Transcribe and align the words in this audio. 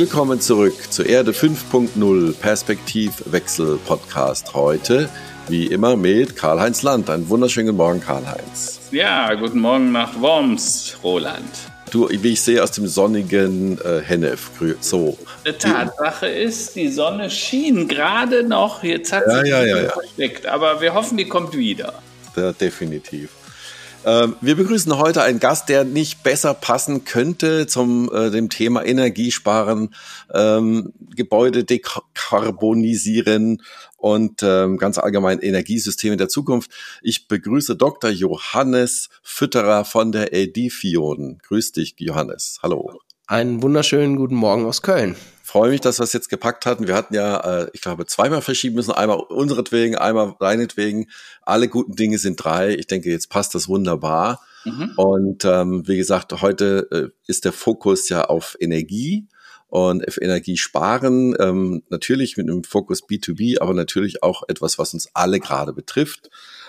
Willkommen 0.00 0.40
zurück 0.40 0.92
zu 0.92 1.02
Erde 1.02 1.32
5.0 1.32 2.32
Perspektivwechsel 2.34 3.80
Podcast 3.84 4.54
heute. 4.54 5.08
Wie 5.48 5.66
immer 5.66 5.96
mit 5.96 6.36
Karl-Heinz 6.36 6.82
Land. 6.82 7.10
Einen 7.10 7.28
wunderschönen 7.28 7.74
Morgen, 7.74 8.00
Karl-Heinz. 8.00 8.78
Ja, 8.92 9.34
guten 9.34 9.58
Morgen 9.58 9.90
nach 9.90 10.20
Worms, 10.20 10.96
Roland. 11.02 11.50
Du, 11.90 12.08
wie 12.08 12.34
ich 12.34 12.40
sehe, 12.40 12.62
aus 12.62 12.70
dem 12.70 12.86
sonnigen 12.86 13.80
äh, 13.80 14.00
Hennef. 14.00 14.52
So. 14.78 15.18
Die 15.44 15.50
Tatsache 15.50 16.28
ist, 16.28 16.76
die 16.76 16.90
Sonne 16.90 17.28
schien 17.28 17.88
gerade 17.88 18.44
noch. 18.44 18.84
Jetzt 18.84 19.12
hat 19.12 19.24
sie 19.26 19.48
ja, 19.48 19.64
ja, 19.64 19.78
ja. 19.78 19.88
versteckt. 19.90 20.46
Aber 20.46 20.80
wir 20.80 20.94
hoffen, 20.94 21.18
die 21.18 21.26
kommt 21.26 21.56
wieder. 21.56 21.94
Ja, 22.36 22.52
definitiv. 22.52 23.30
Ähm, 24.08 24.36
wir 24.40 24.56
begrüßen 24.56 24.96
heute 24.96 25.22
einen 25.22 25.38
Gast, 25.38 25.68
der 25.68 25.84
nicht 25.84 26.22
besser 26.22 26.54
passen 26.54 27.04
könnte 27.04 27.66
zum 27.66 28.10
äh, 28.10 28.30
dem 28.30 28.48
Thema 28.48 28.82
Energiesparen, 28.82 29.94
ähm, 30.32 30.94
Gebäude 31.14 31.64
dekarbonisieren 31.64 33.62
und 33.98 34.42
ähm, 34.42 34.78
ganz 34.78 34.96
allgemein 34.96 35.40
Energiesysteme 35.40 36.16
der 36.16 36.30
Zukunft. 36.30 36.70
Ich 37.02 37.28
begrüße 37.28 37.76
Dr. 37.76 38.08
Johannes 38.08 39.10
Fütterer 39.22 39.84
von 39.84 40.10
der 40.10 40.32
Edifion. 40.32 41.38
Grüß 41.46 41.72
dich, 41.72 41.94
Johannes. 41.98 42.60
Hallo. 42.62 43.00
Einen 43.26 43.62
wunderschönen 43.62 44.16
guten 44.16 44.36
Morgen 44.36 44.64
aus 44.64 44.80
Köln 44.80 45.16
freue 45.48 45.70
mich, 45.70 45.80
dass 45.80 45.98
wir 45.98 46.04
es 46.04 46.12
jetzt 46.12 46.28
gepackt 46.28 46.66
hatten. 46.66 46.86
Wir 46.86 46.94
hatten 46.94 47.14
ja, 47.14 47.62
äh, 47.62 47.70
ich 47.72 47.80
glaube, 47.80 48.04
zweimal 48.04 48.42
verschieben 48.42 48.76
müssen. 48.76 48.92
Einmal 48.92 49.18
unseretwegen, 49.18 49.96
einmal 49.96 50.34
deinetwegen. 50.38 51.08
Alle 51.40 51.68
guten 51.68 51.96
Dinge 51.96 52.18
sind 52.18 52.36
drei. 52.36 52.74
Ich 52.74 52.86
denke, 52.86 53.10
jetzt 53.10 53.30
passt 53.30 53.54
das 53.54 53.66
wunderbar. 53.66 54.42
Mhm. 54.64 54.92
Und 54.96 55.44
ähm, 55.46 55.88
wie 55.88 55.96
gesagt, 55.96 56.42
heute 56.42 56.86
äh, 56.90 57.08
ist 57.26 57.46
der 57.46 57.52
Fokus 57.52 58.10
ja 58.10 58.24
auf 58.24 58.56
Energie 58.60 59.26
und 59.68 60.06
auf 60.06 60.20
Energie 60.20 60.58
sparen. 60.58 61.34
Ähm, 61.40 61.82
natürlich 61.88 62.36
mit 62.36 62.50
einem 62.50 62.62
Fokus 62.62 63.02
B2B, 63.02 63.58
aber 63.58 63.72
natürlich 63.72 64.22
auch 64.22 64.42
etwas, 64.48 64.78
was 64.78 64.92
uns 64.92 65.08
alle 65.14 65.40
gerade 65.40 65.72
betrifft. 65.72 66.28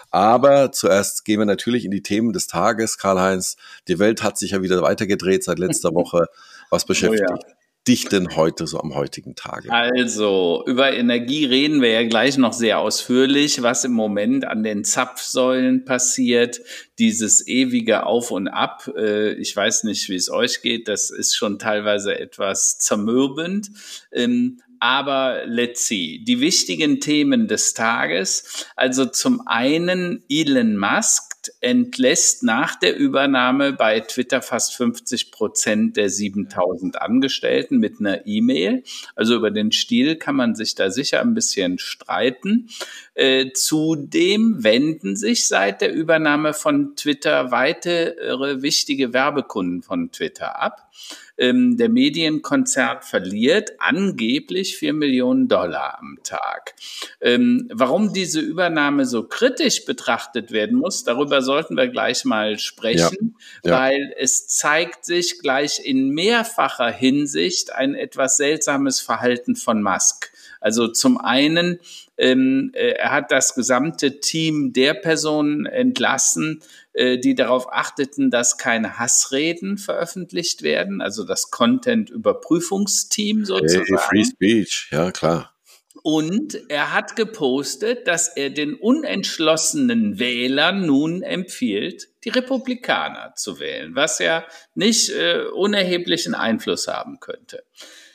Aber 0.10 0.72
zuerst 0.72 1.26
gehen 1.26 1.40
wir 1.40 1.46
natürlich 1.46 1.84
in 1.84 1.92
die 1.92 2.02
Themen 2.02 2.32
des 2.32 2.48
Tages, 2.48 2.98
Karl-Heinz. 2.98 3.58
Die 3.90 4.00
Welt 4.00 4.24
hat 4.24 4.38
sich 4.38 4.52
ja 4.52 4.62
wieder 4.62 4.82
weitergedreht 4.82 5.44
seit 5.44 5.60
letzter 5.60 5.94
Woche. 5.94 6.28
Was 6.70 6.86
beschäftigt 6.86 7.26
oh 7.30 7.36
ja 7.36 7.59
dich 7.90 8.06
denn 8.06 8.36
heute 8.36 8.68
so 8.68 8.80
am 8.80 8.94
heutigen 8.94 9.36
Tage? 9.36 9.72
Also, 9.72 10.64
über 10.68 10.94
Energie 10.94 11.46
reden 11.46 11.82
wir 11.82 11.90
ja 11.90 12.08
gleich 12.08 12.38
noch 12.38 12.54
sehr 12.54 12.80
ausführlich, 12.80 13.64
was 13.64 13.84
im 13.84 13.94
Moment 13.94 14.46
an 14.46 14.64
den 14.64 14.84
Zapfsäulen 14.84 15.84
passiert, 15.84 16.62
dieses 17.00 17.46
ewige 17.48 18.06
Auf 18.06 18.32
und 18.32 18.48
Ab. 18.48 18.90
Äh, 18.96 19.34
ich 19.34 19.56
weiß 19.56 19.84
nicht, 19.84 20.08
wie 20.08 20.16
es 20.16 20.30
euch 20.30 20.62
geht, 20.62 20.88
das 20.88 21.10
ist 21.10 21.36
schon 21.36 21.58
teilweise 21.58 22.18
etwas 22.18 22.78
zermürbend. 22.78 23.72
Ähm, 24.12 24.62
aber 24.80 25.42
let's 25.46 25.88
see. 25.88 26.24
Die 26.26 26.40
wichtigen 26.40 27.02
Themen 27.02 27.48
des 27.48 27.74
Tages. 27.74 28.66
Also 28.76 29.06
zum 29.06 29.46
einen 29.46 30.24
Elon 30.30 30.78
Musk 30.78 31.29
entlässt 31.62 32.44
nach 32.44 32.76
der 32.76 32.96
Übernahme 32.96 33.74
bei 33.74 34.00
Twitter 34.00 34.42
fast 34.42 34.76
50 34.76 35.32
Prozent 35.32 35.98
der 35.98 36.10
7000 36.10 37.02
Angestellten 37.02 37.78
mit 37.78 38.00
einer 38.00 38.26
E-Mail. 38.26 38.84
Also 39.16 39.36
über 39.36 39.52
den 39.52 39.72
Stil 39.72 40.16
kann 40.16 40.36
man 40.36 40.56
sich 40.56 40.76
da 40.76 40.92
sicher 40.92 41.22
ein 41.22 41.34
bisschen 41.34 41.80
streiten. 41.80 42.70
Äh, 43.14 43.52
zudem 43.54 44.64
wenden 44.64 45.16
sich 45.16 45.48
seit 45.48 45.82
der 45.82 45.94
Übernahme 45.94 46.54
von 46.54 46.96
Twitter 46.96 47.52
weitere 47.52 48.62
wichtige 48.62 49.14
Werbekunden 49.14 49.82
von 49.82 50.12
Twitter 50.12 50.62
ab. 50.62 50.90
Ähm, 51.40 51.78
der 51.78 51.88
Medienkonzern 51.88 53.02
verliert 53.02 53.72
angeblich 53.80 54.78
vier 54.78 54.94
Millionen 54.94 55.48
Dollar 55.48 55.98
am 56.00 56.20
Tag. 56.24 56.76
Ähm, 57.22 57.70
warum 57.74 58.12
diese 58.12 58.42
Übernahme 58.42 59.06
so 59.06 59.24
kritisch 59.24 59.86
betrachtet 59.86 60.52
werden 60.52 60.78
muss, 60.78 61.06
darüber 61.06 61.42
sollten 61.42 61.78
wir 61.78 61.88
gleich 61.88 62.26
mal 62.26 62.60
sprechen, 62.60 63.38
ja. 63.64 63.72
Ja. 63.72 63.80
weil 63.80 64.14
es 64.18 64.48
zeigt 64.48 65.06
sich 65.06 65.40
gleich 65.40 65.80
in 65.84 66.10
mehrfacher 66.10 66.92
Hinsicht 66.92 67.74
ein 67.74 67.96
etwas 67.96 68.36
seltsames 68.36 69.00
Verhalten 69.00 69.56
von 69.56 69.82
Musk. 69.82 70.32
Also 70.60 70.88
zum 70.88 71.18
einen, 71.18 71.80
ähm, 72.18 72.72
äh, 72.74 72.92
er 72.92 73.12
hat 73.12 73.32
das 73.32 73.56
gesamte 73.56 74.20
Team 74.20 74.74
der 74.74 74.94
Personen 74.94 75.66
entlassen, 75.66 76.62
äh, 76.94 77.18
die 77.18 77.36
darauf 77.36 77.72
achteten, 77.72 78.30
dass 78.32 78.58
keine 78.58 79.00
Hassreden 79.00 79.78
veröffentlicht 79.78 80.64
werden, 80.64 81.02
also 81.02 81.24
das 81.24 81.52
Content-Überprüfungsteam 81.52 83.46
sozusagen. 83.46 83.86
Hey, 83.88 83.98
Free 83.98 84.26
Speech, 84.26 84.90
ja 84.92 85.12
klar. 85.12 85.54
Und 86.02 86.70
er 86.70 86.94
hat 86.94 87.16
gepostet, 87.16 88.08
dass 88.08 88.30
er 88.30 88.50
den 88.50 88.74
unentschlossenen 88.76 90.18
Wählern 90.20 90.86
nun 90.86 91.24
empfiehlt, 91.24 92.08
die 92.24 92.30
Republikaner 92.30 93.34
zu 93.36 93.60
wählen, 93.60 93.96
was 93.96 94.20
ja 94.20 94.46
nicht 94.76 95.10
äh, 95.10 95.44
unerheblichen 95.54 96.36
Einfluss 96.36 96.88
haben 96.88 97.20
könnte. 97.20 97.64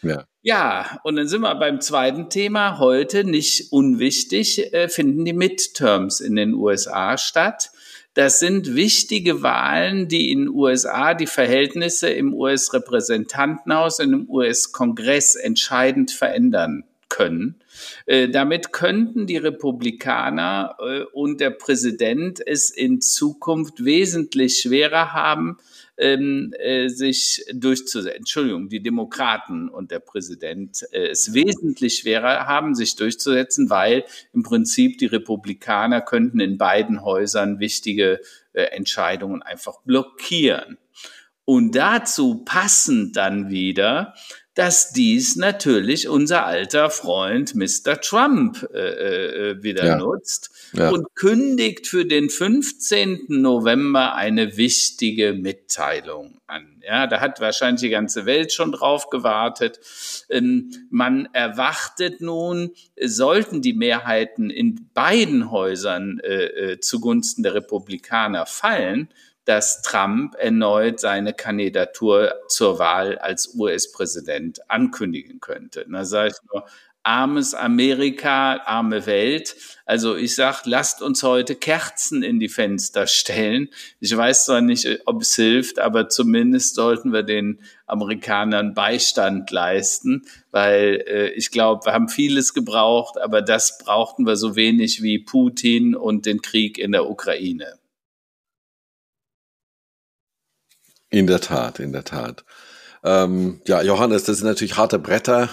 Ja. 0.02 0.26
Ja, 0.44 1.00
und 1.04 1.16
dann 1.16 1.26
sind 1.26 1.40
wir 1.40 1.54
beim 1.54 1.80
zweiten 1.80 2.28
Thema. 2.28 2.78
Heute, 2.78 3.24
nicht 3.24 3.72
unwichtig, 3.72 4.74
äh, 4.74 4.90
finden 4.90 5.24
die 5.24 5.32
Midterms 5.32 6.20
in 6.20 6.36
den 6.36 6.52
USA 6.52 7.16
statt. 7.16 7.70
Das 8.12 8.40
sind 8.40 8.74
wichtige 8.74 9.42
Wahlen, 9.42 10.06
die 10.06 10.30
in 10.30 10.40
den 10.40 10.48
USA 10.50 11.14
die 11.14 11.26
Verhältnisse 11.26 12.10
im 12.10 12.34
US-Repräsentantenhaus 12.34 14.00
und 14.00 14.12
im 14.12 14.28
US-Kongress 14.28 15.34
entscheidend 15.34 16.10
verändern 16.10 16.84
können. 17.08 17.62
Äh, 18.04 18.28
damit 18.28 18.70
könnten 18.70 19.26
die 19.26 19.38
Republikaner 19.38 20.76
äh, 20.78 21.04
und 21.14 21.40
der 21.40 21.50
Präsident 21.50 22.46
es 22.46 22.68
in 22.68 23.00
Zukunft 23.00 23.82
wesentlich 23.82 24.58
schwerer 24.58 25.14
haben, 25.14 25.56
ähm, 25.96 26.52
äh, 26.58 26.88
sich 26.88 27.44
durchzusetzen. 27.52 28.16
Entschuldigung, 28.16 28.68
die 28.68 28.82
Demokraten 28.82 29.68
und 29.68 29.90
der 29.90 30.00
Präsident 30.00 30.84
äh, 30.92 31.08
es 31.08 31.34
wesentlich 31.34 31.98
schwerer 31.98 32.46
haben, 32.46 32.74
sich 32.74 32.96
durchzusetzen, 32.96 33.70
weil 33.70 34.04
im 34.32 34.42
Prinzip 34.42 34.98
die 34.98 35.06
Republikaner 35.06 36.00
könnten 36.00 36.40
in 36.40 36.58
beiden 36.58 37.02
Häusern 37.02 37.60
wichtige 37.60 38.20
äh, 38.52 38.62
Entscheidungen 38.64 39.42
einfach 39.42 39.80
blockieren. 39.82 40.78
Und 41.44 41.76
dazu 41.76 42.42
passend 42.44 43.16
dann 43.16 43.50
wieder 43.50 44.14
dass 44.54 44.92
dies 44.92 45.36
natürlich 45.36 46.08
unser 46.08 46.46
alter 46.46 46.88
Freund 46.88 47.54
Mr. 47.54 48.00
Trump 48.00 48.68
äh, 48.72 49.50
äh, 49.50 49.62
wieder 49.62 49.84
ja. 49.84 49.96
nutzt 49.96 50.53
ja. 50.76 50.90
und 50.90 51.14
kündigt 51.14 51.86
für 51.86 52.04
den 52.04 52.30
15. 52.30 53.26
November 53.28 54.14
eine 54.14 54.56
wichtige 54.56 55.32
Mitteilung 55.32 56.38
an. 56.46 56.82
Ja, 56.86 57.06
da 57.06 57.20
hat 57.20 57.40
wahrscheinlich 57.40 57.80
die 57.80 57.90
ganze 57.90 58.26
Welt 58.26 58.52
schon 58.52 58.72
drauf 58.72 59.08
gewartet. 59.10 59.80
Ähm, 60.28 60.70
man 60.90 61.28
erwartet 61.32 62.20
nun, 62.20 62.72
sollten 63.00 63.62
die 63.62 63.74
Mehrheiten 63.74 64.50
in 64.50 64.90
beiden 64.92 65.50
Häusern 65.50 66.20
äh, 66.20 66.44
äh 66.44 66.80
zugunsten 66.80 67.42
der 67.42 67.54
Republikaner 67.54 68.46
fallen, 68.46 69.08
dass 69.44 69.82
Trump 69.82 70.34
erneut 70.36 71.00
seine 71.00 71.34
Kandidatur 71.34 72.34
zur 72.48 72.78
Wahl 72.78 73.18
als 73.18 73.54
US-Präsident 73.54 74.70
ankündigen 74.70 75.40
könnte. 75.40 75.84
Da 75.90 76.04
sage 76.04 76.28
ich 76.28 76.50
nur, 76.52 76.64
armes 77.04 77.54
Amerika, 77.54 78.56
arme 78.64 79.06
Welt. 79.06 79.56
Also 79.86 80.16
ich 80.16 80.34
sag, 80.34 80.64
lasst 80.64 81.02
uns 81.02 81.22
heute 81.22 81.54
Kerzen 81.54 82.22
in 82.22 82.40
die 82.40 82.48
Fenster 82.48 83.06
stellen. 83.06 83.68
Ich 84.00 84.16
weiß 84.16 84.46
zwar 84.46 84.62
nicht, 84.62 84.88
ob 85.04 85.20
es 85.20 85.34
hilft, 85.34 85.78
aber 85.78 86.08
zumindest 86.08 86.74
sollten 86.74 87.12
wir 87.12 87.22
den 87.22 87.60
Amerikanern 87.86 88.72
Beistand 88.72 89.50
leisten, 89.50 90.22
weil 90.50 91.04
äh, 91.06 91.28
ich 91.32 91.50
glaube, 91.50 91.84
wir 91.84 91.92
haben 91.92 92.08
vieles 92.08 92.54
gebraucht, 92.54 93.18
aber 93.18 93.42
das 93.42 93.76
brauchten 93.78 94.26
wir 94.26 94.36
so 94.36 94.56
wenig 94.56 95.02
wie 95.02 95.18
Putin 95.18 95.94
und 95.94 96.24
den 96.24 96.40
Krieg 96.40 96.78
in 96.78 96.92
der 96.92 97.08
Ukraine. 97.08 97.78
In 101.10 101.26
der 101.26 101.40
Tat, 101.40 101.78
in 101.78 101.92
der 101.92 102.04
Tat. 102.04 102.44
Ähm, 103.04 103.60
ja, 103.66 103.82
Johannes, 103.82 104.24
das 104.24 104.38
sind 104.38 104.46
natürlich 104.46 104.78
harte 104.78 104.98
Bretter. 104.98 105.50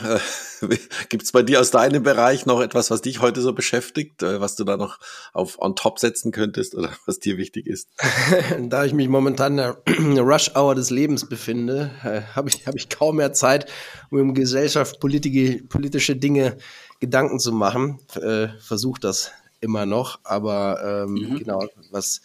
Gibt 1.10 1.24
es 1.24 1.34
bei 1.34 1.44
dir 1.44 1.60
aus 1.60 1.70
deinem 1.70 2.02
Bereich 2.02 2.46
noch 2.46 2.62
etwas, 2.62 2.92
was 2.92 3.02
dich 3.02 3.20
heute 3.20 3.42
so 3.42 3.52
beschäftigt, 3.52 4.24
äh, 4.24 4.40
was 4.40 4.56
du 4.56 4.64
da 4.64 4.78
noch 4.78 5.00
auf 5.34 5.60
on 5.60 5.76
top 5.76 6.00
setzen 6.00 6.32
könntest 6.32 6.76
oder 6.76 6.90
was 7.06 7.20
dir 7.20 7.38
wichtig 7.38 7.68
ist? 7.68 7.90
da 8.70 8.86
ich 8.86 8.94
mich 8.94 9.10
momentan 9.10 9.58
in 9.86 10.16
der 10.16 10.24
Rush-Hour 10.24 10.76
des 10.76 10.92
Lebens 10.92 11.28
befinde, 11.28 11.92
äh, 12.06 12.22
habe 12.36 12.48
ich, 12.48 12.66
hab 12.68 12.76
ich 12.76 12.88
kaum 12.88 13.18
mehr 13.18 13.34
Zeit, 13.34 13.70
um 14.10 14.22
um 14.22 14.34
gesellschaftspolitische 14.34 15.64
politische 15.68 16.16
Dinge 16.16 16.58
Gedanken 17.02 17.40
zu 17.40 17.52
machen. 17.52 18.00
Äh, 18.16 18.48
Versuche 18.62 19.02
das 19.02 19.32
immer 19.60 19.86
noch, 19.86 20.20
aber 20.24 21.06
ähm, 21.06 21.14
mhm. 21.14 21.40
genau, 21.40 21.68
was 21.92 22.22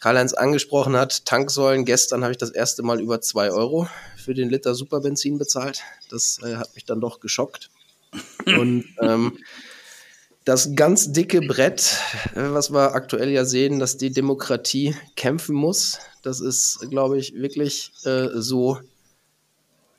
Karl-Heinz 0.00 0.34
angesprochen 0.34 0.96
hat, 0.96 1.26
Tanksäulen. 1.26 1.84
Gestern 1.84 2.22
habe 2.22 2.32
ich 2.32 2.38
das 2.38 2.50
erste 2.50 2.82
Mal 2.82 3.00
über 3.00 3.20
zwei 3.20 3.50
Euro 3.50 3.88
für 4.26 4.34
den 4.34 4.50
Liter 4.50 4.74
Superbenzin 4.74 5.38
bezahlt. 5.38 5.84
Das 6.10 6.40
äh, 6.42 6.56
hat 6.56 6.74
mich 6.74 6.84
dann 6.84 7.00
doch 7.00 7.20
geschockt. 7.20 7.70
Und 8.44 8.84
ähm, 9.00 9.38
das 10.44 10.74
ganz 10.74 11.12
dicke 11.12 11.40
Brett, 11.40 11.96
äh, 12.34 12.50
was 12.50 12.72
wir 12.72 12.94
aktuell 12.96 13.30
ja 13.30 13.44
sehen, 13.44 13.78
dass 13.78 13.98
die 13.98 14.10
Demokratie 14.10 14.96
kämpfen 15.14 15.54
muss, 15.54 16.00
das 16.22 16.40
ist, 16.40 16.90
glaube 16.90 17.18
ich, 17.18 17.34
wirklich 17.34 17.92
äh, 18.04 18.28
so, 18.34 18.80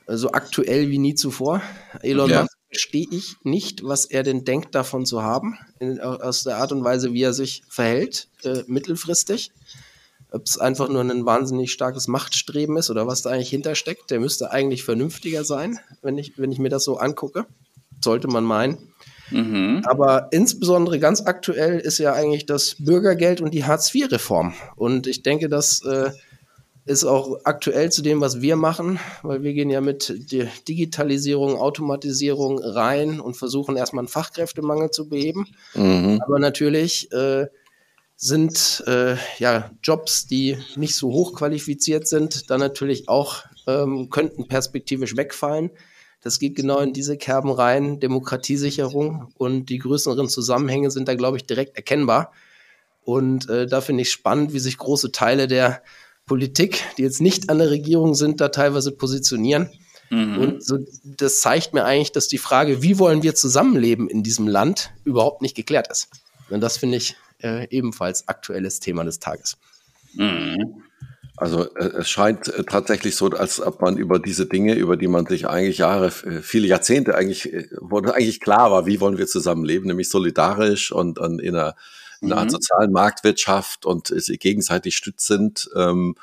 so 0.08 0.32
aktuell 0.34 0.90
wie 0.90 1.00
nie 1.00 1.16
zuvor. 1.16 1.62
Elon 2.02 2.30
ja. 2.30 2.42
Musk 2.42 2.58
verstehe 2.70 3.08
ich 3.10 3.38
nicht, 3.44 3.86
was 3.86 4.04
er 4.04 4.24
denn 4.24 4.44
denkt, 4.44 4.76
davon 4.76 5.06
zu 5.06 5.24
haben, 5.24 5.58
in, 5.80 6.02
aus 6.02 6.44
der 6.44 6.58
Art 6.58 6.74
und 6.74 6.84
Weise, 6.84 7.14
wie 7.14 7.24
er 7.24 7.34
sich 7.34 7.64
verhält, 7.70 8.28
äh, 8.44 8.64
mittelfristig. 8.68 9.52
Ob 10.32 10.46
es 10.46 10.58
einfach 10.58 10.90
nur 10.90 11.02
ein 11.02 11.26
wahnsinnig 11.26 11.72
starkes 11.72 12.08
Machtstreben 12.08 12.78
ist 12.78 12.90
oder 12.90 13.08
was 13.08 13.22
da 13.22 13.30
eigentlich 13.30 13.50
hintersteckt. 13.50 14.12
Der 14.12 14.20
müsste 14.20 14.52
eigentlich 14.52 14.84
vernünftiger 14.84 15.44
sein, 15.44 15.80
wenn 16.02 16.18
ich, 16.18 16.38
wenn 16.38 16.52
ich 16.52 16.60
mir 16.60 16.70
das 16.70 16.84
so 16.84 16.98
angucke. 16.98 17.46
Sollte 18.04 18.28
man 18.28 18.44
meinen. 18.44 18.94
Mhm. 19.32 19.82
Aber 19.86 20.28
insbesondere 20.32 21.00
ganz 21.00 21.22
aktuell 21.26 21.80
ist 21.80 21.98
ja 21.98 22.14
eigentlich 22.14 22.46
das 22.46 22.76
Bürgergeld 22.80 23.42
und 23.42 23.54
die 23.54 23.66
Hartz-IV-Reform. 23.66 24.54
Und 24.76 25.08
ich 25.08 25.24
denke, 25.24 25.50
das 25.50 25.84
äh, 25.84 26.12
ist 26.88 27.04
auch 27.04 27.40
aktuell 27.44 27.92
zu 27.92 28.02
dem, 28.02 28.22
was 28.22 28.42
wir 28.42 28.56
machen, 28.56 29.00
weil 29.22 29.44
wir 29.44 29.54
gehen 29.54 29.70
ja 29.70 29.82
mit 29.82 30.32
der 30.32 30.48
Digitalisierung, 30.68 31.58
Automatisierung 31.58 32.60
rein 32.60 33.20
und 33.20 33.36
versuchen 33.36 33.76
erstmal 33.76 34.04
einen 34.04 34.08
Fachkräftemangel 34.08 34.92
zu 34.92 35.10
beheben. 35.10 35.48
Mhm. 35.76 36.22
Aber 36.26 36.40
natürlich 36.40 37.12
äh, 37.12 37.48
sind 38.18 38.84
äh, 38.88 39.16
ja 39.38 39.70
Jobs, 39.84 40.26
die 40.26 40.58
nicht 40.76 40.96
so 40.96 41.10
hoch 41.12 41.36
qualifiziert 41.36 42.08
sind, 42.08 42.50
dann 42.50 42.60
natürlich 42.60 43.08
auch 43.08 43.44
ähm, 43.68 44.10
könnten 44.10 44.48
perspektivisch 44.48 45.16
wegfallen. 45.16 45.70
Das 46.24 46.40
geht 46.40 46.56
genau 46.56 46.80
in 46.80 46.94
diese 46.94 47.16
Kerben 47.16 47.52
rein, 47.52 48.00
Demokratiesicherung 48.00 49.32
und 49.38 49.68
die 49.68 49.78
größeren 49.78 50.30
Zusammenhänge 50.30 50.90
sind 50.90 51.08
da, 51.08 51.14
glaube 51.14 51.38
ich, 51.38 51.46
direkt 51.46 51.78
erkennbar. 51.78 52.34
Und 53.04 53.50
äh, 53.50 53.68
da 53.68 53.82
finde 53.82 54.02
ich 54.02 54.12
spannend, 54.12 54.52
wie 54.52 54.60
sich 54.60 54.80
große 54.80 55.12
Teile 55.12 55.48
der 55.48 55.84
Politik, 56.26 56.84
die 56.98 57.04
jetzt 57.04 57.22
nicht 57.22 57.50
an 57.52 57.60
der 57.60 57.70
Regierung 57.70 58.16
sind, 58.16 58.42
da 58.42 58.50
teilweise 58.50 58.92
positionieren. 58.92 59.70
Mhm. 60.10 60.38
Und 60.40 60.64
so, 60.64 60.80
das 61.04 61.40
zeigt 61.40 61.74
mir 61.74 61.86
eigentlich, 61.86 62.12
dass 62.12 62.28
die 62.28 62.40
Frage, 62.40 62.82
wie 62.82 62.98
wollen 62.98 63.22
wir 63.22 63.36
zusammenleben 63.36 64.10
in 64.10 64.24
diesem 64.24 64.48
Land, 64.48 64.92
überhaupt 65.04 65.44
nicht 65.44 65.56
geklärt 65.56 65.88
ist. 65.90 66.10
Und 66.50 66.62
das 66.62 66.78
finde 66.78 66.98
ich 66.98 67.16
äh, 67.42 67.68
ebenfalls 67.70 68.28
aktuelles 68.28 68.80
Thema 68.80 69.04
des 69.04 69.20
Tages. 69.20 69.58
Mhm. 70.14 70.84
Also 71.36 71.72
äh, 71.76 72.00
es 72.00 72.10
scheint 72.10 72.48
äh, 72.48 72.64
tatsächlich 72.64 73.16
so, 73.16 73.28
als 73.28 73.62
ob 73.62 73.82
man 73.82 73.98
über 73.98 74.20
diese 74.20 74.48
Dinge, 74.48 74.74
über 74.74 74.98
die 74.98 75.08
man 75.08 75.26
sich 75.28 75.48
eigentlich 75.48 75.78
Jahre, 75.78 76.08
äh, 76.08 76.42
viele 76.42 76.68
Jahrzehnte 76.68 77.16
eigentlich, 77.16 77.54
wo 77.80 78.00
eigentlich 78.00 78.40
klar 78.40 78.72
war, 78.72 78.86
wie 78.88 79.00
wollen 79.00 79.18
wir 79.18 79.28
zusammenleben, 79.28 79.88
nämlich 79.88 80.10
solidarisch 80.10 80.92
und, 80.92 81.20
und 81.20 81.40
in 81.40 81.56
einer 81.56 81.76
in 82.20 82.34
einer 82.34 82.46
mhm. 82.46 82.50
sozialen 82.50 82.92
Marktwirtschaft 82.92 83.86
und 83.86 84.12
gegenseitig 84.40 84.98
stützend, 84.98 85.70
ähm, 85.76 86.16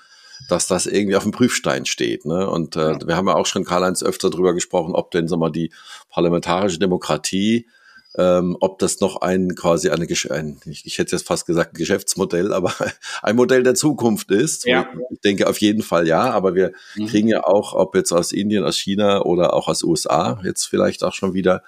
dass 0.48 0.66
das 0.66 0.86
irgendwie 0.86 1.16
auf 1.16 1.22
dem 1.22 1.32
Prüfstein 1.32 1.86
steht. 1.86 2.24
Ne? 2.24 2.48
Und 2.48 2.76
äh, 2.76 2.98
wir 3.06 3.16
haben 3.16 3.28
ja 3.28 3.34
auch 3.34 3.46
schon 3.46 3.64
Karl-Heinz 3.64 4.02
öfter 4.02 4.30
darüber 4.30 4.54
gesprochen, 4.54 4.94
ob 4.94 5.12
denn 5.12 5.28
sag 5.28 5.38
mal, 5.38 5.52
die 5.52 5.72
parlamentarische 6.10 6.78
Demokratie 6.78 7.68
ähm, 8.16 8.56
ob 8.60 8.78
das 8.78 9.00
noch 9.00 9.16
ein 9.22 9.54
quasi 9.56 9.90
eine, 9.90 10.06
ein, 10.30 10.60
ich, 10.66 10.86
ich 10.86 10.98
hätte 10.98 11.16
jetzt 11.16 11.26
fast 11.26 11.46
gesagt 11.46 11.74
Geschäftsmodell, 11.74 12.52
aber 12.52 12.72
ein 13.22 13.34
Modell 13.34 13.64
der 13.64 13.74
Zukunft 13.74 14.30
ist. 14.30 14.66
Ja. 14.66 14.86
Ich 15.10 15.20
denke 15.20 15.48
auf 15.48 15.58
jeden 15.58 15.82
Fall 15.82 16.06
ja, 16.06 16.30
aber 16.30 16.54
wir 16.54 16.72
mhm. 16.94 17.06
kriegen 17.06 17.28
ja 17.28 17.44
auch, 17.44 17.74
ob 17.74 17.96
jetzt 17.96 18.12
aus 18.12 18.30
Indien, 18.30 18.64
aus 18.64 18.76
China 18.78 19.22
oder 19.22 19.54
auch 19.54 19.66
aus 19.66 19.82
USA, 19.82 20.40
jetzt 20.44 20.66
vielleicht 20.66 21.02
auch 21.02 21.12
schon 21.12 21.34
wieder 21.34 21.64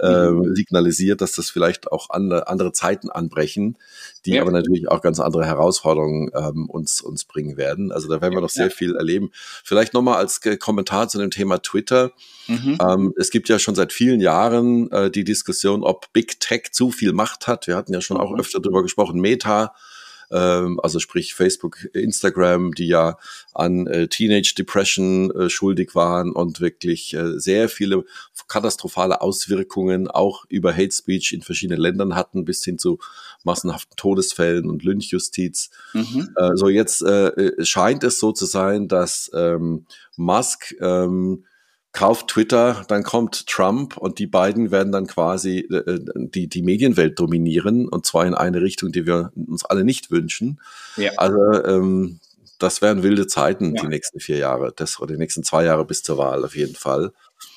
äh, 0.00 0.30
mhm. 0.30 0.54
signalisiert, 0.54 1.20
dass 1.20 1.32
das 1.32 1.50
vielleicht 1.50 1.92
auch 1.92 2.10
andere, 2.10 2.48
andere 2.48 2.72
Zeiten 2.72 3.10
anbrechen, 3.10 3.76
die 4.26 4.32
ja. 4.32 4.42
aber 4.42 4.50
natürlich 4.50 4.88
auch 4.88 5.00
ganz 5.00 5.20
andere 5.20 5.46
Herausforderungen 5.46 6.30
ähm, 6.34 6.68
uns, 6.68 7.02
uns 7.02 7.24
bringen 7.24 7.56
werden. 7.56 7.92
Also 7.92 8.08
da 8.08 8.20
werden 8.20 8.34
wir 8.34 8.40
noch 8.40 8.50
sehr 8.50 8.70
viel 8.70 8.96
erleben. 8.96 9.30
Vielleicht 9.62 9.94
nochmal 9.94 10.16
als 10.16 10.40
Kommentar 10.58 11.08
zu 11.08 11.18
dem 11.18 11.30
Thema 11.30 11.58
Twitter. 11.58 12.10
Mhm. 12.48 12.78
Ähm, 12.80 13.14
es 13.16 13.30
gibt 13.30 13.48
ja 13.48 13.58
schon 13.58 13.74
seit 13.74 13.92
vielen 13.92 14.20
Jahren 14.20 14.90
äh, 14.90 15.10
die 15.10 15.24
Diskussion, 15.24 15.83
ob 15.84 16.12
Big 16.12 16.40
Tech 16.40 16.72
zu 16.72 16.90
viel 16.90 17.12
Macht 17.12 17.46
hat. 17.46 17.66
Wir 17.66 17.76
hatten 17.76 17.92
ja 17.92 18.00
schon 18.00 18.16
auch 18.16 18.32
mhm. 18.32 18.40
öfter 18.40 18.60
darüber 18.60 18.82
gesprochen, 18.82 19.20
Meta 19.20 19.74
ähm, 20.30 20.80
also 20.82 20.98
sprich 20.98 21.34
Facebook, 21.34 21.84
Instagram, 21.92 22.72
die 22.72 22.88
ja 22.88 23.18
an 23.52 23.86
äh, 23.86 24.08
Teenage 24.08 24.54
Depression 24.56 25.30
äh, 25.30 25.48
schuldig 25.48 25.94
waren 25.94 26.32
und 26.32 26.60
wirklich 26.60 27.14
äh, 27.14 27.38
sehr 27.38 27.68
viele 27.68 28.04
katastrophale 28.48 29.20
Auswirkungen 29.20 30.08
auch 30.08 30.44
über 30.48 30.72
Hate 30.72 30.92
Speech 30.92 31.32
in 31.32 31.42
verschiedenen 31.42 31.80
Ländern 31.80 32.14
hatten, 32.14 32.44
bis 32.44 32.64
hin 32.64 32.78
zu 32.78 32.98
massenhaften 33.44 33.96
Todesfällen 33.96 34.68
und 34.68 34.82
Lynchjustiz. 34.82 35.70
Mhm. 35.92 36.34
So 36.54 36.68
jetzt 36.68 37.04
scheint 37.62 38.04
es 38.04 38.18
so 38.18 38.32
zu 38.32 38.44
sein, 38.44 38.88
dass 38.88 39.30
ähm, 39.34 39.86
Musk 40.16 40.74
ähm, 40.80 41.44
kauft 41.94 42.28
Twitter, 42.28 42.84
dann 42.88 43.04
kommt 43.04 43.46
Trump 43.46 43.96
und 43.96 44.18
die 44.18 44.26
beiden 44.26 44.70
werden 44.72 44.92
dann 44.92 45.06
quasi 45.06 45.60
äh, 45.60 46.00
die, 46.14 46.48
die 46.48 46.62
Medienwelt 46.62 47.18
dominieren 47.18 47.88
und 47.88 48.04
zwar 48.04 48.26
in 48.26 48.34
eine 48.34 48.60
Richtung, 48.60 48.92
die 48.92 49.06
wir 49.06 49.32
uns 49.34 49.64
alle 49.64 49.84
nicht 49.84 50.10
wünschen. 50.10 50.60
Ja. 50.96 51.12
Also 51.16 51.64
ähm, 51.64 52.18
das 52.58 52.82
wären 52.82 53.02
wilde 53.02 53.28
Zeiten, 53.28 53.76
ja. 53.76 53.82
die 53.82 53.88
nächsten 53.88 54.20
vier 54.20 54.38
Jahre, 54.38 54.72
das 54.74 55.00
oder 55.00 55.14
die 55.14 55.18
nächsten 55.18 55.44
zwei 55.44 55.64
Jahre 55.64 55.84
bis 55.84 56.02
zur 56.02 56.18
Wahl 56.18 56.44
auf 56.44 56.56
jeden 56.56 56.74
Fall. 56.74 57.12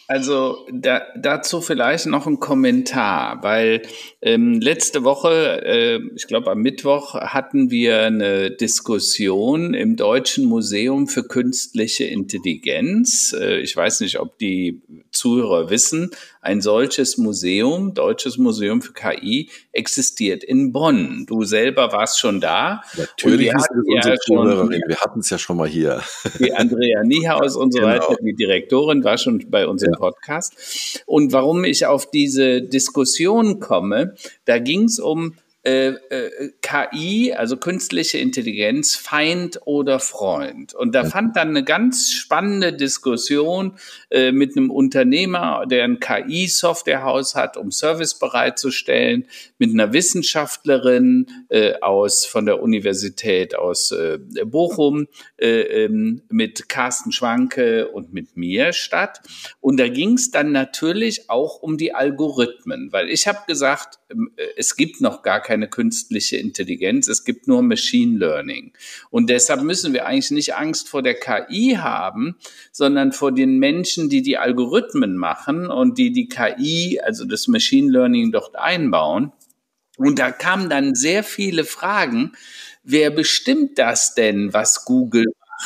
Also 0.09 0.65
da, 0.71 1.01
dazu 1.17 1.59
vielleicht 1.59 2.05
noch 2.05 2.27
ein 2.27 2.39
Kommentar, 2.39 3.43
weil 3.43 3.81
ähm, 4.21 4.61
letzte 4.61 5.03
Woche, 5.03 5.61
äh, 5.65 5.99
ich 6.15 6.27
glaube 6.27 6.49
am 6.49 6.61
Mittwoch, 6.61 7.13
hatten 7.15 7.69
wir 7.71 8.03
eine 8.03 8.51
Diskussion 8.51 9.73
im 9.73 9.97
Deutschen 9.97 10.45
Museum 10.45 11.07
für 11.07 11.23
künstliche 11.23 12.05
Intelligenz. 12.05 13.35
Äh, 13.37 13.59
ich 13.59 13.75
weiß 13.75 13.99
nicht, 13.99 14.21
ob 14.21 14.37
die 14.37 14.81
Zuhörer 15.17 15.69
wissen, 15.69 16.11
ein 16.41 16.61
solches 16.61 17.17
Museum, 17.17 17.93
Deutsches 17.93 18.37
Museum 18.37 18.81
für 18.81 18.93
KI, 18.93 19.49
existiert 19.73 20.43
in 20.43 20.71
Bonn. 20.71 21.25
Du 21.27 21.43
selber 21.43 21.91
warst 21.91 22.19
schon 22.19 22.39
da. 22.39 22.83
Natürlich 22.95 23.53
es 23.53 23.67
unsere 23.69 24.15
ja 24.15 24.19
Zuhörerin. 24.19 24.83
Wir 24.87 24.97
hatten 24.97 25.19
es 25.19 25.29
ja 25.29 25.37
schon 25.37 25.57
mal 25.57 25.67
hier. 25.67 26.01
Die 26.39 26.53
Andrea 26.53 27.03
Niehaus 27.03 27.55
und 27.57 27.73
so 27.73 27.79
genau. 27.79 27.91
weiter, 27.91 28.15
die 28.21 28.33
Direktorin, 28.33 29.03
war 29.03 29.17
schon 29.17 29.49
bei 29.49 29.67
uns 29.67 29.81
ja. 29.81 29.89
im 29.89 29.95
Podcast. 29.95 31.03
Und 31.05 31.33
warum 31.33 31.63
ich 31.65 31.85
auf 31.85 32.09
diese 32.09 32.61
Diskussion 32.61 33.59
komme, 33.59 34.15
da 34.45 34.59
ging 34.59 34.83
es 34.83 34.99
um 34.99 35.33
äh, 35.67 35.87
äh, 35.89 36.51
KI, 36.61 37.33
also 37.33 37.57
künstliche 37.57 38.19
Intelligenz, 38.19 38.95
Feind 38.95 39.59
oder 39.65 39.99
Freund. 39.99 40.73
Und 40.73 40.95
da 40.95 41.03
fand 41.03 41.35
dann 41.35 41.49
eine 41.49 41.65
ganz 41.65 42.09
spannende 42.09 42.71
Diskussion 42.71 43.77
äh, 44.09 44.31
mit 44.31 44.55
einem 44.55 44.71
Unternehmer, 44.71 45.65
der 45.69 45.83
ein 45.83 45.99
KI-Softwarehaus 45.99 47.35
hat, 47.35 47.57
um 47.57 47.71
Service 47.71 48.17
bereitzustellen, 48.17 49.25
mit 49.57 49.73
einer 49.73 49.91
Wissenschaftlerin 49.91 51.27
äh, 51.49 51.73
aus 51.81 52.25
von 52.25 52.45
der 52.45 52.61
Universität 52.61 53.53
aus 53.53 53.91
äh, 53.91 54.19
Bochum, 54.45 55.07
äh, 55.35 55.83
ähm, 55.83 56.21
mit 56.29 56.69
Carsten 56.69 57.11
Schwanke 57.11 57.89
und 57.89 58.13
mit 58.13 58.37
mir 58.37 58.71
statt. 58.71 59.19
Und 59.59 59.81
da 59.81 59.89
ging 59.89 60.13
es 60.13 60.31
dann 60.31 60.53
natürlich 60.53 61.29
auch 61.29 61.61
um 61.61 61.77
die 61.77 61.93
Algorithmen, 61.93 62.93
weil 62.93 63.09
ich 63.09 63.27
habe 63.27 63.39
gesagt, 63.47 63.99
ähm, 64.09 64.31
es 64.55 64.77
gibt 64.77 65.01
noch 65.01 65.23
gar 65.23 65.41
keine 65.41 65.56
keine 65.57 65.67
künstliche 65.69 66.37
Intelligenz, 66.37 67.07
es 67.07 67.23
gibt 67.23 67.47
nur 67.47 67.63
Machine 67.63 68.19
Learning. 68.19 68.73
Und 69.09 69.31
deshalb 69.31 69.63
müssen 69.63 69.91
wir 69.91 70.05
eigentlich 70.05 70.29
nicht 70.29 70.53
Angst 70.53 70.87
vor 70.87 71.01
der 71.01 71.15
KI 71.15 71.77
haben, 71.79 72.35
sondern 72.71 73.11
vor 73.11 73.31
den 73.31 73.57
Menschen, 73.57 74.07
die 74.07 74.21
die 74.21 74.37
Algorithmen 74.37 75.17
machen 75.17 75.67
und 75.67 75.97
die 75.97 76.11
die 76.11 76.27
KI, 76.27 76.99
also 77.03 77.25
das 77.25 77.47
Machine 77.47 77.91
Learning 77.91 78.31
dort 78.31 78.55
einbauen. 78.55 79.31
Und 79.97 80.19
da 80.19 80.31
kamen 80.31 80.69
dann 80.69 80.93
sehr 80.93 81.23
viele 81.23 81.63
Fragen. 81.65 82.33
Wer 82.83 83.09
bestimmt 83.09 83.79
das 83.79 84.13
denn, 84.13 84.53
was 84.53 84.85
Google 84.85 85.25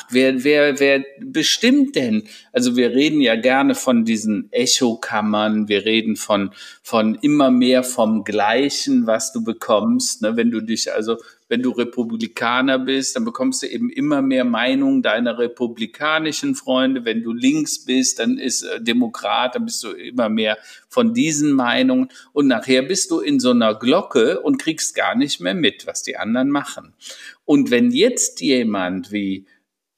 Wer, 0.09 0.43
wer, 0.43 0.79
wer 0.79 1.03
bestimmt 1.19 1.95
denn? 1.95 2.23
Also 2.53 2.75
wir 2.77 2.91
reden 2.91 3.19
ja 3.19 3.35
gerne 3.35 3.75
von 3.75 4.05
diesen 4.05 4.51
Echokammern, 4.51 5.67
wir 5.67 5.85
reden 5.85 6.15
von, 6.15 6.51
von 6.81 7.15
immer 7.15 7.51
mehr 7.51 7.83
vom 7.83 8.23
Gleichen, 8.23 9.05
was 9.05 9.33
du 9.33 9.43
bekommst. 9.43 10.21
Ne? 10.21 10.37
Wenn 10.37 10.49
du 10.49 10.61
dich 10.61 10.93
also 10.93 11.17
wenn 11.51 11.61
du 11.61 11.71
Republikaner 11.71 12.79
bist, 12.79 13.17
dann 13.17 13.25
bekommst 13.25 13.61
du 13.61 13.67
eben 13.67 13.89
immer 13.89 14.21
mehr 14.21 14.45
Meinung 14.45 15.01
deiner 15.01 15.37
republikanischen 15.37 16.55
Freunde. 16.55 17.03
Wenn 17.03 17.23
du 17.23 17.33
links 17.33 17.83
bist, 17.83 18.19
dann 18.19 18.37
ist 18.37 18.63
äh, 18.63 18.81
Demokrat, 18.81 19.55
dann 19.55 19.65
bist 19.65 19.83
du 19.83 19.89
immer 19.89 20.29
mehr 20.29 20.57
von 20.87 21.13
diesen 21.13 21.51
Meinungen. 21.51 22.07
Und 22.31 22.47
nachher 22.47 22.83
bist 22.83 23.11
du 23.11 23.19
in 23.19 23.41
so 23.41 23.51
einer 23.51 23.75
Glocke 23.75 24.39
und 24.39 24.61
kriegst 24.61 24.95
gar 24.95 25.13
nicht 25.13 25.41
mehr 25.41 25.53
mit, 25.53 25.85
was 25.85 26.03
die 26.03 26.15
anderen 26.15 26.51
machen. 26.51 26.93
Und 27.43 27.69
wenn 27.69 27.91
jetzt 27.91 28.39
jemand 28.39 29.11
wie 29.11 29.45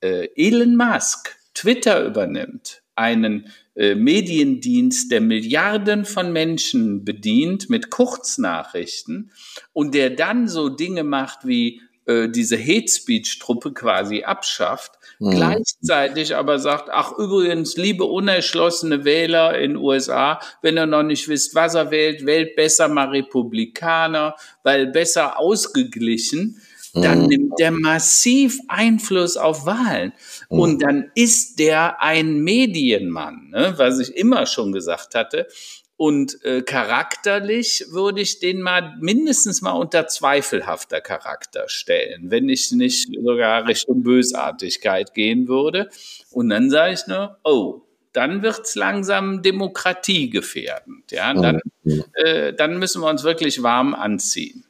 äh, 0.03 0.29
Elon 0.35 0.75
Musk 0.75 1.35
Twitter 1.53 2.05
übernimmt, 2.05 2.81
einen 2.95 3.47
äh, 3.75 3.95
Mediendienst, 3.95 5.11
der 5.11 5.21
Milliarden 5.21 6.05
von 6.05 6.31
Menschen 6.31 7.05
bedient 7.05 7.69
mit 7.69 7.89
Kurznachrichten 7.89 9.31
und 9.71 9.95
der 9.95 10.11
dann 10.11 10.47
so 10.47 10.69
Dinge 10.69 11.03
macht 11.03 11.47
wie 11.47 11.81
äh, 12.05 12.27
diese 12.27 12.57
Hate 12.59 12.89
Speech 12.89 13.39
Truppe 13.39 13.71
quasi 13.71 14.23
abschafft, 14.23 14.91
mhm. 15.19 15.31
gleichzeitig 15.31 16.35
aber 16.35 16.59
sagt, 16.59 16.89
ach 16.91 17.13
übrigens, 17.17 17.77
liebe 17.77 18.03
unerschlossene 18.03 19.05
Wähler 19.05 19.57
in 19.57 19.77
USA, 19.77 20.39
wenn 20.61 20.77
ihr 20.77 20.85
noch 20.85 21.03
nicht 21.03 21.27
wisst, 21.29 21.55
was 21.55 21.75
er 21.75 21.91
wählt, 21.91 22.25
wählt 22.25 22.55
besser 22.55 22.89
mal 22.89 23.09
Republikaner, 23.09 24.35
weil 24.63 24.87
besser 24.87 25.39
ausgeglichen 25.39 26.61
dann 26.93 27.23
mhm. 27.23 27.27
nimmt 27.27 27.59
der 27.59 27.71
massiv 27.71 28.59
Einfluss 28.67 29.35
auf 29.35 29.65
Wahlen. 29.65 30.13
Mhm. 30.49 30.59
Und 30.59 30.83
dann 30.83 31.11
ist 31.15 31.57
der 31.59 32.01
ein 32.01 32.39
Medienmann, 32.39 33.49
ne, 33.49 33.73
was 33.77 33.99
ich 33.99 34.15
immer 34.15 34.45
schon 34.45 34.71
gesagt 34.71 35.15
hatte. 35.15 35.47
Und 35.95 36.43
äh, 36.43 36.61
charakterlich 36.63 37.85
würde 37.91 38.21
ich 38.21 38.39
den 38.39 38.61
mal 38.61 38.95
mindestens 38.99 39.61
mal 39.61 39.71
unter 39.71 40.07
zweifelhafter 40.07 41.01
Charakter 41.01 41.65
stellen, 41.67 42.29
wenn 42.29 42.49
ich 42.49 42.71
nicht 42.71 43.09
sogar 43.23 43.67
Richtung 43.67 44.03
Bösartigkeit 44.03 45.13
gehen 45.13 45.47
würde. 45.47 45.89
Und 46.31 46.49
dann 46.49 46.69
sage 46.69 46.93
ich 46.93 47.07
nur, 47.07 47.37
oh, 47.43 47.81
dann 48.11 48.43
wird's 48.43 48.75
langsam 48.75 49.41
demokratiegefährdend. 49.41 51.11
Ja, 51.11 51.33
dann, 51.33 51.61
mhm. 51.83 52.03
äh, 52.13 52.53
dann 52.53 52.77
müssen 52.77 53.01
wir 53.01 53.09
uns 53.09 53.23
wirklich 53.23 53.63
warm 53.63 53.93
anziehen. 53.95 54.65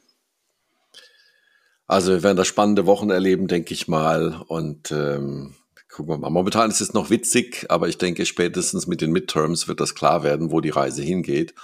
Also 1.86 2.12
wir 2.12 2.22
werden 2.22 2.36
da 2.36 2.44
spannende 2.44 2.86
Wochen 2.86 3.10
erleben, 3.10 3.46
denke 3.46 3.74
ich 3.74 3.88
mal. 3.88 4.40
Und 4.48 4.90
ähm, 4.90 5.54
gucken 5.90 6.12
wir 6.12 6.18
mal. 6.18 6.30
Momentan 6.30 6.70
ist 6.70 6.80
es 6.80 6.94
noch 6.94 7.10
witzig, 7.10 7.66
aber 7.68 7.88
ich 7.88 7.98
denke, 7.98 8.26
spätestens 8.26 8.86
mit 8.86 9.00
den 9.00 9.12
Midterms 9.12 9.68
wird 9.68 9.80
das 9.80 9.94
klar 9.94 10.22
werden, 10.22 10.50
wo 10.50 10.60
die 10.60 10.70
Reise 10.70 11.02
hingeht. 11.02 11.54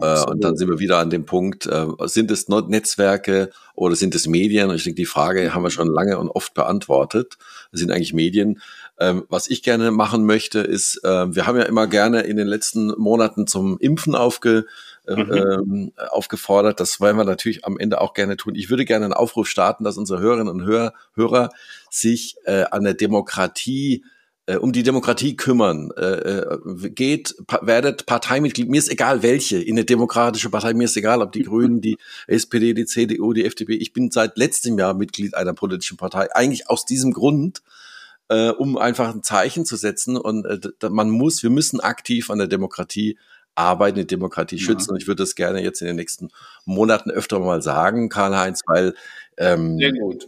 Äh, 0.00 0.24
und 0.24 0.42
dann 0.42 0.56
sind 0.56 0.68
wir 0.68 0.80
wieder 0.80 0.98
an 0.98 1.10
dem 1.10 1.24
Punkt, 1.24 1.66
äh, 1.66 1.86
sind 2.06 2.30
es 2.30 2.48
Netzwerke 2.48 3.50
oder 3.74 3.94
sind 3.96 4.14
es 4.14 4.26
Medien? 4.26 4.70
Und 4.70 4.76
ich 4.76 4.84
denke, 4.84 4.96
die 4.96 5.06
Frage 5.06 5.54
haben 5.54 5.62
wir 5.62 5.70
schon 5.70 5.88
lange 5.88 6.18
und 6.18 6.28
oft 6.28 6.54
beantwortet. 6.54 7.38
Es 7.72 7.80
sind 7.80 7.90
eigentlich 7.90 8.12
Medien. 8.12 8.60
Ähm, 8.98 9.24
was 9.28 9.48
ich 9.48 9.62
gerne 9.62 9.90
machen 9.90 10.24
möchte, 10.24 10.60
ist, 10.60 11.02
äh, 11.04 11.34
wir 11.34 11.46
haben 11.46 11.58
ja 11.58 11.64
immer 11.64 11.86
gerne 11.86 12.20
in 12.22 12.36
den 12.36 12.46
letzten 12.46 12.88
Monaten 12.98 13.46
zum 13.46 13.78
Impfen 13.78 14.14
aufge 14.14 14.58
äh, 14.58 14.64
mhm. 15.08 15.32
ähm, 15.32 15.92
aufgefordert. 16.10 16.80
Das 16.80 17.00
wollen 17.00 17.16
wir 17.16 17.24
natürlich 17.24 17.64
am 17.64 17.78
Ende 17.78 18.00
auch 18.00 18.14
gerne 18.14 18.36
tun. 18.36 18.54
Ich 18.54 18.70
würde 18.70 18.84
gerne 18.84 19.04
einen 19.04 19.14
Aufruf 19.14 19.48
starten, 19.48 19.84
dass 19.84 19.98
unsere 19.98 20.20
Hörerinnen 20.20 20.48
und 20.48 20.64
Hörer, 20.64 20.92
Hörer 21.14 21.50
sich 21.90 22.36
äh, 22.44 22.64
an 22.70 22.84
der 22.84 22.94
Demokratie 22.94 24.04
äh, 24.46 24.56
um 24.56 24.72
die 24.72 24.82
Demokratie 24.82 25.36
kümmern. 25.36 25.90
Äh, 25.96 26.02
äh 26.02 26.58
geht, 26.90 27.34
werdet 27.62 28.06
Parteimitglied, 28.06 28.68
mir 28.68 28.78
ist 28.78 28.90
egal 28.90 29.22
welche, 29.22 29.58
in 29.58 29.76
eine 29.76 29.84
demokratische 29.84 30.50
Partei, 30.50 30.74
mir 30.74 30.84
ist 30.84 30.96
egal, 30.96 31.22
ob 31.22 31.32
die 31.32 31.42
Grünen, 31.44 31.80
die 31.80 31.96
SPD, 32.26 32.74
die 32.74 32.86
CDU, 32.86 33.32
die 33.32 33.44
FDP. 33.44 33.74
Ich 33.74 33.92
bin 33.92 34.10
seit 34.10 34.36
letztem 34.36 34.78
Jahr 34.78 34.94
Mitglied 34.94 35.34
einer 35.34 35.54
politischen 35.54 35.96
Partei, 35.96 36.34
eigentlich 36.34 36.68
aus 36.68 36.84
diesem 36.84 37.12
Grund, 37.12 37.62
äh, 38.28 38.50
um 38.50 38.76
einfach 38.76 39.14
ein 39.14 39.22
Zeichen 39.22 39.64
zu 39.64 39.76
setzen. 39.76 40.16
Und 40.16 40.44
äh, 40.44 40.90
man 40.90 41.10
muss, 41.10 41.42
wir 41.42 41.50
müssen 41.50 41.80
aktiv 41.80 42.30
an 42.30 42.38
der 42.38 42.48
Demokratie 42.48 43.18
arbeiten, 43.54 43.98
die 43.98 44.06
Demokratie 44.06 44.58
schützen. 44.58 44.90
Ja. 44.90 44.92
Und 44.94 45.02
ich 45.02 45.06
würde 45.06 45.22
das 45.22 45.34
gerne 45.34 45.62
jetzt 45.62 45.80
in 45.80 45.86
den 45.86 45.96
nächsten 45.96 46.30
Monaten 46.64 47.10
öfter 47.10 47.38
mal 47.40 47.62
sagen, 47.62 48.08
Karl-Heinz, 48.08 48.62
weil 48.66 48.94
ähm, 49.36 49.78
Sehr 49.78 49.92
gut. 49.92 50.26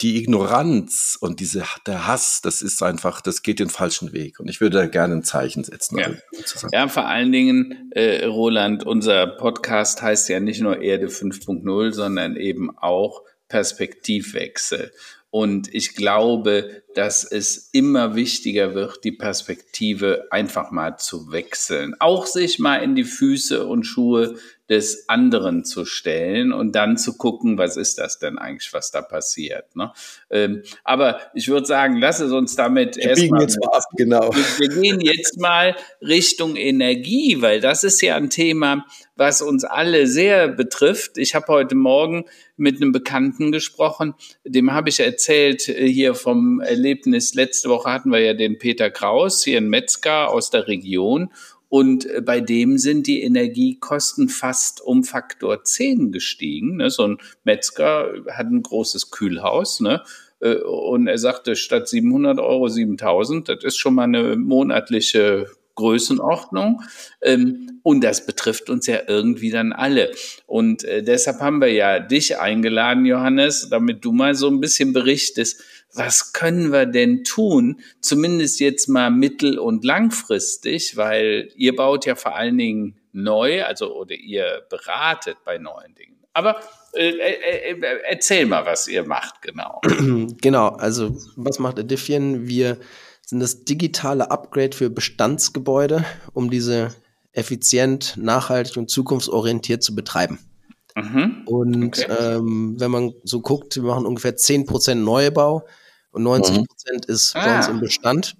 die 0.00 0.18
Ignoranz 0.18 1.18
und 1.20 1.40
diese, 1.40 1.64
der 1.86 2.06
Hass, 2.06 2.40
das 2.42 2.62
ist 2.62 2.82
einfach, 2.82 3.20
das 3.20 3.42
geht 3.42 3.58
den 3.58 3.70
falschen 3.70 4.12
Weg. 4.12 4.40
Und 4.40 4.48
ich 4.48 4.60
würde 4.60 4.78
da 4.78 4.86
gerne 4.86 5.16
ein 5.16 5.24
Zeichen 5.24 5.64
setzen. 5.64 5.98
Ja, 5.98 6.10
also, 6.36 6.68
ja 6.72 6.88
vor 6.88 7.06
allen 7.06 7.32
Dingen, 7.32 7.90
äh, 7.92 8.24
Roland, 8.24 8.84
unser 8.84 9.26
Podcast 9.26 10.02
heißt 10.02 10.28
ja 10.28 10.40
nicht 10.40 10.60
nur 10.60 10.80
Erde 10.80 11.08
5.0, 11.08 11.92
sondern 11.92 12.36
eben 12.36 12.76
auch 12.78 13.22
Perspektivwechsel. 13.48 14.92
Und 15.30 15.72
ich 15.72 15.94
glaube, 15.94 16.82
dass 16.94 17.22
es 17.24 17.70
immer 17.72 18.16
wichtiger 18.16 18.74
wird, 18.74 19.04
die 19.04 19.12
Perspektive 19.12 20.26
einfach 20.30 20.72
mal 20.72 20.96
zu 20.96 21.30
wechseln. 21.30 21.94
Auch 22.00 22.26
sich 22.26 22.58
mal 22.58 22.76
in 22.76 22.96
die 22.96 23.04
Füße 23.04 23.64
und 23.64 23.84
Schuhe 23.84 24.36
des 24.70 25.08
anderen 25.08 25.64
zu 25.64 25.84
stellen 25.84 26.52
und 26.52 26.76
dann 26.76 26.96
zu 26.96 27.16
gucken, 27.16 27.58
was 27.58 27.76
ist 27.76 27.98
das 27.98 28.20
denn 28.20 28.38
eigentlich, 28.38 28.72
was 28.72 28.92
da 28.92 29.02
passiert. 29.02 29.74
Ne? 29.74 29.92
Ähm, 30.30 30.62
aber 30.84 31.20
ich 31.34 31.48
würde 31.48 31.66
sagen, 31.66 31.96
lass 31.96 32.20
es 32.20 32.30
uns 32.30 32.54
damit 32.54 32.96
erstmal. 32.96 33.42
Jetzt 33.42 33.58
mal 33.60 33.72
ab, 33.72 33.82
genau. 33.96 34.30
Wir, 34.32 34.68
wir 34.68 34.80
gehen 34.80 35.00
jetzt 35.00 35.40
mal 35.40 35.74
Richtung 36.00 36.54
Energie, 36.54 37.42
weil 37.42 37.60
das 37.60 37.82
ist 37.82 38.00
ja 38.00 38.14
ein 38.14 38.30
Thema, 38.30 38.86
was 39.16 39.42
uns 39.42 39.64
alle 39.64 40.06
sehr 40.06 40.46
betrifft. 40.46 41.18
Ich 41.18 41.34
habe 41.34 41.48
heute 41.48 41.74
Morgen 41.74 42.26
mit 42.56 42.76
einem 42.76 42.92
Bekannten 42.92 43.50
gesprochen, 43.50 44.14
dem 44.44 44.72
habe 44.72 44.88
ich 44.88 45.00
erzählt 45.00 45.68
äh, 45.68 45.88
hier 45.88 46.14
vom 46.14 46.60
Erlebnis. 46.60 47.34
Letzte 47.34 47.70
Woche 47.70 47.90
hatten 47.90 48.12
wir 48.12 48.20
ja 48.20 48.34
den 48.34 48.58
Peter 48.58 48.88
Kraus, 48.88 49.42
hier 49.42 49.58
ein 49.58 49.68
Metzger 49.68 50.30
aus 50.30 50.50
der 50.50 50.68
Region. 50.68 51.30
Und 51.70 52.04
äh, 52.04 52.20
bei 52.20 52.40
dem 52.40 52.76
sind 52.76 53.06
die 53.06 53.22
Energiekosten 53.22 54.28
fast 54.28 54.82
um 54.82 55.04
Faktor 55.04 55.64
10 55.64 56.12
gestiegen. 56.12 56.76
Ne? 56.76 56.90
So 56.90 57.06
ein 57.06 57.18
Metzger 57.44 58.12
hat 58.28 58.48
ein 58.48 58.62
großes 58.62 59.10
Kühlhaus. 59.10 59.80
Ne? 59.80 60.02
Äh, 60.40 60.56
und 60.56 61.06
er 61.06 61.16
sagte, 61.16 61.56
statt 61.56 61.88
700 61.88 62.38
Euro 62.38 62.68
7000, 62.68 63.48
das 63.48 63.64
ist 63.64 63.78
schon 63.78 63.94
mal 63.94 64.04
eine 64.04 64.36
monatliche 64.36 65.46
Größenordnung. 65.76 66.82
Ähm, 67.22 67.80
und 67.82 68.04
das 68.04 68.26
betrifft 68.26 68.68
uns 68.68 68.86
ja 68.86 69.00
irgendwie 69.06 69.50
dann 69.50 69.72
alle. 69.72 70.10
Und 70.46 70.84
äh, 70.84 71.02
deshalb 71.02 71.38
haben 71.38 71.60
wir 71.60 71.72
ja 71.72 72.00
dich 72.00 72.38
eingeladen, 72.38 73.06
Johannes, 73.06 73.68
damit 73.70 74.04
du 74.04 74.12
mal 74.12 74.34
so 74.34 74.48
ein 74.48 74.60
bisschen 74.60 74.92
berichtest, 74.92 75.62
was 75.94 76.32
können 76.32 76.72
wir 76.72 76.86
denn 76.86 77.24
tun, 77.24 77.80
zumindest 78.00 78.60
jetzt 78.60 78.88
mal 78.88 79.10
mittel- 79.10 79.58
und 79.58 79.84
langfristig, 79.84 80.96
weil 80.96 81.50
ihr 81.56 81.74
baut 81.74 82.06
ja 82.06 82.14
vor 82.14 82.36
allen 82.36 82.58
Dingen 82.58 83.00
neu, 83.12 83.64
also 83.64 83.94
oder 83.94 84.14
ihr 84.14 84.62
beratet 84.68 85.38
bei 85.44 85.58
neuen 85.58 85.94
Dingen. 85.94 86.16
Aber 86.32 86.60
äh, 86.94 87.08
äh, 87.08 87.72
äh, 87.72 88.00
erzähl 88.08 88.46
mal, 88.46 88.64
was 88.66 88.88
ihr 88.88 89.04
macht, 89.04 89.42
genau. 89.42 89.80
Genau, 90.40 90.68
also 90.68 91.16
was 91.36 91.58
macht 91.58 91.78
Edifian? 91.78 92.46
Wir 92.46 92.78
sind 93.26 93.40
das 93.40 93.64
digitale 93.64 94.30
Upgrade 94.30 94.76
für 94.76 94.90
Bestandsgebäude, 94.90 96.04
um 96.32 96.50
diese 96.50 96.94
effizient, 97.32 98.14
nachhaltig 98.16 98.76
und 98.76 98.90
zukunftsorientiert 98.90 99.82
zu 99.82 99.94
betreiben. 99.94 100.38
Mhm. 100.96 101.42
Und 101.46 101.98
okay. 101.98 102.06
ähm, 102.18 102.76
wenn 102.78 102.90
man 102.90 103.12
so 103.24 103.40
guckt, 103.40 103.76
wir 103.76 103.82
machen 103.82 104.06
ungefähr 104.06 104.36
10% 104.36 104.94
Neubau 104.94 105.66
und 106.10 106.22
90% 106.22 106.58
mhm. 106.58 106.66
ist 107.06 107.36
ah. 107.36 107.44
bei 107.44 107.56
uns 107.56 107.68
im 107.68 107.80
Bestand. 107.80 108.36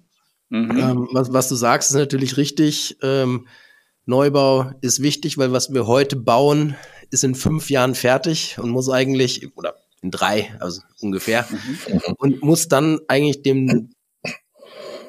Mhm. 0.49 0.77
Ähm, 0.77 1.09
was, 1.11 1.31
was, 1.31 1.49
du 1.49 1.55
sagst, 1.55 1.91
ist 1.91 1.97
natürlich 1.97 2.37
richtig. 2.37 2.97
Ähm, 3.01 3.47
Neubau 4.05 4.71
ist 4.81 5.01
wichtig, 5.01 5.37
weil 5.37 5.53
was 5.53 5.73
wir 5.73 5.87
heute 5.87 6.15
bauen, 6.15 6.75
ist 7.09 7.23
in 7.23 7.35
fünf 7.35 7.69
Jahren 7.69 7.95
fertig 7.95 8.57
und 8.59 8.69
muss 8.69 8.89
eigentlich, 8.89 9.55
oder 9.55 9.75
in 10.01 10.11
drei, 10.11 10.53
also 10.59 10.81
ungefähr, 11.01 11.45
mhm. 11.49 12.15
und 12.17 12.41
muss 12.41 12.67
dann 12.67 12.99
eigentlich 13.07 13.43
dem 13.43 13.91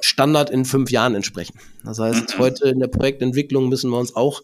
Standard 0.00 0.50
in 0.50 0.64
fünf 0.64 0.90
Jahren 0.90 1.14
entsprechen. 1.14 1.58
Das 1.84 1.99
heißt, 1.99 2.34
mhm. 2.34 2.38
heute 2.38 2.68
in 2.68 2.80
der 2.80 2.88
Projektentwicklung 2.88 3.68
müssen 3.68 3.90
wir 3.90 3.99
uns 3.99 4.14
auch 4.14 4.42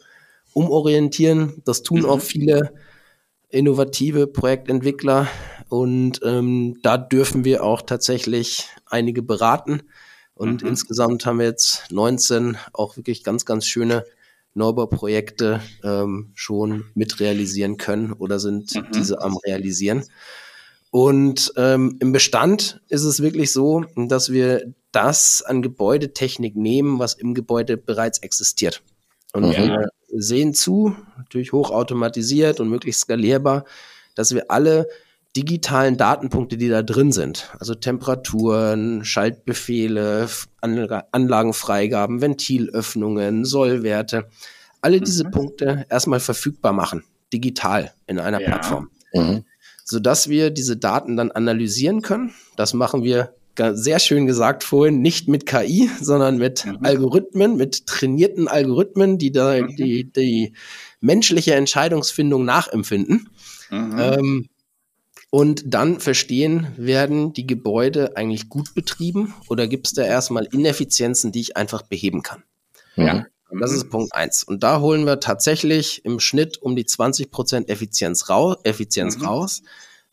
umorientieren. 0.52 1.62
Das 1.64 1.82
tun 1.82 2.04
auch 2.04 2.16
mhm. 2.16 2.22
viele 2.22 2.72
innovative 3.50 4.26
Projektentwickler 4.26 5.28
und 5.68 6.20
ähm, 6.24 6.78
da 6.82 6.96
dürfen 6.96 7.44
wir 7.44 7.62
auch 7.62 7.82
tatsächlich 7.82 8.68
einige 8.86 9.22
beraten. 9.22 9.82
Und 10.34 10.62
mhm. 10.62 10.68
insgesamt 10.68 11.26
haben 11.26 11.38
wir 11.38 11.46
jetzt 11.46 11.90
19 11.90 12.56
auch 12.72 12.96
wirklich 12.96 13.24
ganz, 13.24 13.44
ganz 13.44 13.66
schöne 13.66 14.04
Neubauprojekte 14.54 15.60
ähm, 15.84 16.30
schon 16.34 16.86
mitrealisieren 16.94 17.76
können 17.76 18.12
oder 18.12 18.38
sind 18.38 18.74
mhm. 18.74 18.86
diese 18.94 19.20
am 19.20 19.36
realisieren. 19.36 20.04
Und 20.90 21.52
ähm, 21.56 21.96
im 22.00 22.12
Bestand 22.12 22.80
ist 22.88 23.04
es 23.04 23.20
wirklich 23.20 23.52
so, 23.52 23.84
dass 23.94 24.32
wir 24.32 24.72
das 24.90 25.42
an 25.42 25.60
Gebäudetechnik 25.60 26.56
nehmen, 26.56 26.98
was 26.98 27.12
im 27.12 27.34
Gebäude 27.34 27.76
bereits 27.76 28.18
existiert. 28.20 28.82
Und 29.32 29.46
mhm. 29.46 29.52
wir 29.52 29.88
sehen 30.16 30.54
zu, 30.54 30.96
natürlich 31.16 31.52
hochautomatisiert 31.52 32.60
und 32.60 32.68
möglichst 32.68 33.02
skalierbar, 33.02 33.64
dass 34.14 34.34
wir 34.34 34.50
alle 34.50 34.88
digitalen 35.36 35.96
Datenpunkte, 35.96 36.56
die 36.56 36.68
da 36.68 36.82
drin 36.82 37.12
sind, 37.12 37.50
also 37.60 37.74
Temperaturen, 37.74 39.04
Schaltbefehle, 39.04 40.28
Anlagenfreigaben, 40.60 42.20
Ventilöffnungen, 42.20 43.44
Sollwerte, 43.44 44.28
alle 44.80 45.00
diese 45.00 45.26
mhm. 45.26 45.30
Punkte 45.30 45.86
erstmal 45.90 46.20
verfügbar 46.20 46.72
machen, 46.72 47.04
digital 47.32 47.92
in 48.06 48.18
einer 48.18 48.40
ja. 48.40 48.48
Plattform. 48.48 48.90
Mhm. 49.12 49.44
Sodass 49.84 50.28
wir 50.28 50.50
diese 50.50 50.76
Daten 50.76 51.16
dann 51.16 51.30
analysieren 51.30 52.02
können. 52.02 52.34
Das 52.56 52.74
machen 52.74 53.04
wir 53.04 53.34
sehr 53.74 53.98
schön 53.98 54.26
gesagt 54.26 54.64
vorhin, 54.64 55.00
nicht 55.02 55.28
mit 55.28 55.46
KI, 55.46 55.90
sondern 56.00 56.38
mit 56.38 56.64
mhm. 56.64 56.78
Algorithmen, 56.82 57.56
mit 57.56 57.86
trainierten 57.86 58.48
Algorithmen, 58.48 59.18
die 59.18 59.32
da 59.32 59.60
mhm. 59.60 59.76
die, 59.76 60.12
die 60.12 60.54
menschliche 61.00 61.54
Entscheidungsfindung 61.54 62.44
nachempfinden. 62.44 63.28
Mhm. 63.70 63.96
Ähm, 63.98 64.48
und 65.30 65.62
dann 65.66 66.00
verstehen, 66.00 66.68
werden 66.76 67.34
die 67.34 67.46
Gebäude 67.46 68.16
eigentlich 68.16 68.48
gut 68.48 68.74
betrieben 68.74 69.34
oder 69.48 69.66
gibt 69.66 69.86
es 69.86 69.92
da 69.92 70.02
erstmal 70.02 70.46
Ineffizienzen, 70.46 71.32
die 71.32 71.40
ich 71.40 71.56
einfach 71.56 71.82
beheben 71.82 72.22
kann? 72.22 72.44
Ja. 72.96 73.26
Und 73.50 73.60
das 73.60 73.72
ist 73.72 73.90
Punkt 73.90 74.14
eins. 74.14 74.42
Und 74.42 74.62
da 74.62 74.80
holen 74.80 75.06
wir 75.06 75.20
tatsächlich 75.20 76.04
im 76.04 76.20
Schnitt 76.20 76.58
um 76.58 76.76
die 76.76 76.86
20 76.86 77.30
Prozent 77.30 77.68
Effizienz, 77.68 78.28
rau 78.28 78.56
Effizienz 78.62 79.18
mhm. 79.18 79.26
raus, 79.26 79.62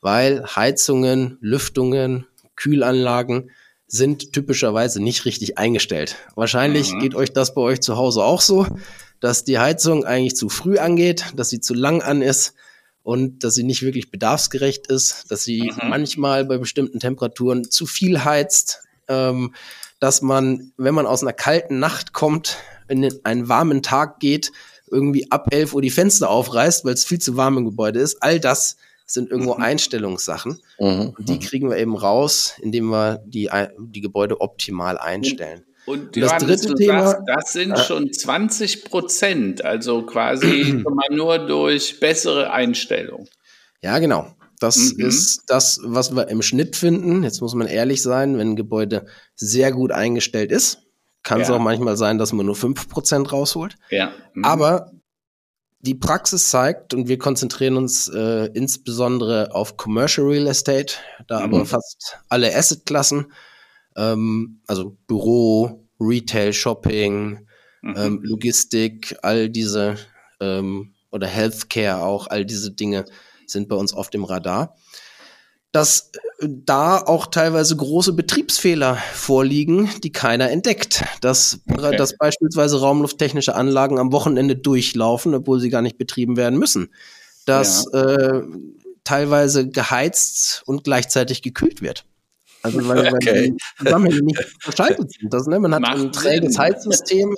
weil 0.02 0.46
Heizungen, 0.56 1.38
Lüftungen, 1.42 2.28
Kühlanlagen 2.56 3.52
sind 3.88 4.34
typischerweise 4.34 5.02
nicht 5.02 5.26
richtig 5.26 5.58
eingestellt. 5.58 6.16
Wahrscheinlich 6.36 6.94
mhm. 6.94 7.00
geht 7.00 7.16
euch 7.16 7.32
das 7.32 7.54
bei 7.54 7.62
euch 7.62 7.82
zu 7.82 7.98
Hause 7.98 8.24
auch 8.24 8.42
so, 8.42 8.68
dass 9.20 9.44
die 9.44 9.60
Heizung 9.60 10.06
eigentlich 10.06 10.36
zu 10.36 10.50
früh 10.50 10.78
angeht, 10.78 11.26
dass 11.36 11.50
sie 11.50 11.60
zu 11.60 11.74
lang 11.74 12.02
an 12.02 12.22
ist 12.22 12.54
und 13.04 13.44
dass 13.44 13.54
sie 13.54 13.64
nicht 13.64 13.84
wirklich 13.84 14.10
bedarfsgerecht 14.10 14.88
ist, 14.88 15.30
dass 15.30 15.44
sie 15.44 15.72
mhm. 15.72 15.90
manchmal 15.90 16.46
bei 16.46 16.58
bestimmten 16.58 17.00
Temperaturen 17.00 17.70
zu 17.70 17.86
viel 17.86 18.26
heizt, 18.26 18.82
ähm, 19.08 19.54
dass 20.00 20.22
man, 20.22 20.72
wenn 20.78 20.96
man 20.96 21.06
aus 21.06 21.22
einer 21.22 21.34
kalten 21.34 21.80
Nacht 21.80 22.14
kommt, 22.14 22.58
in 22.88 23.08
einen 23.24 23.48
warmen 23.48 23.84
Tag 23.84 24.20
geht, 24.20 24.52
irgendwie 24.90 25.32
ab 25.32 25.48
11 25.52 25.74
Uhr 25.74 25.82
die 25.82 25.90
Fenster 25.90 26.30
aufreißt, 26.30 26.86
weil 26.86 26.94
es 26.94 27.06
viel 27.06 27.20
zu 27.20 27.38
warm 27.38 27.58
im 27.58 27.66
Gebäude 27.66 28.00
ist. 28.00 28.22
All 28.22 28.40
das 28.40 28.78
sind 29.06 29.32
irgendwo 29.32 29.56
mhm. 29.56 29.64
Einstellungssachen. 29.64 30.60
Mhm. 30.80 31.14
Und 31.18 31.30
die 31.30 31.40
kriegen 31.40 31.70
wir 31.70 31.78
eben 31.78 31.96
raus, 31.96 32.56
indem 32.62 32.90
wir 32.90 33.22
die, 33.26 33.50
die 33.80 34.02
Gebäude 34.02 34.42
optimal 34.42 34.98
einstellen. 34.98 35.66
Und, 35.86 36.16
und 36.16 36.18
das 36.18 36.38
dritte 36.44 36.74
Thema, 36.74 37.10
sagst, 37.10 37.24
das 37.28 37.54
sind 37.54 37.72
äh, 37.72 37.78
schon 37.78 38.12
20 38.12 38.86
Prozent, 38.86 39.64
also 39.64 40.04
quasi 40.04 40.84
nur 41.12 41.40
durch 41.40 42.00
bessere 42.00 42.52
Einstellung. 42.52 43.28
Ja, 43.82 44.00
genau. 44.00 44.36
Das 44.60 44.94
mhm. 44.94 45.06
ist 45.06 45.44
das, 45.48 45.80
was 45.84 46.16
wir 46.16 46.28
im 46.30 46.42
Schnitt 46.42 46.76
finden. 46.76 47.24
Jetzt 47.24 47.42
muss 47.42 47.54
man 47.54 47.68
ehrlich 47.68 48.02
sein, 48.02 48.38
wenn 48.38 48.52
ein 48.52 48.56
Gebäude 48.56 49.06
sehr 49.36 49.72
gut 49.72 49.92
eingestellt 49.92 50.52
ist, 50.52 50.80
kann 51.24 51.42
es 51.42 51.50
ja. 51.50 51.56
auch 51.56 51.60
manchmal 51.60 51.98
sein, 51.98 52.18
dass 52.18 52.34
man 52.34 52.46
nur 52.46 52.56
5% 52.56 53.30
rausholt. 53.30 53.76
Ja. 53.90 54.12
Mhm. 54.34 54.46
Aber 54.46 54.92
die 55.86 55.96
Praxis 55.96 56.50
zeigt, 56.50 56.94
und 56.94 57.08
wir 57.08 57.18
konzentrieren 57.18 57.78
uns 57.78 58.08
äh, 58.08 58.50
insbesondere 58.54 59.54
auf 59.54 59.78
Commercial 59.78 60.28
Real 60.28 60.48
Estate, 60.48 60.96
da 61.28 61.40
mhm. 61.40 61.44
aber 61.46 61.66
fast 61.66 62.18
alle 62.30 62.56
Assetklassen, 62.56 63.32
ähm, 63.96 64.62
also 64.68 64.98
Büro, 65.08 65.88
Retail, 66.00 66.54
Shopping, 66.54 67.48
mhm. 67.82 67.96
ähm, 67.98 68.20
Logistik, 68.24 69.16
all 69.22 69.50
diese 69.50 69.96
ähm, 70.40 70.94
oder 71.12 71.28
Healthcare 71.28 72.04
auch, 72.04 72.28
all 72.28 72.46
diese 72.46 72.72
Dinge 72.72 73.06
sind 73.48 73.70
bei 73.70 73.76
uns 73.76 73.94
auf 73.94 74.10
dem 74.10 74.24
Radar 74.24 74.76
dass 75.76 76.12
äh, 76.40 76.48
da 76.50 77.00
auch 77.00 77.28
teilweise 77.28 77.76
große 77.76 78.14
Betriebsfehler 78.14 78.96
vorliegen, 79.14 79.90
die 80.04 80.12
keiner 80.14 80.50
entdeckt. 80.50 81.04
Dass, 81.20 81.60
okay. 81.70 81.98
dass 81.98 82.18
beispielsweise 82.18 82.80
raumlufttechnische 82.80 83.56
Anlagen 83.56 84.00
am 84.00 84.14
Wochenende 84.14 84.56
durchlaufen, 84.56 85.36
obwohl 85.36 85.60
sie 85.60 85.70
gar 85.70 85.82
nicht 85.82 85.98
betrieben 85.98 86.38
werden 86.38 86.58
müssen. 86.58 86.94
Dass 87.46 87.88
ja. 87.92 88.04
äh, 88.04 88.44
teilweise 89.04 89.68
geheizt 89.68 90.64
und 90.66 90.86
gleichzeitig 90.86 91.42
gekühlt 91.42 91.82
wird. 91.82 92.06
Also 92.62 92.88
weil, 92.88 93.14
okay. 93.14 93.52
die 93.52 93.84
Zusammenhänge 93.84 94.22
nicht 94.24 94.44
verschaltet 94.60 95.12
sind. 95.12 95.34
Das, 95.34 95.46
ne, 95.46 95.60
man 95.60 95.76
hat 95.76 95.82
Macht 95.82 95.98
ein 95.98 96.12
träges 96.14 96.58
Heizsystem 96.58 97.36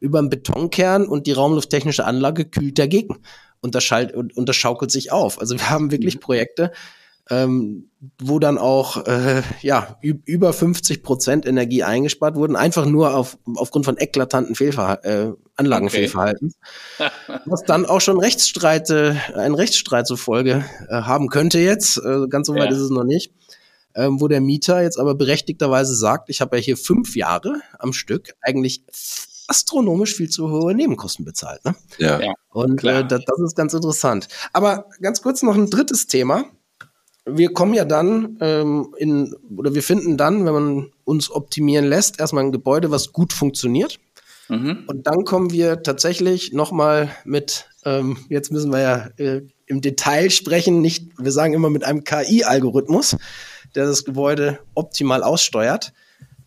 über 0.00 0.18
einen 0.18 0.30
Betonkern 0.30 1.06
und 1.06 1.26
die 1.26 1.32
raumlufttechnische 1.32 2.06
Anlage 2.06 2.46
kühlt 2.46 2.78
dagegen. 2.78 3.18
Und 3.60 3.74
das, 3.74 3.84
schalt, 3.84 4.14
und, 4.14 4.34
und 4.34 4.48
das 4.48 4.56
schaukelt 4.56 4.90
sich 4.90 5.12
auf. 5.12 5.38
Also 5.38 5.58
wir 5.58 5.68
haben 5.68 5.90
wirklich 5.90 6.14
mhm. 6.14 6.20
Projekte, 6.20 6.72
ähm, 7.30 7.90
wo 8.18 8.38
dann 8.38 8.58
auch 8.58 9.06
äh, 9.06 9.42
ja 9.62 9.98
über 10.02 10.52
50 10.52 11.02
Prozent 11.02 11.46
Energie 11.46 11.84
eingespart 11.84 12.34
wurden, 12.34 12.56
einfach 12.56 12.86
nur 12.86 13.14
auf, 13.14 13.38
aufgrund 13.56 13.84
von 13.84 13.98
eklatanten 13.98 14.54
Fehlverha 14.54 14.94
äh, 15.02 15.32
Anlagenfehlverhaltens, 15.56 16.54
okay. 16.98 17.10
was 17.44 17.62
dann 17.64 17.86
auch 17.86 18.00
schon 18.00 18.18
Rechtsstreite, 18.18 19.16
ein 19.34 19.54
Rechtsstreit 19.54 20.06
zur 20.06 20.18
Folge 20.18 20.64
äh, 20.88 20.94
haben 21.02 21.28
könnte 21.28 21.58
jetzt, 21.60 21.98
äh, 21.98 22.26
ganz 22.28 22.46
so 22.46 22.54
weit 22.54 22.70
ja. 22.70 22.76
ist 22.76 22.82
es 22.82 22.90
noch 22.90 23.04
nicht, 23.04 23.32
ähm, 23.94 24.20
wo 24.20 24.28
der 24.28 24.40
Mieter 24.40 24.82
jetzt 24.82 24.98
aber 24.98 25.14
berechtigterweise 25.14 25.94
sagt, 25.94 26.30
ich 26.30 26.40
habe 26.40 26.56
ja 26.56 26.62
hier 26.62 26.76
fünf 26.76 27.16
Jahre 27.16 27.60
am 27.78 27.92
Stück 27.92 28.32
eigentlich 28.40 28.82
astronomisch 29.46 30.14
viel 30.14 30.30
zu 30.30 30.48
hohe 30.48 30.74
Nebenkosten 30.74 31.24
bezahlt. 31.24 31.64
Ne? 31.64 31.74
Ja. 31.98 32.20
Und 32.50 32.82
äh, 32.84 33.04
das, 33.04 33.24
das 33.26 33.40
ist 33.40 33.56
ganz 33.56 33.74
interessant. 33.74 34.28
Aber 34.52 34.86
ganz 35.02 35.22
kurz 35.22 35.42
noch 35.42 35.56
ein 35.56 35.68
drittes 35.68 36.06
Thema 36.06 36.44
wir 37.26 37.52
kommen 37.52 37.74
ja 37.74 37.84
dann 37.84 38.38
ähm, 38.40 38.94
in, 38.96 39.34
oder 39.56 39.74
wir 39.74 39.82
finden 39.82 40.16
dann, 40.16 40.44
wenn 40.44 40.52
man 40.52 40.92
uns 41.04 41.30
optimieren 41.30 41.86
lässt, 41.86 42.20
erstmal 42.20 42.44
ein 42.44 42.52
Gebäude, 42.52 42.90
was 42.90 43.12
gut 43.12 43.32
funktioniert. 43.32 43.98
Mhm. 44.48 44.84
Und 44.86 45.06
dann 45.06 45.24
kommen 45.24 45.52
wir 45.52 45.82
tatsächlich 45.82 46.52
nochmal 46.52 47.10
mit, 47.24 47.68
ähm, 47.84 48.16
jetzt 48.28 48.50
müssen 48.50 48.72
wir 48.72 48.80
ja 48.80 49.10
äh, 49.16 49.42
im 49.66 49.80
Detail 49.80 50.30
sprechen, 50.30 50.80
nicht, 50.80 51.10
wir 51.18 51.30
sagen 51.30 51.54
immer 51.54 51.70
mit 51.70 51.84
einem 51.84 52.02
KI-Algorithmus, 52.02 53.16
der 53.74 53.86
das 53.86 54.04
Gebäude 54.04 54.58
optimal 54.74 55.22
aussteuert. 55.22 55.92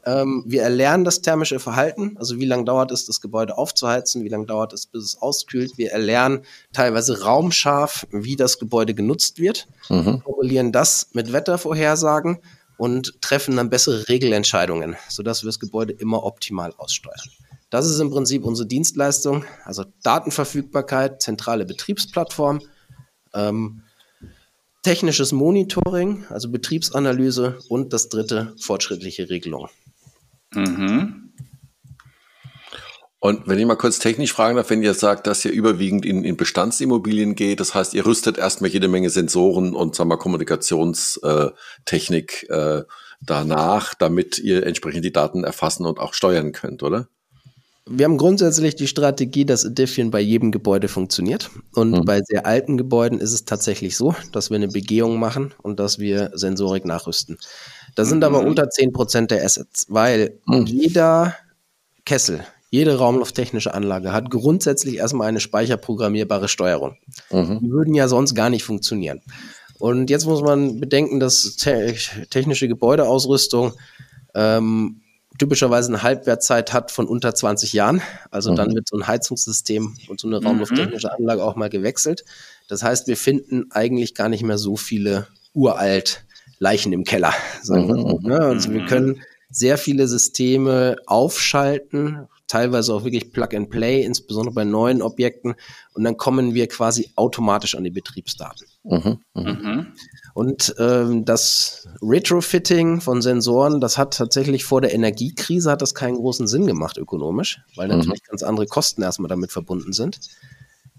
Ähm, 0.06 0.44
wir 0.46 0.64
erlernen 0.64 1.06
das 1.06 1.22
thermische 1.22 1.60
Verhalten, 1.60 2.16
also 2.18 2.38
wie 2.40 2.46
lange 2.46 2.66
dauert 2.66 2.92
es, 2.92 3.06
das 3.06 3.22
Gebäude 3.22 3.58
aufzuheizen, 3.58 4.24
wie 4.24 4.30
lange 4.30 4.46
dauert 4.46 4.74
es, 4.74 4.86
bis 4.86 5.04
es 5.04 5.22
auskühlt. 5.22 5.78
Wir 5.78 5.92
erlernen 5.92 6.42
teilweise 6.74 7.24
raumscharf, 7.24 8.06
wie 8.12 8.36
das 8.36 8.60
Gebäude 8.60 8.94
genutzt 8.94 9.40
wird, 9.40 9.68
mhm. 9.90 10.22
korrelieren 10.24 10.72
das 10.72 11.10
mit 11.14 11.32
Wettervorhersagen 11.32 12.40
und 12.78 13.22
treffen 13.22 13.56
dann 13.56 13.70
bessere 13.70 14.10
Regelentscheidungen, 14.10 14.98
sodass 15.08 15.44
wir 15.44 15.48
das 15.48 15.60
Gebäude 15.60 15.94
immer 15.94 16.24
optimal 16.26 16.74
aussteuern. 16.78 17.30
Das 17.70 17.90
ist 17.90 18.00
im 18.00 18.12
Prinzip 18.12 18.44
unsere 18.44 18.68
Dienstleistung, 18.68 19.46
also 19.64 19.86
Datenverfügbarkeit, 20.04 21.22
zentrale 21.22 21.66
Betriebsplattform, 21.66 22.62
ähm, 23.34 23.84
technisches 24.84 25.32
Monitoring, 25.32 26.26
also 26.30 26.50
Betriebsanalyse 26.50 27.58
und 27.70 27.94
das 27.94 28.10
dritte 28.10 28.54
fortschrittliche 28.60 29.30
Regelung. 29.30 29.70
Mhm. 30.56 31.32
Und 33.20 33.48
wenn 33.48 33.58
ich 33.58 33.66
mal 33.66 33.78
kurz 33.78 34.00
technisch 34.00 34.34
fragen 34.34 34.58
darf, 34.58 34.70
wenn 34.70 34.84
ihr 34.84 34.94
sagt, 34.94 35.28
dass 35.28 35.46
ihr 35.46 35.52
überwiegend 35.52 36.06
in, 36.06 36.26
in 36.26 36.36
Bestandsimmobilien 36.36 37.36
geht, 37.36 37.62
das 37.62 37.74
heißt, 37.74 37.94
ihr 37.94 38.06
rüstet 38.06 38.38
erstmal 38.38 38.70
jede 38.70 38.90
Menge 38.90 39.10
Sensoren 39.10 39.76
und 39.76 39.96
sagen 39.96 40.10
wir, 40.10 40.18
Kommunikationstechnik 40.18 42.50
äh, 42.50 42.84
danach, 43.22 43.94
damit 43.94 44.40
ihr 44.40 44.68
entsprechend 44.68 45.06
die 45.06 45.14
Daten 45.14 45.46
erfassen 45.46 45.86
und 45.86 46.00
auch 46.00 46.14
steuern 46.14 46.52
könnt, 46.52 46.84
oder? 46.84 47.08
Wir 47.86 48.06
haben 48.06 48.18
grundsätzlich 48.18 48.76
die 48.76 48.88
Strategie, 48.88 49.46
dass 49.46 49.66
Edifion 49.66 50.10
bei 50.10 50.22
jedem 50.22 50.52
Gebäude 50.52 50.88
funktioniert. 50.88 51.50
Und 51.76 51.92
mhm. 51.92 52.06
bei 52.06 52.22
sehr 52.22 52.46
alten 52.46 52.78
Gebäuden 52.78 53.20
ist 53.20 53.34
es 53.34 53.44
tatsächlich 53.44 53.98
so, 53.98 54.16
dass 54.32 54.50
wir 54.50 54.56
eine 54.56 54.70
Begehung 54.70 55.20
machen 55.20 55.54
und 55.62 55.80
dass 55.80 56.00
wir 56.00 56.32
Sensorik 56.34 56.86
nachrüsten. 56.86 57.38
Das 57.96 58.10
sind 58.10 58.24
aber 58.24 58.42
mhm. 58.42 58.48
unter 58.50 58.64
10% 58.66 59.28
der 59.28 59.44
Assets, 59.44 59.86
weil 59.90 60.40
mhm. 60.46 60.66
jeder 60.66 61.36
Kessel, 62.06 62.44
jede 62.70 62.98
raumlufttechnische 62.98 63.74
Anlage 63.74 64.14
hat 64.14 64.30
grundsätzlich 64.30 64.98
erstmal 64.98 65.28
eine 65.28 65.40
speicherprogrammierbare 65.40 66.48
Steuerung. 66.48 66.98
Mhm. 67.32 67.60
Die 67.62 67.70
würden 67.70 67.94
ja 67.94 68.08
sonst 68.08 68.34
gar 68.36 68.50
nicht 68.50 68.64
funktionieren. 68.64 69.22
Und 69.80 70.10
jetzt 70.10 70.26
muss 70.26 70.42
man 70.42 70.80
bedenken, 70.80 71.20
dass 71.20 71.56
te 71.58 71.96
technische 72.30 72.68
Gebäudeausrüstung 72.68 73.74
ähm, 74.34 75.02
typischerweise 75.38 75.90
eine 75.90 76.04
Halbwertzeit 76.04 76.74
hat 76.74 76.92
von 76.92 77.08
unter 77.08 77.34
20 77.34 77.74
Jahren. 77.74 78.02
Also 78.32 78.52
mhm. 78.52 78.56
dann 78.56 78.76
wird 78.76 78.88
so 78.88 78.98
ein 78.98 79.08
Heizungssystem 79.08 79.98
und 80.08 80.20
so 80.20 80.28
eine 80.28 80.40
mhm. 80.40 80.48
raumlufttechnische 80.48 81.12
Anlage 81.12 81.44
auch 81.44 81.56
mal 81.56 81.70
gewechselt. 81.70 82.24
Das 82.68 82.84
heißt, 82.84 83.08
wir 83.08 83.18
finden 83.18 83.72
eigentlich 83.72 84.16
gar 84.16 84.30
nicht 84.30 84.44
mehr 84.44 84.58
so 84.58 84.78
viele 84.78 85.28
uralt 85.54 86.24
Leichen 86.64 86.94
im 86.94 87.04
Keller. 87.04 87.34
Sagen 87.62 87.88
wir 87.90 87.96
so, 87.96 88.20
ne? 88.22 88.40
Also 88.40 88.72
wir 88.72 88.86
können 88.86 89.22
sehr 89.52 89.78
viele 89.78 90.08
Systeme 90.08 90.96
aufschalten, 91.06 92.28
teilweise 92.48 92.94
auch 92.94 93.04
wirklich 93.04 93.32
Plug 93.32 93.50
and 93.54 93.70
Play, 93.70 94.04
insbesondere 94.04 94.56
bei 94.56 94.64
neuen 94.64 95.02
Objekten. 95.02 95.56
Und 95.94 96.04
dann 96.06 96.18
kommen 96.18 96.54
wir 96.54 96.68
quasi 96.68 97.12
automatisch 97.16 97.76
an 97.76 97.84
die 97.84 97.92
Betriebsdaten. 97.92 98.66
Mhm, 98.84 99.20
mh. 99.34 99.54
mhm. 99.54 99.88
Und 100.34 100.74
ähm, 100.80 101.26
das 101.26 101.88
Retrofitting 102.02 103.02
von 103.02 103.22
Sensoren, 103.22 103.80
das 103.80 103.98
hat 103.98 104.18
tatsächlich 104.18 104.64
vor 104.64 104.82
der 104.82 104.94
Energiekrise 104.94 105.70
hat 105.70 105.82
das 105.82 105.94
keinen 105.94 106.16
großen 106.16 106.48
Sinn 106.48 106.66
gemacht 106.66 106.98
ökonomisch, 106.98 107.62
weil 107.76 107.90
mhm. 107.90 107.98
natürlich 107.98 108.24
ganz 108.24 108.42
andere 108.42 108.66
Kosten 108.66 109.04
erstmal 109.04 109.30
damit 109.30 109.52
verbunden 109.52 109.94
sind. 109.94 110.20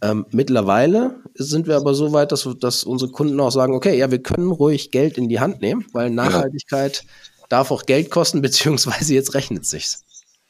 Ähm, 0.02 0.26
mittlerweile 0.30 1.22
sind 1.34 1.66
wir 1.66 1.76
aber 1.76 1.94
so 1.94 2.12
weit, 2.12 2.32
dass, 2.32 2.48
dass 2.60 2.84
unsere 2.84 3.10
Kunden 3.10 3.38
auch 3.40 3.50
sagen, 3.50 3.74
okay, 3.74 3.96
ja, 3.96 4.10
wir 4.10 4.22
können 4.22 4.50
ruhig 4.50 4.90
Geld 4.90 5.18
in 5.18 5.28
die 5.28 5.40
Hand 5.40 5.62
nehmen, 5.62 5.86
weil 5.92 6.10
Nachhaltigkeit 6.10 7.04
ja. 7.04 7.46
darf 7.48 7.70
auch 7.70 7.84
Geld 7.84 8.10
kosten, 8.10 8.42
beziehungsweise 8.42 9.14
jetzt 9.14 9.34
rechnet 9.34 9.66
sich's. 9.66 10.04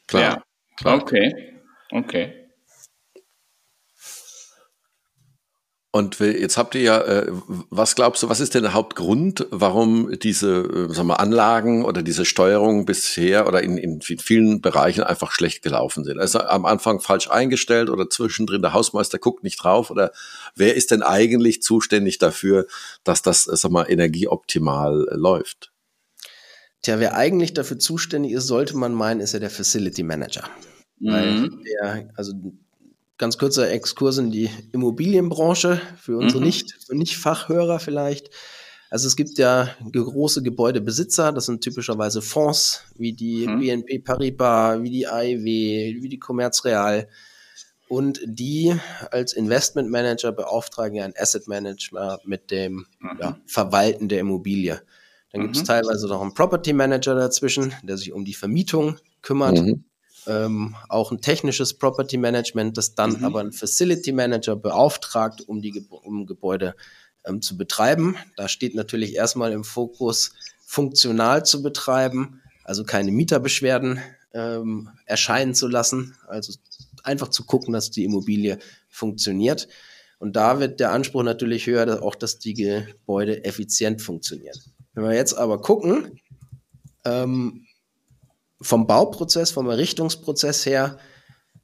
Klar. 0.07 0.21
Ja. 0.21 0.43
Klar. 0.77 1.01
Okay. 1.01 1.61
Okay. 1.91 2.44
Und 5.95 6.19
jetzt 6.19 6.57
habt 6.57 6.75
ihr 6.75 6.81
ja, 6.81 7.01
äh, 7.03 7.31
was 7.69 7.95
glaubst 7.95 8.21
du, 8.21 8.27
was 8.27 8.41
ist 8.41 8.53
denn 8.53 8.63
der 8.63 8.73
Hauptgrund, 8.73 9.47
warum 9.49 10.19
diese 10.19 10.89
äh, 10.89 10.93
sagen 10.93 11.07
wir, 11.07 11.21
Anlagen 11.21 11.85
oder 11.85 12.03
diese 12.03 12.25
Steuerung 12.25 12.85
bisher 12.85 13.47
oder 13.47 13.63
in, 13.63 13.77
in 13.77 14.01
vielen 14.01 14.59
Bereichen 14.59 15.05
einfach 15.05 15.31
schlecht 15.31 15.61
gelaufen 15.61 16.03
sind? 16.03 16.19
Also 16.19 16.39
am 16.39 16.65
Anfang 16.65 16.99
falsch 16.99 17.29
eingestellt 17.29 17.89
oder 17.89 18.09
zwischendrin 18.09 18.61
der 18.61 18.73
Hausmeister 18.73 19.19
guckt 19.19 19.45
nicht 19.45 19.63
drauf 19.63 19.89
oder 19.89 20.11
wer 20.53 20.75
ist 20.75 20.91
denn 20.91 21.01
eigentlich 21.01 21.61
zuständig 21.61 22.17
dafür, 22.17 22.67
dass 23.05 23.21
das 23.21 23.47
äh, 23.47 23.55
sag 23.55 23.71
mal, 23.71 23.89
energieoptimal 23.89 25.07
läuft? 25.11 25.71
Tja, 26.81 26.99
wer 26.99 27.15
eigentlich 27.15 27.53
dafür 27.53 27.79
zuständig 27.79 28.33
ist, 28.33 28.47
sollte 28.47 28.75
man 28.75 28.93
meinen, 28.93 29.21
ist 29.21 29.31
ja 29.31 29.39
der 29.39 29.49
Facility 29.49 30.03
Manager. 30.03 30.43
Mhm. 30.99 31.13
Weil 31.13 31.49
der, 31.63 32.09
also 32.17 32.33
ganz 33.17 33.37
kurzer 33.37 33.71
Exkurs 33.71 34.17
in 34.17 34.31
die 34.31 34.49
Immobilienbranche 34.71 35.81
für 35.97 36.17
unsere 36.17 36.39
mhm. 36.41 36.47
nicht, 36.47 36.73
für 36.85 36.95
Nicht-Fachhörer 36.95 37.79
vielleicht. 37.79 38.29
Also 38.89 39.07
es 39.07 39.15
gibt 39.15 39.37
ja 39.37 39.69
große 39.91 40.43
Gebäudebesitzer, 40.43 41.31
das 41.31 41.47
sind 41.47 41.61
typischerweise 41.61 42.21
Fonds 42.21 42.83
wie 42.95 43.13
die 43.13 43.47
mhm. 43.47 43.59
BNP 43.59 43.99
Paribas, 43.99 44.81
wie 44.83 44.89
die 44.89 45.07
AIW, 45.07 46.01
wie 46.01 46.09
die 46.09 46.19
Commerzreal. 46.19 47.07
Und 47.87 48.19
die 48.25 48.75
als 49.11 49.33
Investmentmanager 49.33 50.31
beauftragen 50.31 50.95
ja 50.95 51.05
ein 51.05 51.13
Asset 51.17 51.47
Manager 51.47 52.19
mit 52.25 52.51
dem 52.51 52.87
mhm. 52.99 53.19
ja, 53.19 53.37
Verwalten 53.45 54.07
der 54.07 54.19
Immobilie. 54.19 54.81
Dann 55.31 55.41
gibt 55.41 55.55
es 55.55 55.63
mhm. 55.63 55.67
teilweise 55.67 56.07
noch 56.07 56.21
einen 56.21 56.33
Property 56.33 56.73
Manager 56.73 57.15
dazwischen, 57.15 57.73
der 57.83 57.97
sich 57.97 58.13
um 58.13 58.23
die 58.23 58.33
Vermietung 58.33 58.97
kümmert. 59.21 59.59
Mhm. 59.59 59.83
Ähm, 60.27 60.75
auch 60.89 61.11
ein 61.11 61.21
technisches 61.21 61.73
Property 61.73 62.17
Management, 62.17 62.77
das 62.77 62.95
dann 62.95 63.17
mhm. 63.17 63.25
aber 63.25 63.41
ein 63.41 63.51
Facility 63.51 64.11
Manager 64.11 64.55
beauftragt, 64.55 65.41
um 65.41 65.61
die 65.61 65.85
um 65.89 66.25
Gebäude 66.25 66.75
ähm, 67.25 67.41
zu 67.41 67.57
betreiben. 67.57 68.15
Da 68.35 68.47
steht 68.47 68.75
natürlich 68.75 69.15
erstmal 69.15 69.51
im 69.51 69.63
Fokus, 69.63 70.33
funktional 70.65 71.45
zu 71.45 71.61
betreiben, 71.61 72.41
also 72.63 72.83
keine 72.83 73.11
Mieterbeschwerden 73.11 73.99
ähm, 74.33 74.89
erscheinen 75.05 75.53
zu 75.53 75.67
lassen, 75.67 76.15
also 76.27 76.53
einfach 77.03 77.29
zu 77.29 77.45
gucken, 77.45 77.73
dass 77.73 77.91
die 77.91 78.03
Immobilie 78.03 78.57
funktioniert. 78.89 79.67
Und 80.17 80.35
da 80.35 80.59
wird 80.59 80.79
der 80.79 80.91
Anspruch 80.91 81.23
natürlich 81.23 81.67
höher, 81.67 81.85
dass 81.85 82.01
auch 82.01 82.15
dass 82.15 82.39
die 82.39 82.53
Gebäude 82.53 83.43
effizient 83.43 84.01
funktionieren. 84.01 84.57
Wenn 84.93 85.03
wir 85.03 85.13
jetzt 85.13 85.33
aber 85.33 85.61
gucken, 85.61 86.19
ähm, 87.03 87.64
vom 88.61 88.87
Bauprozess, 88.87 89.51
vom 89.51 89.69
Errichtungsprozess 89.69 90.65
her, 90.65 90.97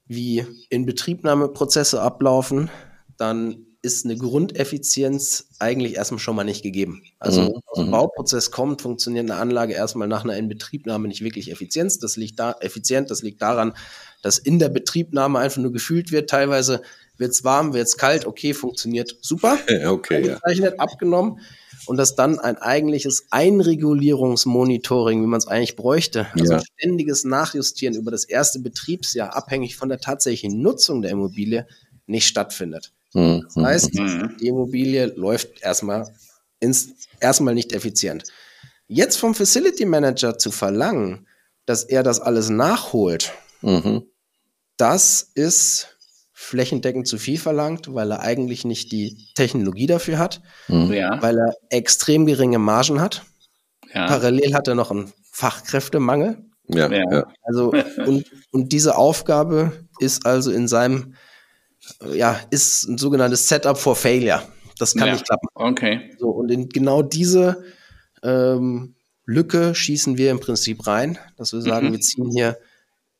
wie 0.07 0.45
Inbetriebnahmeprozesse 0.69 2.01
ablaufen, 2.01 2.69
dann 3.17 3.65
ist 3.83 4.05
eine 4.05 4.15
Grundeffizienz 4.15 5.47
eigentlich 5.57 5.95
erstmal 5.95 6.19
schon 6.19 6.35
mal 6.35 6.43
nicht 6.43 6.61
gegeben. 6.61 7.01
Also 7.17 7.41
mhm. 7.41 7.61
aus 7.65 7.77
dem 7.77 7.87
mhm. 7.87 7.91
Bauprozess 7.91 8.51
kommt, 8.51 8.81
funktioniert 8.81 9.29
eine 9.29 9.39
Anlage 9.39 9.73
erstmal 9.73 10.07
nach 10.07 10.23
einer 10.23 10.37
Inbetriebnahme 10.37 11.07
nicht 11.07 11.23
wirklich 11.23 11.49
effizient. 11.49 12.03
Das 12.03 12.15
liegt 12.15 12.39
da 12.39 12.55
effizient, 12.59 13.09
das 13.09 13.23
liegt 13.23 13.41
daran, 13.41 13.73
dass 14.21 14.37
in 14.37 14.59
der 14.59 14.69
Betriebnahme 14.69 15.39
einfach 15.39 15.61
nur 15.61 15.71
gefühlt 15.71 16.11
wird. 16.11 16.29
Teilweise 16.29 16.81
wird 17.21 17.31
es 17.31 17.45
warm, 17.45 17.73
wird 17.73 17.87
es 17.87 17.95
kalt, 17.95 18.25
okay, 18.25 18.53
funktioniert 18.53 19.15
super. 19.21 19.57
Okay, 19.85 20.27
ja. 20.27 20.73
abgenommen 20.77 21.39
und 21.85 21.97
dass 21.97 22.15
dann 22.15 22.39
ein 22.39 22.57
eigentliches 22.57 23.27
Einregulierungsmonitoring, 23.29 25.21
wie 25.21 25.27
man 25.27 25.37
es 25.37 25.47
eigentlich 25.47 25.75
bräuchte, 25.75 26.27
also 26.33 26.53
ja. 26.53 26.61
ständiges 26.77 27.23
Nachjustieren 27.23 27.95
über 27.95 28.11
das 28.11 28.25
erste 28.25 28.59
Betriebsjahr, 28.59 29.35
abhängig 29.35 29.75
von 29.77 29.89
der 29.89 29.99
tatsächlichen 29.99 30.61
Nutzung 30.61 31.01
der 31.01 31.11
Immobilie, 31.11 31.67
nicht 32.07 32.27
stattfindet. 32.27 32.91
Mhm. 33.13 33.43
Das 33.45 33.63
heißt, 33.63 33.93
mhm. 33.95 34.37
die 34.39 34.47
Immobilie 34.47 35.05
läuft 35.15 35.61
erstmal 35.61 36.13
ins, 36.59 36.89
erstmal 37.19 37.53
nicht 37.53 37.73
effizient. 37.73 38.23
Jetzt 38.87 39.17
vom 39.17 39.33
Facility 39.33 39.85
Manager 39.85 40.37
zu 40.37 40.51
verlangen, 40.51 41.27
dass 41.65 41.83
er 41.83 42.03
das 42.03 42.19
alles 42.19 42.49
nachholt, 42.49 43.31
mhm. 43.61 44.03
das 44.77 45.31
ist 45.33 45.97
flächendeckend 46.41 47.07
zu 47.07 47.17
viel 47.17 47.37
verlangt, 47.37 47.93
weil 47.93 48.11
er 48.11 48.21
eigentlich 48.21 48.65
nicht 48.65 48.91
die 48.91 49.27
Technologie 49.35 49.85
dafür 49.85 50.17
hat, 50.17 50.41
mhm. 50.67 50.91
ja. 50.91 51.21
weil 51.21 51.37
er 51.37 51.55
extrem 51.69 52.25
geringe 52.25 52.57
Margen 52.57 52.99
hat. 52.99 53.23
Ja. 53.93 54.07
Parallel 54.07 54.55
hat 54.55 54.67
er 54.67 54.75
noch 54.75 54.89
einen 54.89 55.13
Fachkräftemangel. 55.31 56.43
Ja, 56.67 56.91
ja. 56.91 57.25
Also, 57.43 57.71
und, 58.05 58.25
und 58.51 58.71
diese 58.71 58.97
Aufgabe 58.97 59.71
ist 59.99 60.25
also 60.25 60.51
in 60.51 60.67
seinem, 60.67 61.13
ja, 62.11 62.39
ist 62.49 62.87
ein 62.87 62.97
sogenanntes 62.97 63.47
Setup 63.47 63.77
for 63.77 63.95
Failure. 63.95 64.41
Das 64.79 64.95
kann 64.95 65.07
ja. 65.07 65.13
nicht 65.13 65.25
klappen. 65.25 65.47
Okay. 65.53 66.15
So, 66.17 66.29
und 66.29 66.49
in 66.49 66.69
genau 66.69 67.03
diese 67.03 67.63
ähm, 68.23 68.95
Lücke 69.25 69.75
schießen 69.75 70.17
wir 70.17 70.31
im 70.31 70.39
Prinzip 70.39 70.87
rein, 70.87 71.19
dass 71.37 71.53
wir 71.53 71.61
sagen, 71.61 71.89
mhm. 71.89 71.91
wir 71.93 72.01
ziehen 72.01 72.31
hier 72.31 72.57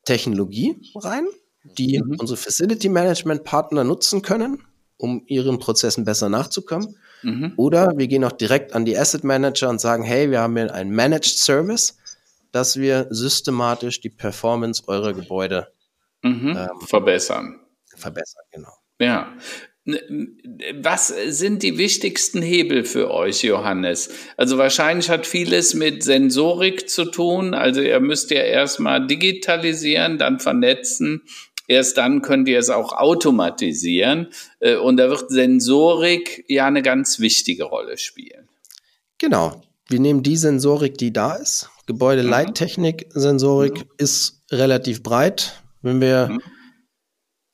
Technologie 0.04 0.76
rein 0.96 1.26
die 1.64 2.00
mhm. 2.00 2.16
unsere 2.18 2.36
Facility 2.36 2.88
Management 2.88 3.44
Partner 3.44 3.84
nutzen 3.84 4.22
können, 4.22 4.64
um 4.96 5.22
ihren 5.26 5.58
Prozessen 5.58 6.04
besser 6.04 6.28
nachzukommen. 6.28 6.96
Mhm. 7.22 7.54
Oder 7.56 7.92
wir 7.96 8.08
gehen 8.08 8.24
auch 8.24 8.32
direkt 8.32 8.74
an 8.74 8.84
die 8.84 8.96
Asset 8.96 9.24
Manager 9.24 9.68
und 9.68 9.80
sagen, 9.80 10.02
hey, 10.02 10.30
wir 10.30 10.40
haben 10.40 10.56
hier 10.56 10.74
ein 10.74 10.90
Managed 10.90 11.38
Service, 11.38 11.96
dass 12.50 12.76
wir 12.76 13.06
systematisch 13.10 14.00
die 14.00 14.10
Performance 14.10 14.82
eurer 14.86 15.12
Gebäude 15.12 15.68
mhm. 16.22 16.56
ähm, 16.56 16.86
verbessern. 16.86 17.60
Verbessern, 17.96 18.42
genau. 18.50 18.72
Ja. 19.00 19.32
Was 20.80 21.08
sind 21.08 21.64
die 21.64 21.76
wichtigsten 21.76 22.40
Hebel 22.40 22.84
für 22.84 23.10
euch, 23.10 23.42
Johannes? 23.42 24.10
Also 24.36 24.56
wahrscheinlich 24.56 25.10
hat 25.10 25.26
vieles 25.26 25.74
mit 25.74 26.04
Sensorik 26.04 26.88
zu 26.88 27.06
tun. 27.06 27.52
Also 27.52 27.80
ihr 27.80 27.98
müsst 27.98 28.30
ja 28.30 28.42
erstmal 28.42 29.04
digitalisieren, 29.04 30.18
dann 30.18 30.38
vernetzen 30.38 31.22
Erst 31.72 31.96
dann 31.96 32.20
könnt 32.20 32.48
ihr 32.48 32.58
es 32.58 32.68
auch 32.68 32.92
automatisieren. 32.92 34.28
Äh, 34.60 34.76
und 34.76 34.98
da 34.98 35.08
wird 35.08 35.30
Sensorik 35.30 36.44
ja 36.46 36.66
eine 36.66 36.82
ganz 36.82 37.18
wichtige 37.18 37.64
Rolle 37.64 37.96
spielen. 37.96 38.46
Genau. 39.16 39.62
Wir 39.88 39.98
nehmen 39.98 40.22
die 40.22 40.36
Sensorik, 40.36 40.98
die 40.98 41.14
da 41.14 41.32
ist. 41.32 41.70
Gebäudeleittechnik-Sensorik 41.86 43.78
mhm. 43.78 43.90
ist 43.96 44.42
relativ 44.50 45.02
breit. 45.02 45.62
Wenn 45.80 46.02
wir 46.02 46.28
mhm. 46.28 46.42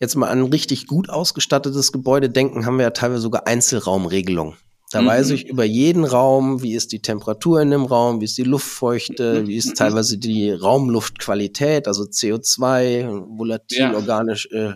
jetzt 0.00 0.16
mal 0.16 0.31
an 0.31 0.40
ein 0.40 0.50
richtig 0.50 0.88
gut 0.88 1.09
ausgestattetes 1.11 1.92
Gebäude 1.92 2.28
denken, 2.28 2.66
haben 2.66 2.78
wir 2.78 2.87
ja 2.87 2.90
teilweise 2.90 3.22
sogar 3.22 3.46
Einzelraumregelungen. 3.46 4.57
Da 4.90 5.03
mhm. 5.03 5.07
weiß 5.07 5.31
ich 5.31 5.46
über 5.48 5.64
jeden 5.64 6.05
Raum, 6.05 6.62
wie 6.62 6.74
ist 6.74 6.92
die 6.92 7.03
Temperatur 7.03 7.61
in 7.61 7.70
dem 7.70 7.85
Raum, 7.85 8.20
wie 8.20 8.24
ist 8.24 8.38
die 8.38 8.44
Luftfeuchte, 8.44 9.46
wie 9.46 9.57
ist 9.57 9.77
teilweise 9.77 10.16
die 10.18 10.51
Raumluftqualität, 10.51 11.87
also 11.87 12.05
CO2, 12.05 13.38
volatil, 13.38 13.79
ja. 13.79 13.94
organisch 13.94 14.48
äh, 14.51 14.72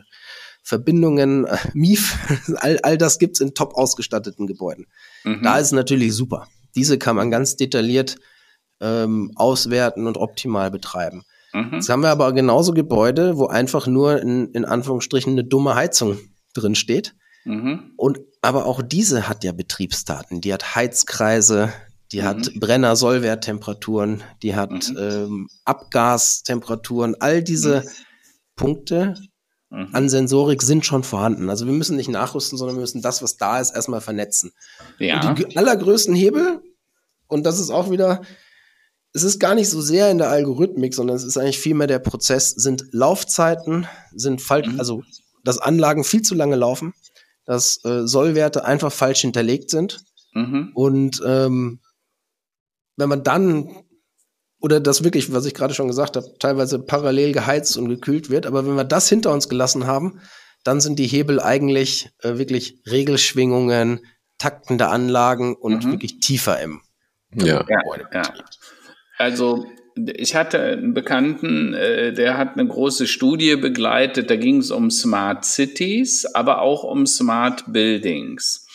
Verbindungen, 0.63 1.47
äh, 1.47 1.57
MIF, 1.73 2.17
all, 2.57 2.79
all 2.83 2.99
das 2.99 3.19
gibt's 3.19 3.41
in 3.41 3.55
top 3.55 3.75
ausgestatteten 3.75 4.47
Gebäuden. 4.47 4.87
Mhm. 5.25 5.43
Da 5.43 5.59
ist 5.59 5.73
natürlich 5.73 6.15
super. 6.15 6.47
Diese 6.75 6.99
kann 6.99 7.17
man 7.17 7.31
ganz 7.31 7.57
detailliert 7.57 8.17
ähm, 8.81 9.33
auswerten 9.37 10.07
und 10.07 10.19
optimal 10.19 10.71
betreiben. 10.71 11.23
Mhm. 11.53 11.71
Jetzt 11.75 11.89
haben 11.89 12.03
wir 12.03 12.11
aber 12.11 12.33
genauso 12.33 12.73
Gebäude, 12.73 13.39
wo 13.39 13.47
einfach 13.47 13.87
nur 13.87 14.21
in, 14.21 14.49
in 14.53 14.65
Anführungsstrichen 14.65 15.33
eine 15.33 15.45
dumme 15.45 15.75
Heizung 15.75 16.19
drin 16.55 16.75
steht. 16.75 17.15
Mhm. 17.45 17.93
Und 17.97 18.21
aber 18.43 18.67
auch 18.67 18.83
diese 18.83 19.29
hat 19.29 19.45
ja 19.45 19.53
Betriebsdaten. 19.53 20.41
Die 20.41 20.53
hat 20.53 20.75
Heizkreise, 20.75 21.73
die 22.11 22.21
mhm. 22.21 22.25
hat 22.25 22.55
Brenner-Sollwerttemperaturen, 22.57 24.23
die 24.43 24.55
hat 24.55 24.91
mhm. 24.91 24.99
ähm, 24.99 25.49
Abgastemperaturen. 25.65 27.17
All 27.21 27.43
diese 27.43 27.81
mhm. 27.81 27.89
Punkte 28.57 29.15
mhm. 29.71 29.89
an 29.93 30.09
Sensorik 30.09 30.63
sind 30.63 30.85
schon 30.85 31.05
vorhanden. 31.05 31.49
Also 31.49 31.67
wir 31.67 31.73
müssen 31.73 31.97
nicht 31.97 32.11
nachrüsten, 32.11 32.59
sondern 32.59 32.77
wir 32.77 32.83
müssen 32.83 33.01
das, 33.01 33.23
was 33.23 33.39
da 33.39 33.61
ist, 33.61 33.75
erstmal 33.75 34.03
vernetzen. 34.03 34.53
Ja. 34.99 35.27
Und 35.29 35.39
die 35.39 35.57
allergrößten 35.57 36.15
Hebel, 36.15 36.61
und 37.29 37.47
das 37.47 37.59
ist 37.59 37.71
auch 37.71 37.91
wieder 37.91 38.21
es 39.15 39.25
ist 39.25 39.39
gar 39.39 39.55
nicht 39.55 39.69
so 39.69 39.81
sehr 39.81 40.11
in 40.11 40.19
der 40.19 40.31
Algorithmik, 40.31 40.95
sondern 40.95 41.17
es 41.17 41.25
ist 41.25 41.37
eigentlich 41.37 41.59
vielmehr 41.59 41.87
der 41.87 41.99
Prozess, 41.99 42.51
sind 42.51 42.87
Laufzeiten, 42.93 43.87
sind 44.15 44.41
falsch, 44.41 44.69
mhm. 44.69 44.79
also 44.79 45.03
dass 45.45 45.59
Anlagen 45.59 46.05
viel 46.05 46.23
zu 46.23 46.35
lange 46.35 46.57
laufen, 46.57 46.95
dass 47.45 47.85
äh, 47.85 48.07
Sollwerte 48.07 48.65
einfach 48.65 48.93
falsch 48.93 49.21
hinterlegt 49.21 49.71
sind. 49.71 50.05
Mhm. 50.33 50.71
Und 50.75 51.23
ähm, 51.27 51.81
wenn 52.97 53.09
man 53.09 53.23
dann, 53.23 53.85
oder 54.61 54.81
das 54.81 55.05
wirklich, 55.05 55.33
was 55.33 55.47
ich 55.47 55.55
gerade 55.55 55.75
schon 55.75 55.89
gesagt 55.89 56.17
habe, 56.17 56.27
teilweise 56.39 56.79
parallel 56.79 57.33
geheizt 57.33 57.77
und 57.77 57.89
gekühlt 57.89 58.31
wird, 58.31 58.47
aber 58.47 58.67
wenn 58.67 58.77
wir 58.77 58.85
das 58.85 59.09
hinter 59.09 59.33
uns 59.33 59.49
gelassen 59.49 59.87
haben, 59.87 60.21
dann 60.65 60.81
sind 60.81 60.99
die 60.99 61.07
Hebel 61.07 61.41
eigentlich 61.41 62.11
äh, 62.21 62.39
wirklich 62.39 62.81
Regelschwingungen, 62.89 64.07
taktende 64.39 64.89
Anlagen 64.89 65.55
und 65.57 65.85
mhm. 65.85 65.93
wirklich 65.93 66.21
tiefer 66.21 66.61
im 66.61 66.81
ja. 67.35 67.65
ja, 67.69 67.81
ja. 68.13 68.23
Also 69.19 69.67
ich 69.95 70.35
hatte 70.35 70.61
einen 70.61 70.95
Bekannten, 70.95 71.75
äh, 71.75 72.13
der 72.13 72.37
hat 72.37 72.55
eine 72.55 72.67
große 72.67 73.07
Studie 73.07 73.57
begleitet, 73.57 74.31
da 74.31 74.37
ging 74.37 74.59
es 74.59 74.71
um 74.71 74.91
Smart 74.91 75.45
Cities, 75.45 76.27
aber 76.35 76.63
auch 76.63 76.85
um 76.85 77.07
Smart 77.07 77.73
Buildings. 77.73 78.67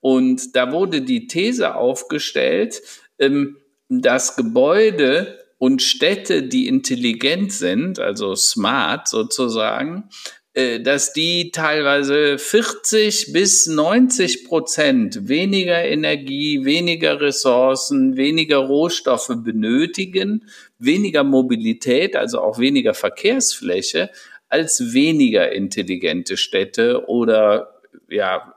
Und 0.00 0.56
da 0.56 0.72
wurde 0.72 1.02
die 1.02 1.26
These 1.26 1.74
aufgestellt, 1.74 2.80
ähm, 3.18 3.56
dass 3.88 4.36
Gebäude 4.36 5.38
und 5.58 5.82
Städte, 5.82 6.42
die 6.42 6.68
intelligent 6.68 7.52
sind, 7.52 7.98
also 7.98 8.34
smart 8.34 9.08
sozusagen, 9.08 10.08
dass 10.52 11.12
die 11.12 11.52
teilweise 11.52 12.36
40 12.36 13.32
bis 13.32 13.66
90 13.68 14.46
Prozent 14.46 15.28
weniger 15.28 15.84
Energie, 15.84 16.64
weniger 16.64 17.20
Ressourcen, 17.20 18.16
weniger 18.16 18.58
Rohstoffe 18.58 19.30
benötigen, 19.36 20.48
weniger 20.78 21.22
Mobilität, 21.22 22.16
also 22.16 22.40
auch 22.40 22.58
weniger 22.58 22.94
Verkehrsfläche, 22.94 24.10
als 24.48 24.92
weniger 24.92 25.52
intelligente 25.52 26.36
Städte 26.36 27.08
oder 27.08 27.80
ja, 28.08 28.54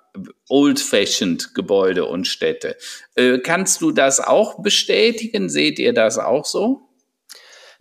old-fashioned 0.49 1.53
Gebäude 1.53 2.06
und 2.06 2.27
Städte. 2.27 2.75
Äh, 3.15 3.39
kannst 3.39 3.82
du 3.82 3.91
das 3.91 4.19
auch 4.19 4.62
bestätigen? 4.62 5.49
Seht 5.49 5.79
ihr 5.79 5.93
das 5.93 6.17
auch 6.17 6.45
so? 6.45 6.89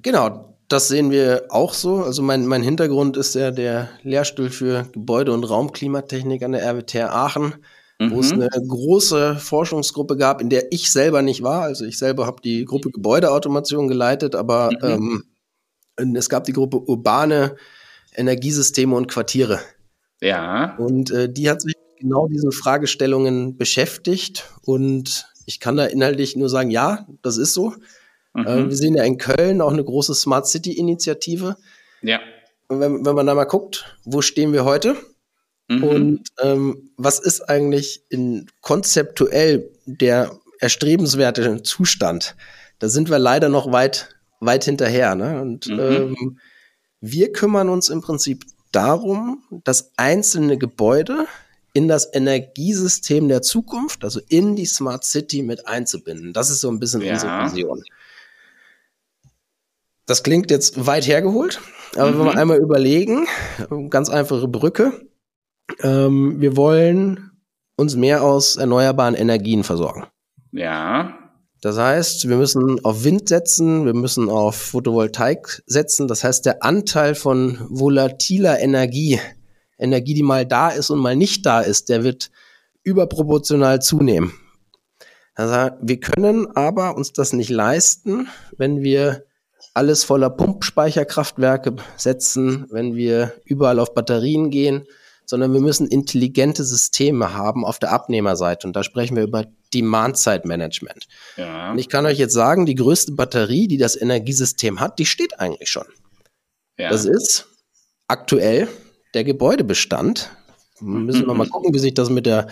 Genau, 0.01 0.52
das 0.73 0.89
sehen 0.89 1.11
wir 1.11 1.45
auch 1.51 1.75
so. 1.75 2.03
Also 2.03 2.23
mein, 2.23 2.47
mein 2.47 2.63
Hintergrund 2.63 3.17
ist 3.17 3.35
ja 3.35 3.51
der 3.51 3.91
Lehrstuhl 4.03 4.49
für 4.49 4.87
Gebäude- 4.93 5.33
und 5.33 5.45
Raumklimatechnik 5.45 6.43
an 6.43 6.53
der 6.53 6.63
RWTH 6.63 7.11
Aachen, 7.11 7.55
mhm. 7.99 8.11
wo 8.11 8.21
es 8.21 8.35
mhm. 8.35 8.43
eine 8.43 8.67
große 8.67 9.37
Forschungsgruppe 9.37 10.17
gab, 10.17 10.41
in 10.41 10.49
der 10.49 10.73
ich 10.73 10.91
selber 10.91 11.21
nicht 11.21 11.43
war. 11.43 11.63
Also 11.63 11.85
ich 11.85 11.99
selber 11.99 12.27
habe 12.27 12.41
die 12.43 12.65
Gruppe 12.65 12.91
Gebäudeautomation 12.91 13.87
geleitet, 13.87 14.35
aber 14.35 14.71
mhm. 14.81 15.25
ähm, 15.99 16.17
es 16.17 16.31
gab 16.31 16.45
die 16.45 16.55
Gruppe 16.55 16.79
urbane 16.79 17.57
Energiesysteme 18.15 18.97
und 18.97 19.09
Quartiere. 19.09 19.61
Ja. 20.23 20.77
Und 20.77 21.11
äh, 21.11 21.31
die 21.31 21.51
hat 21.51 21.61
sich 21.61 21.75
genau 21.99 22.29
diesen 22.29 22.51
Fragestellungen 22.51 23.59
beschäftigt 23.59 24.51
und 24.65 25.27
ich 25.45 25.61
kann 25.61 25.77
da 25.77 25.85
inhaltlich 25.85 26.37
nur 26.37 26.49
sagen, 26.49 26.71
ja, 26.71 27.07
das 27.21 27.37
ist 27.37 27.53
so. 27.53 27.75
Mhm. 28.35 28.47
Äh, 28.47 28.69
wir 28.69 28.77
sehen 28.77 28.95
ja 28.95 29.05
in 29.05 29.19
Köln 29.19 29.61
auch 29.61 29.73
eine 29.73 29.85
große 29.85 30.15
Smart 30.15 30.47
City 30.47 30.73
Initiative. 30.73 31.57
Ja. 32.03 32.21
Wenn, 32.69 33.05
wenn 33.05 33.15
man 33.15 33.27
da 33.27 33.35
mal 33.35 33.45
guckt, 33.45 33.97
wo 34.05 34.23
stehen 34.23 34.53
wir 34.53 34.65
heute? 34.65 34.97
Mhm. 35.69 35.85
Und 35.85 36.29
ähm, 36.41 36.91
was 36.97 37.19
ist 37.19 37.43
eigentlich 37.43 38.05
in 38.09 38.47
konzeptuell 38.61 39.71
der 39.87 40.39
erstrebenswerte 40.61 41.63
Zustand? 41.63 42.37
Da 42.79 42.89
sind 42.89 43.11
wir 43.11 43.19
leider 43.19 43.49
noch 43.49 43.73
weit, 43.73 44.17
weit 44.41 44.65
hinterher. 44.65 45.15
Ne? 45.15 45.41
Und 45.41 45.69
mhm. 45.69 45.81
ähm, 45.81 46.39
wir 47.01 47.33
kümmern 47.33 47.69
uns 47.69 47.89
im 47.89 48.01
Prinzip 48.01 48.45
darum, 48.71 49.43
dass 49.65 49.93
einzelne 49.97 50.57
Gebäude 50.57 51.27
in 51.75 51.89
das 51.89 52.13
Energiesystem 52.13 53.29
der 53.29 53.43
Zukunft, 53.43 54.05
also 54.05 54.21
in 54.29 54.57
die 54.57 54.67
Smart 54.67 55.05
City 55.05 55.43
mit 55.43 55.67
einzubinden. 55.67 56.33
Das 56.33 56.51
ist 56.51 56.61
so 56.61 56.71
ein 56.71 56.79
bisschen 56.79 57.01
ja. 57.01 57.15
unsere 57.15 57.45
Vision. 57.45 57.83
Das 60.13 60.23
klingt 60.23 60.51
jetzt 60.51 60.87
weit 60.87 61.07
hergeholt, 61.07 61.63
aber 61.97 62.11
mhm. 62.11 62.19
wenn 62.19 62.25
wir 62.27 62.37
einmal 62.37 62.59
überlegen, 62.59 63.27
ganz 63.89 64.11
einfache 64.11 64.47
Brücke, 64.47 64.93
ähm, 65.81 66.39
wir 66.39 66.55
wollen 66.55 67.31
uns 67.77 67.97
mehr 67.97 68.23
aus 68.23 68.57
erneuerbaren 68.57 69.15
Energien 69.15 69.65
versorgen. 69.65 70.05
Ja. 70.51 71.19
Das 71.63 71.79
heißt, 71.79 72.29
wir 72.29 72.37
müssen 72.37 72.85
auf 72.85 73.05
Wind 73.05 73.31
setzen, 73.31 73.87
wir 73.87 73.95
müssen 73.95 74.29
auf 74.29 74.55
Photovoltaik 74.55 75.63
setzen. 75.65 76.09
Das 76.09 76.25
heißt, 76.25 76.45
der 76.45 76.63
Anteil 76.63 77.15
von 77.15 77.57
volatiler 77.71 78.61
Energie, 78.61 79.19
Energie, 79.79 80.13
die 80.13 80.23
mal 80.23 80.45
da 80.45 80.69
ist 80.69 80.91
und 80.91 80.99
mal 80.99 81.17
nicht 81.17 81.47
da 81.47 81.63
ist, 81.63 81.89
der 81.89 82.05
wird 82.05 82.31
überproportional 82.83 83.81
zunehmen. 83.81 84.35
Also 85.35 85.75
wir 85.81 86.01
können 86.01 86.55
aber 86.55 86.99
uns 86.99 87.15
das 87.15 87.33
nicht 87.33 87.49
leisten, 87.49 88.29
wenn 88.59 88.83
wir 88.83 89.25
alles 89.75 90.05
voller 90.05 90.31
Pumpspeicherkraftwerke 90.31 91.77
setzen, 91.97 92.67
wenn 92.71 92.95
wir 92.95 93.33
überall 93.45 93.79
auf 93.79 93.95
Batterien 93.95 94.51
gehen, 94.51 94.87
sondern 95.25 95.53
wir 95.53 95.61
müssen 95.61 95.87
intelligente 95.87 96.65
Systeme 96.65 97.33
haben 97.33 97.65
auf 97.65 97.79
der 97.79 97.93
Abnehmerseite. 97.93 98.67
Und 98.67 98.77
da 98.77 98.83
sprechen 98.83 99.17
wir 99.17 99.23
über 99.23 99.47
Demand-Side-Management. 99.73 101.07
Ja. 101.37 101.71
Und 101.73 101.79
ich 101.79 101.89
kann 101.89 102.05
euch 102.05 102.19
jetzt 102.19 102.35
sagen, 102.35 102.67
die 102.67 102.75
größte 102.75 103.13
Batterie, 103.13 103.69
die 103.69 103.79
das 103.79 104.01
Energiesystem 104.01 104.81
hat, 104.81 104.99
die 104.99 105.07
steht 105.07 105.41
eigentlich 105.41 105.71
schon. 105.71 105.87
Ja. 106.77 106.91
Das 106.91 107.07
ist 107.07 107.47
aktuell 108.09 108.69
der 109.15 109.25
Gebäudebestand. 109.25 110.31
Müssen 110.81 111.27
wir 111.27 111.35
mal 111.35 111.49
gucken, 111.51 111.73
wie 111.73 111.79
sich 111.79 111.95
das 111.95 112.11
mit 112.11 112.27
der 112.27 112.49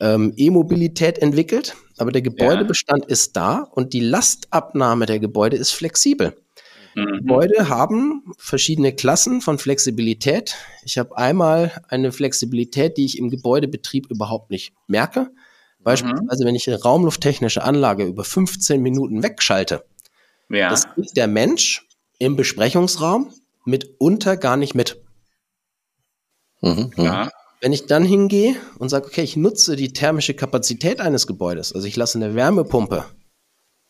ähm, 0.00 0.32
E-Mobilität 0.36 1.18
entwickelt. 1.18 1.76
Aber 1.98 2.12
der 2.12 2.22
Gebäudebestand 2.22 3.04
ja. 3.04 3.10
ist 3.10 3.36
da 3.36 3.68
und 3.70 3.92
die 3.92 4.00
Lastabnahme 4.00 5.06
der 5.06 5.18
Gebäude 5.18 5.56
ist 5.56 5.72
flexibel. 5.72 6.36
Mhm. 6.98 7.18
Gebäude 7.18 7.68
haben 7.68 8.32
verschiedene 8.38 8.92
Klassen 8.92 9.40
von 9.40 9.58
Flexibilität. 9.58 10.54
Ich 10.84 10.98
habe 10.98 11.16
einmal 11.16 11.72
eine 11.88 12.12
Flexibilität, 12.12 12.96
die 12.96 13.04
ich 13.04 13.18
im 13.18 13.30
Gebäudebetrieb 13.30 14.10
überhaupt 14.10 14.50
nicht 14.50 14.72
merke. 14.86 15.30
Beispielsweise, 15.80 16.44
mhm. 16.44 16.48
wenn 16.48 16.54
ich 16.54 16.68
eine 16.68 16.82
raumlufttechnische 16.82 17.62
Anlage 17.62 18.04
über 18.04 18.24
15 18.24 18.82
Minuten 18.82 19.22
wegschalte, 19.22 19.84
ja. 20.48 20.70
das 20.70 20.92
kriegt 20.92 21.16
der 21.16 21.28
Mensch 21.28 21.86
im 22.18 22.36
Besprechungsraum 22.36 23.32
mitunter 23.64 24.36
gar 24.36 24.56
nicht 24.56 24.74
mit. 24.74 25.00
Mhm. 26.60 26.90
Ja. 26.96 27.30
Wenn 27.60 27.72
ich 27.72 27.86
dann 27.86 28.04
hingehe 28.04 28.56
und 28.78 28.88
sage, 28.88 29.06
okay, 29.06 29.22
ich 29.22 29.36
nutze 29.36 29.76
die 29.76 29.92
thermische 29.92 30.34
Kapazität 30.34 31.00
eines 31.00 31.26
Gebäudes, 31.26 31.72
also 31.72 31.86
ich 31.86 31.96
lasse 31.96 32.18
eine 32.18 32.34
Wärmepumpe 32.34 33.04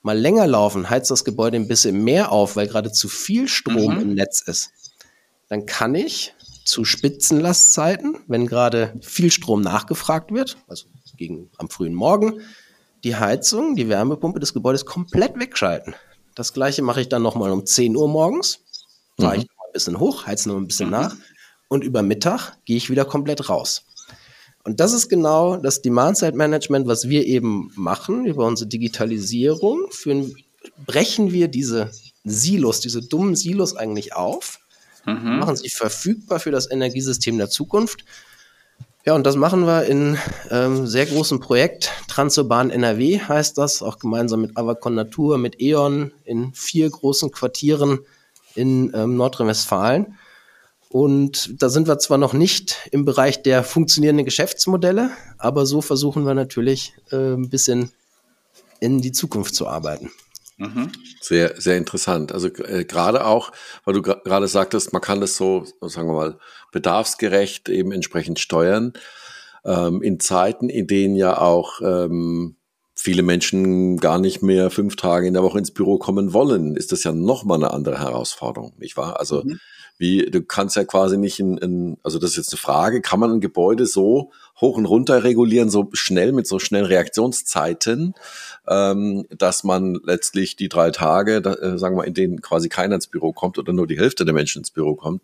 mal 0.02 0.18
länger 0.18 0.46
laufen, 0.46 0.88
heizt 0.88 1.10
das 1.10 1.24
Gebäude 1.24 1.56
ein 1.56 1.68
bisschen 1.68 2.04
mehr 2.04 2.32
auf, 2.32 2.56
weil 2.56 2.68
gerade 2.68 2.92
zu 2.92 3.08
viel 3.08 3.48
Strom 3.48 3.94
mhm. 3.94 4.00
im 4.00 4.14
Netz 4.14 4.40
ist, 4.40 4.70
dann 5.48 5.66
kann 5.66 5.94
ich 5.94 6.34
zu 6.64 6.84
Spitzenlastzeiten, 6.84 8.18
wenn 8.26 8.46
gerade 8.46 8.94
viel 9.00 9.30
Strom 9.30 9.62
nachgefragt 9.62 10.32
wird, 10.32 10.58
also 10.68 10.86
gegen 11.16 11.50
am 11.56 11.70
frühen 11.70 11.94
Morgen, 11.94 12.40
die 13.04 13.16
Heizung, 13.16 13.74
die 13.74 13.88
Wärmepumpe 13.88 14.40
des 14.40 14.52
Gebäudes 14.52 14.84
komplett 14.84 15.38
wegschalten. 15.38 15.94
Das 16.34 16.52
gleiche 16.52 16.82
mache 16.82 17.00
ich 17.00 17.08
dann 17.08 17.22
nochmal 17.22 17.50
um 17.50 17.64
10 17.64 17.96
Uhr 17.96 18.08
morgens, 18.08 18.60
fahre 19.18 19.36
mhm. 19.36 19.42
ich 19.42 19.48
ein 19.48 19.72
bisschen 19.72 19.98
hoch, 19.98 20.26
heize 20.26 20.48
noch 20.48 20.56
ein 20.56 20.66
bisschen 20.66 20.86
mhm. 20.86 20.92
nach 20.92 21.16
und 21.68 21.84
über 21.84 22.02
Mittag 22.02 22.56
gehe 22.64 22.76
ich 22.76 22.90
wieder 22.90 23.04
komplett 23.04 23.48
raus. 23.48 23.84
Und 24.68 24.80
das 24.80 24.92
ist 24.92 25.08
genau 25.08 25.56
das 25.56 25.80
Demand-Side-Management, 25.80 26.86
was 26.86 27.08
wir 27.08 27.24
eben 27.24 27.72
machen 27.74 28.26
über 28.26 28.44
unsere 28.44 28.68
Digitalisierung. 28.68 29.86
Führen, 29.90 30.34
brechen 30.84 31.32
wir 31.32 31.48
diese 31.48 31.90
Silos, 32.22 32.80
diese 32.80 33.00
dummen 33.00 33.34
Silos 33.34 33.74
eigentlich 33.74 34.14
auf, 34.14 34.58
mhm. 35.06 35.38
machen 35.38 35.56
sie 35.56 35.70
verfügbar 35.70 36.38
für 36.38 36.50
das 36.50 36.70
Energiesystem 36.70 37.38
der 37.38 37.48
Zukunft. 37.48 38.04
Ja, 39.06 39.14
und 39.14 39.24
das 39.24 39.36
machen 39.36 39.64
wir 39.64 39.86
in 39.86 40.18
ähm, 40.50 40.86
sehr 40.86 41.06
großem 41.06 41.40
Projekt. 41.40 41.90
Transurban 42.06 42.68
NRW 42.68 43.20
heißt 43.20 43.56
das, 43.56 43.80
auch 43.82 43.98
gemeinsam 43.98 44.42
mit 44.42 44.58
Avacon 44.58 44.94
Natur, 44.94 45.38
mit 45.38 45.62
E.ON 45.62 46.12
in 46.26 46.52
vier 46.52 46.90
großen 46.90 47.30
Quartieren 47.30 48.00
in 48.54 48.92
ähm, 48.94 49.16
Nordrhein-Westfalen. 49.16 50.18
Und 50.90 51.62
da 51.62 51.68
sind 51.68 51.86
wir 51.86 51.98
zwar 51.98 52.18
noch 52.18 52.32
nicht 52.32 52.88
im 52.92 53.04
Bereich 53.04 53.42
der 53.42 53.62
funktionierenden 53.62 54.24
Geschäftsmodelle, 54.24 55.10
aber 55.36 55.66
so 55.66 55.82
versuchen 55.82 56.24
wir 56.24 56.34
natürlich 56.34 56.94
äh, 57.10 57.34
ein 57.34 57.50
bisschen 57.50 57.92
in 58.80 59.02
die 59.02 59.12
Zukunft 59.12 59.54
zu 59.54 59.66
arbeiten. 59.66 60.10
Mhm. 60.56 60.90
Sehr, 61.20 61.60
sehr 61.60 61.76
interessant. 61.76 62.32
Also 62.32 62.48
äh, 62.48 62.84
gerade 62.84 63.24
auch, 63.24 63.52
weil 63.84 63.94
du 63.94 64.02
gerade 64.02 64.48
sagtest, 64.48 64.92
man 64.92 65.02
kann 65.02 65.20
das 65.20 65.36
so, 65.36 65.64
sagen 65.82 66.08
wir 66.08 66.14
mal, 66.14 66.38
bedarfsgerecht 66.72 67.68
eben 67.68 67.92
entsprechend 67.92 68.38
steuern. 68.40 68.92
Ähm, 69.64 70.02
in 70.02 70.20
Zeiten, 70.20 70.68
in 70.68 70.86
denen 70.86 71.16
ja 71.16 71.38
auch 71.38 71.80
ähm, 71.80 72.56
viele 73.00 73.22
Menschen 73.22 73.98
gar 73.98 74.18
nicht 74.18 74.42
mehr 74.42 74.70
fünf 74.70 74.96
Tage 74.96 75.28
in 75.28 75.34
der 75.34 75.44
Woche 75.44 75.58
ins 75.58 75.70
Büro 75.70 75.98
kommen 75.98 76.32
wollen, 76.32 76.74
ist 76.74 76.90
das 76.90 77.04
ja 77.04 77.12
nochmal 77.12 77.58
eine 77.58 77.72
andere 77.72 78.00
Herausforderung, 78.00 78.72
nicht 78.76 78.96
wahr? 78.96 79.20
Also 79.20 79.44
mhm. 79.44 79.60
wie, 79.98 80.28
du 80.28 80.42
kannst 80.42 80.74
ja 80.74 80.82
quasi 80.82 81.16
nicht 81.16 81.38
in, 81.38 81.58
in, 81.58 81.98
also 82.02 82.18
das 82.18 82.32
ist 82.32 82.36
jetzt 82.38 82.52
eine 82.52 82.58
Frage, 82.58 83.00
kann 83.00 83.20
man 83.20 83.30
ein 83.30 83.40
Gebäude 83.40 83.86
so 83.86 84.32
hoch 84.60 84.76
und 84.76 84.84
runter 84.84 85.22
regulieren, 85.22 85.70
so 85.70 85.88
schnell, 85.92 86.32
mit 86.32 86.48
so 86.48 86.58
schnellen 86.58 86.86
Reaktionszeiten, 86.86 88.14
ähm, 88.66 89.26
dass 89.30 89.62
man 89.62 90.00
letztlich 90.02 90.56
die 90.56 90.68
drei 90.68 90.90
Tage, 90.90 91.40
da, 91.40 91.54
äh, 91.54 91.78
sagen 91.78 91.96
wir, 91.96 92.04
in 92.04 92.14
denen 92.14 92.42
quasi 92.42 92.68
keiner 92.68 92.96
ins 92.96 93.06
Büro 93.06 93.32
kommt 93.32 93.58
oder 93.58 93.72
nur 93.72 93.86
die 93.86 93.98
Hälfte 93.98 94.24
der 94.24 94.34
Menschen 94.34 94.62
ins 94.62 94.72
Büro 94.72 94.96
kommt, 94.96 95.22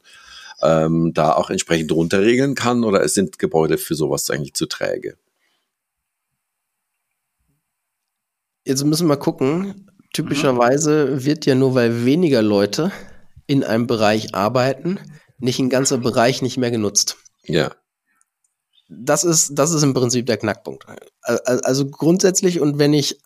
ähm, 0.63 1.13
da 1.13 1.33
auch 1.33 1.51
entsprechend 1.51 1.91
runterregeln 1.91 2.55
kann 2.55 2.85
oder 2.85 3.03
es 3.03 3.15
sind 3.15 3.41
Gebäude 3.41 3.79
für 3.79 3.97
sowas 3.97 4.31
eigentlich 4.31 4.55
zu 4.55 4.67
träge? 4.67 5.17
Jetzt 8.65 8.85
müssen 8.85 9.09
wir 9.09 9.17
gucken. 9.17 9.91
Typischerweise 10.13 11.07
mhm. 11.11 11.25
wird 11.25 11.47
ja 11.47 11.55
nur, 11.55 11.75
weil 11.75 12.05
weniger 12.05 12.41
Leute 12.41 12.93
in 13.47 13.65
einem 13.65 13.87
Bereich 13.87 14.35
arbeiten, 14.35 14.99
nicht 15.39 15.59
ein 15.59 15.69
ganzer 15.69 15.99
Bereich 15.99 16.41
nicht 16.41 16.57
mehr 16.57 16.71
genutzt. 16.71 17.17
Ja. 17.45 17.75
Das 18.89 19.25
ist, 19.25 19.59
das 19.59 19.73
ist 19.73 19.83
im 19.83 19.93
Prinzip 19.93 20.27
der 20.27 20.37
Knackpunkt. 20.37 20.87
Also 21.23 21.87
grundsätzlich, 21.87 22.61
und 22.61 22.79
wenn 22.79 22.93
ich, 22.93 23.19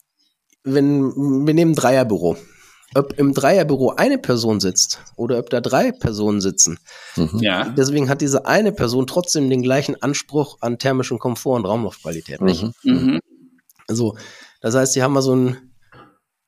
wenn, 0.64 1.46
wir 1.46 1.55
nehmen 1.55 1.72
ein 1.72 1.77
Dreierbüro. 1.77 2.37
Ob 2.94 3.18
im 3.18 3.35
Dreierbüro 3.35 3.90
eine 3.96 4.16
Person 4.16 4.61
sitzt 4.61 5.01
oder 5.14 5.38
ob 5.38 5.51
da 5.51 5.61
drei 5.61 5.92
Personen 5.92 6.40
sitzen. 6.40 6.79
Mhm. 7.16 7.38
Ja. 7.40 7.68
Deswegen 7.68 8.09
hat 8.09 8.22
diese 8.22 8.46
eine 8.46 8.72
Person 8.72 9.07
trotzdem 9.07 9.51
den 9.51 9.62
gleichen 9.62 10.03
Anspruch 10.03 10.57
an 10.62 10.79
thermischen 10.79 11.18
Komfort 11.18 11.57
und 11.57 11.66
Raumluftqualität. 11.66 12.40
Nicht? 12.40 12.62
Mhm. 12.83 12.92
Mhm. 12.92 13.20
So, 13.88 14.16
das 14.61 14.75
heißt, 14.75 14.92
sie 14.92 15.03
haben 15.03 15.12
mal 15.12 15.23
so 15.23 15.35
ein, 15.35 15.57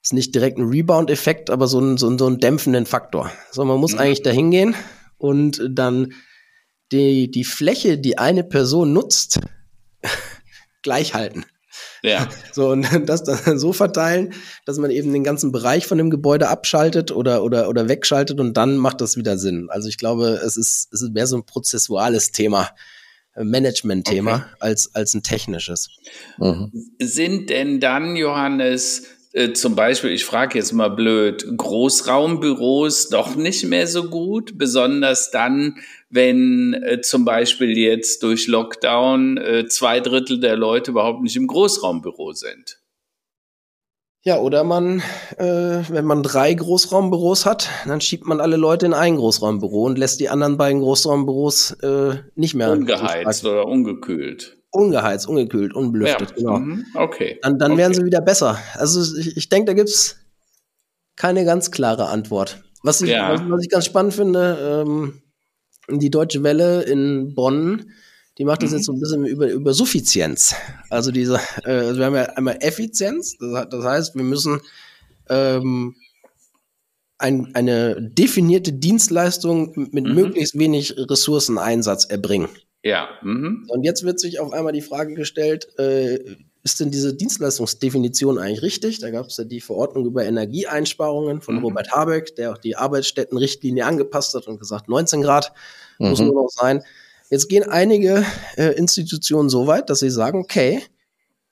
ist 0.03 0.13
nicht 0.13 0.35
direkt 0.35 0.59
ein 0.59 0.69
Rebound-Effekt, 0.69 1.51
aber 1.51 1.67
so 1.67 1.79
einen, 1.79 1.99
so, 1.99 2.09
einen, 2.09 2.19
so 2.19 2.27
einen 2.27 2.39
dämpfenden 2.39 2.87
Faktor. 2.87 3.31
So, 3.51 3.65
man 3.65 3.79
muss 3.79 3.93
mhm. 3.93 3.99
eigentlich 3.99 4.23
da 4.23 4.31
hingehen 4.31 4.75
und 5.19 5.63
dann 5.69 6.13
die, 6.93 7.31
die 7.31 7.45
Fläche, 7.45 7.99
die 7.99 8.19
eine 8.19 8.45
Person 8.45 8.93
nutzt, 8.93 9.41
gleich 10.83 11.15
halten. 11.15 11.45
Ja. 12.03 12.29
So, 12.53 12.71
und 12.71 12.87
das 13.09 13.23
dann 13.23 13.59
so 13.59 13.73
verteilen, 13.73 14.35
dass 14.65 14.79
man 14.79 14.91
eben 14.91 15.13
den 15.13 15.25
ganzen 15.25 15.53
Bereich 15.53 15.87
von 15.87 15.99
dem 15.99 16.11
Gebäude 16.11 16.49
abschaltet 16.49 17.13
oder, 17.13 17.45
oder, 17.45 17.69
oder 17.69 17.89
wegschaltet 17.89 18.41
und 18.41 18.57
dann 18.57 18.77
macht 18.77 19.01
das 19.01 19.17
wieder 19.17 19.39
Sinn. 19.39 19.69
Also 19.71 19.89
ich 19.89 19.99
glaube, 19.99 20.41
es 20.45 20.57
ist, 20.57 20.93
es 20.93 21.03
ist 21.03 21.13
mehr 21.13 21.27
so 21.27 21.37
ein 21.37 21.47
prozessuales 21.47 22.33
Thema. 22.33 22.71
Management-Thema 23.37 24.35
okay. 24.35 24.45
als, 24.61 24.95
als 24.95 25.15
ein 25.15 25.23
technisches. 25.23 25.89
Mhm. 26.39 26.73
Sind 26.99 27.51
denn 27.51 27.81
dann, 27.81 28.17
Johannes, 28.17 29.07
äh, 29.33 29.53
zum 29.53 29.77
Beispiel, 29.77 30.11
ich 30.11 30.25
frage 30.25 30.59
jetzt 30.59 30.73
mal 30.73 30.89
blöd, 30.89 31.47
Großraumbüros 31.57 33.09
doch 33.11 33.37
nicht 33.37 33.65
mehr 33.65 33.87
so 33.87 34.09
gut, 34.09 34.59
besonders 34.59 35.31
dann, 35.31 35.77
wenn 36.09 36.75
äh, 36.75 37.01
zum 37.01 37.25
Beispiel 37.25 37.79
jetzt 37.79 38.25
durch 38.25 38.49
Lockdown 38.49 39.37
äh, 39.37 39.67
zwei 39.69 40.01
Drittel 40.01 40.41
der 40.41 40.57
Leute 40.57 40.91
überhaupt 40.91 41.23
nicht 41.23 41.37
im 41.37 41.47
Großraumbüro 41.47 42.33
sind? 42.33 42.80
Ja, 44.23 44.39
oder 44.39 44.65
man, 44.65 45.03
äh, 45.39 45.83
wenn 45.89 46.05
man 46.05 46.23
drei 46.23 46.53
Großraumbüros 46.53 47.47
hat, 47.47 47.71
dann 47.87 48.03
schiebt 48.03 48.27
man 48.27 48.41
alle 48.41 48.57
Leute 48.57 48.85
in 48.85 48.93
ein 48.93 49.17
Großraumbüro 49.17 49.85
und 49.85 49.97
lässt 49.97 50.21
die 50.21 50.29
anderen 50.29 50.59
beiden 50.59 50.83
Großraumbüros 50.83 51.73
äh, 51.83 52.17
nicht 52.35 52.55
mehr. 52.55 52.71
Ungeheizt 52.71 53.47
oder 53.47 53.67
ungekühlt. 53.67 54.59
Ungeheizt, 54.73 55.27
ungekühlt, 55.27 55.75
unbelüftet, 55.75 56.31
ja. 56.31 56.37
genau. 56.37 56.59
Mhm. 56.59 56.85
Okay. 56.95 57.39
Dann, 57.43 57.59
dann 57.59 57.73
okay. 57.73 57.81
werden 57.81 57.95
sie 57.95 58.05
wieder 58.05 58.21
besser. 58.21 58.59
Also 58.75 59.19
ich, 59.19 59.39
ich 59.39 59.49
denke, 59.49 59.67
da 59.67 59.73
gibt's 59.73 60.17
keine 61.17 61.47
ganz 61.47 61.71
klare 61.71 62.09
Antwort. 62.09 62.63
Was 62.83 63.01
ich, 63.01 63.11
ja. 63.11 63.33
was, 63.33 63.41
was 63.49 63.63
ich 63.63 63.71
ganz 63.71 63.87
spannend 63.87 64.13
finde, 64.13 64.85
ähm, 64.87 65.23
die 65.89 66.11
Deutsche 66.11 66.43
Welle 66.43 66.83
in 66.83 67.35
Bonn 67.35 67.91
die 68.41 68.47
macht 68.47 68.63
das 68.63 68.73
jetzt 68.73 68.87
so 68.87 68.93
ein 68.93 68.99
bisschen 68.99 69.27
über, 69.27 69.51
über 69.51 69.75
Suffizienz. 69.75 70.55
Also 70.89 71.13
diese, 71.13 71.39
äh, 71.67 71.73
also 71.73 71.99
wir 71.99 72.07
haben 72.07 72.15
ja 72.15 72.23
einmal 72.23 72.57
Effizienz, 72.61 73.37
das, 73.37 73.69
das 73.69 73.85
heißt, 73.85 74.15
wir 74.17 74.25
müssen 74.25 74.63
ähm, 75.29 75.95
ein, 77.19 77.55
eine 77.55 78.01
definierte 78.01 78.73
Dienstleistung 78.73 79.91
mit 79.93 80.07
mhm. 80.07 80.15
möglichst 80.15 80.59
wenig 80.59 80.95
Ressourceneinsatz 80.97 82.07
erbringen. 82.07 82.49
Ja. 82.83 83.11
Mhm. 83.21 83.67
Und 83.69 83.85
jetzt 83.85 84.05
wird 84.05 84.19
sich 84.19 84.41
auf 84.41 84.55
einmal 84.55 84.73
die 84.73 84.81
Frage 84.81 85.13
gestellt, 85.13 85.69
äh, 85.79 86.19
ist 86.63 86.81
denn 86.81 86.91
diese 86.91 87.15
Dienstleistungsdefinition 87.15 88.39
eigentlich 88.39 88.63
richtig? 88.63 89.01
Da 89.01 89.11
gab 89.11 89.27
es 89.27 89.37
ja 89.37 89.45
die 89.45 89.61
Verordnung 89.61 90.07
über 90.07 90.25
Energieeinsparungen 90.25 91.43
von 91.43 91.57
mhm. 91.57 91.65
Robert 91.65 91.93
Habeck, 91.93 92.37
der 92.37 92.53
auch 92.53 92.59
die 92.59 92.77
Arbeitsstättenrichtlinie 92.77 93.85
angepasst 93.85 94.35
hat 94.35 94.47
und 94.47 94.59
gesagt, 94.59 94.89
19 94.89 95.21
Grad 95.21 95.53
mhm. 95.99 96.09
muss 96.09 96.21
nur 96.21 96.33
noch 96.33 96.49
sein. 96.49 96.83
Jetzt 97.31 97.49
gehen 97.49 97.69
einige 97.69 98.25
äh, 98.57 98.73
Institutionen 98.77 99.49
so 99.49 99.69
weit, 99.69 99.89
dass 99.89 100.01
sie 100.01 100.11
sagen, 100.11 100.41
okay, 100.41 100.83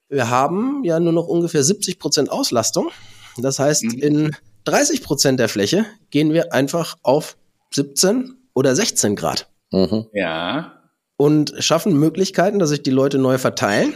wir 0.09 0.29
haben 0.29 0.83
ja 0.85 0.99
nur 0.99 1.13
noch 1.13 1.29
ungefähr 1.29 1.63
70 1.63 1.99
Prozent 2.01 2.31
Auslastung. 2.31 2.91
Das 3.37 3.61
heißt, 3.61 3.85
mhm. 3.85 3.99
in 3.99 4.37
30 4.65 5.03
Prozent 5.03 5.39
der 5.39 5.49
Fläche 5.49 5.87
gehen 6.11 6.33
wir 6.33 6.53
einfach 6.53 6.97
auf 7.03 7.37
17 7.73 8.35
oder 8.55 8.75
16 8.75 9.15
Grad. 9.15 9.49
Mhm. 9.71 10.07
Ja. 10.13 10.73
Und 11.17 11.55
schaffen 11.59 11.99
Möglichkeiten, 11.99 12.59
dass 12.59 12.71
sich 12.71 12.83
die 12.83 12.91
Leute 12.91 13.19
neu 13.19 13.39
verteilen. 13.39 13.95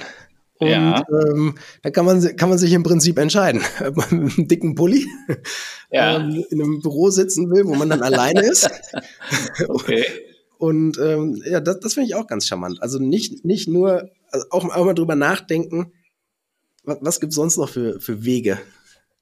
Und 0.58 0.68
ja. 0.68 1.02
ähm, 1.10 1.56
da 1.82 1.90
kann 1.90 2.04
man, 2.04 2.36
kann 2.36 2.48
man 2.48 2.58
sich 2.58 2.72
im 2.72 2.84
Prinzip 2.84 3.18
entscheiden, 3.18 3.62
ob 3.84 3.96
man 3.96 4.24
mit 4.24 4.38
einem 4.38 4.48
dicken 4.48 4.76
Pulli 4.76 5.08
ja. 5.90 6.18
ähm, 6.18 6.44
in 6.50 6.62
einem 6.62 6.80
Büro 6.80 7.10
sitzen 7.10 7.50
will, 7.50 7.64
wo 7.64 7.74
man 7.74 7.90
dann 7.90 8.02
alleine 8.02 8.42
ist. 8.42 8.70
okay. 9.68 10.04
Und 10.62 10.96
ähm, 10.98 11.42
ja, 11.44 11.58
das, 11.58 11.80
das 11.80 11.94
finde 11.94 12.06
ich 12.06 12.14
auch 12.14 12.28
ganz 12.28 12.46
charmant. 12.46 12.80
Also 12.80 13.00
nicht, 13.00 13.44
nicht 13.44 13.66
nur, 13.66 14.08
also 14.30 14.46
auch, 14.50 14.64
auch 14.64 14.84
mal 14.84 14.94
drüber 14.94 15.16
nachdenken, 15.16 15.92
was, 16.84 16.98
was 17.00 17.18
gibt 17.18 17.30
es 17.30 17.34
sonst 17.34 17.56
noch 17.56 17.68
für, 17.68 17.98
für 17.98 18.24
Wege? 18.24 18.60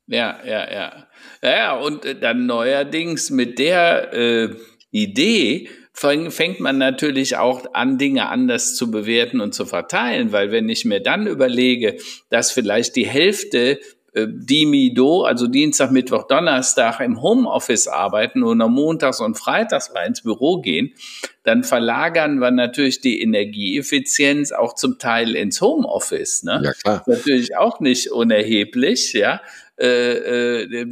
Ja, 0.07 0.38
ja, 0.44 0.70
ja. 0.70 1.07
Ja, 1.42 1.50
ja, 1.57 1.79
und 1.79 2.05
äh, 2.05 2.20
dann 2.20 2.44
neuerdings 2.44 3.31
mit 3.31 3.59
der 3.59 4.12
äh, 4.12 4.55
Idee 4.90 5.70
fängt 5.94 6.61
man 6.61 6.76
natürlich 6.76 7.38
auch 7.38 7.72
an, 7.72 7.96
Dinge 7.96 8.29
anders 8.29 8.74
zu 8.74 8.90
bewerten 8.90 9.40
und 9.40 9.55
zu 9.55 9.64
verteilen, 9.64 10.33
weil 10.33 10.53
wenn 10.53 10.68
ich 10.68 10.85
mir 10.85 11.00
dann 11.00 11.26
überlege, 11.26 11.96
dass 12.29 12.53
vielleicht 12.53 12.96
die 12.96 13.07
Hälfte 13.07 13.81
äh, 14.12 14.27
die 14.29 14.92
Do, 14.94 15.23
also 15.23 15.46
Dienstag, 15.46 15.90
Mittwoch, 15.90 16.27
Donnerstag 16.27 17.01
im 17.01 17.23
Homeoffice 17.23 17.88
arbeiten 17.88 18.42
oder 18.42 18.68
montags 18.68 19.20
und 19.20 19.37
freitags 19.37 19.92
mal 19.92 20.07
ins 20.07 20.23
Büro 20.23 20.61
gehen, 20.61 20.94
dann 21.42 21.64
verlagern 21.64 22.38
wir 22.40 22.51
natürlich 22.51 23.01
die 23.01 23.23
Energieeffizienz 23.23 24.53
auch 24.53 24.75
zum 24.75 24.99
Teil 24.99 25.35
ins 25.37 25.61
Homeoffice. 25.61 26.42
Ne? 26.42 26.61
Ja, 26.64 26.73
klar. 26.73 27.03
Natürlich 27.07 27.57
auch 27.57 27.81
nicht 27.81 28.11
unerheblich, 28.11 29.12
ja. 29.12 29.40
Äh, 29.81 30.64
äh, 30.64 30.87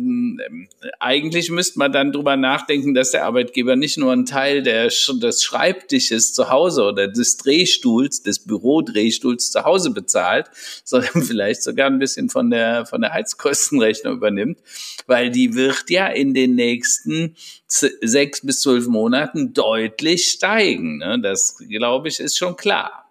eigentlich 0.98 1.50
müsste 1.50 1.78
man 1.78 1.92
dann 1.92 2.10
drüber 2.10 2.38
nachdenken, 2.38 2.94
dass 2.94 3.10
der 3.10 3.26
Arbeitgeber 3.26 3.76
nicht 3.76 3.98
nur 3.98 4.12
einen 4.12 4.24
Teil 4.24 4.62
der, 4.62 4.88
des 4.88 5.42
Schreibtisches 5.42 6.32
zu 6.32 6.48
Hause 6.48 6.84
oder 6.84 7.06
des 7.06 7.36
Drehstuhls, 7.36 8.22
des 8.22 8.38
Bürodrehstuhls 8.38 9.50
zu 9.50 9.64
Hause 9.64 9.90
bezahlt, 9.90 10.46
sondern 10.84 11.22
vielleicht 11.22 11.62
sogar 11.62 11.88
ein 11.88 11.98
bisschen 11.98 12.30
von 12.30 12.48
der, 12.48 12.86
von 12.86 13.02
der 13.02 13.12
Heizkostenrechnung 13.12 14.14
übernimmt, 14.14 14.58
weil 15.06 15.30
die 15.30 15.54
wird 15.54 15.90
ja 15.90 16.06
in 16.06 16.32
den 16.32 16.54
nächsten 16.54 17.36
sechs 17.66 18.40
bis 18.40 18.60
zwölf 18.60 18.86
Monaten 18.86 19.52
deutlich 19.52 20.28
steigen. 20.28 20.98
Ne? 20.98 21.20
Das, 21.20 21.58
glaube 21.58 22.08
ich, 22.08 22.20
ist 22.20 22.38
schon 22.38 22.56
klar. 22.56 23.04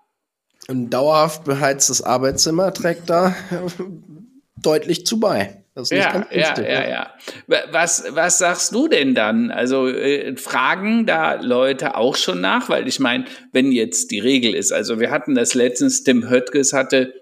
Ein 0.67 0.89
dauerhaft 0.89 1.43
beheiztes 1.43 2.01
Arbeitszimmer 2.01 2.73
trägt 2.73 3.11
da 3.11 3.35
deutlich 4.61 5.05
zu 5.05 5.19
bei. 5.19 5.63
Das 5.77 5.91
ist 5.91 5.99
ja, 5.99 6.25
ja, 6.31 6.59
ja, 6.59 6.89
ja. 6.89 7.13
Was, 7.69 8.05
was 8.09 8.39
sagst 8.39 8.73
du 8.73 8.87
denn 8.87 9.13
dann? 9.13 9.51
Also 9.51 9.87
äh, 9.87 10.35
fragen 10.35 11.05
da 11.05 11.35
Leute 11.35 11.95
auch 11.95 12.15
schon 12.15 12.41
nach? 12.41 12.67
Weil 12.67 12.87
ich 12.87 12.99
meine, 12.99 13.25
wenn 13.51 13.71
jetzt 13.71 14.09
die 14.09 14.17
Regel 14.17 14.55
ist, 14.55 14.73
also 14.73 14.99
wir 14.99 15.11
hatten 15.11 15.35
das 15.35 15.53
letztens, 15.53 16.03
Tim 16.03 16.31
Höttges 16.31 16.73
hatte, 16.73 17.13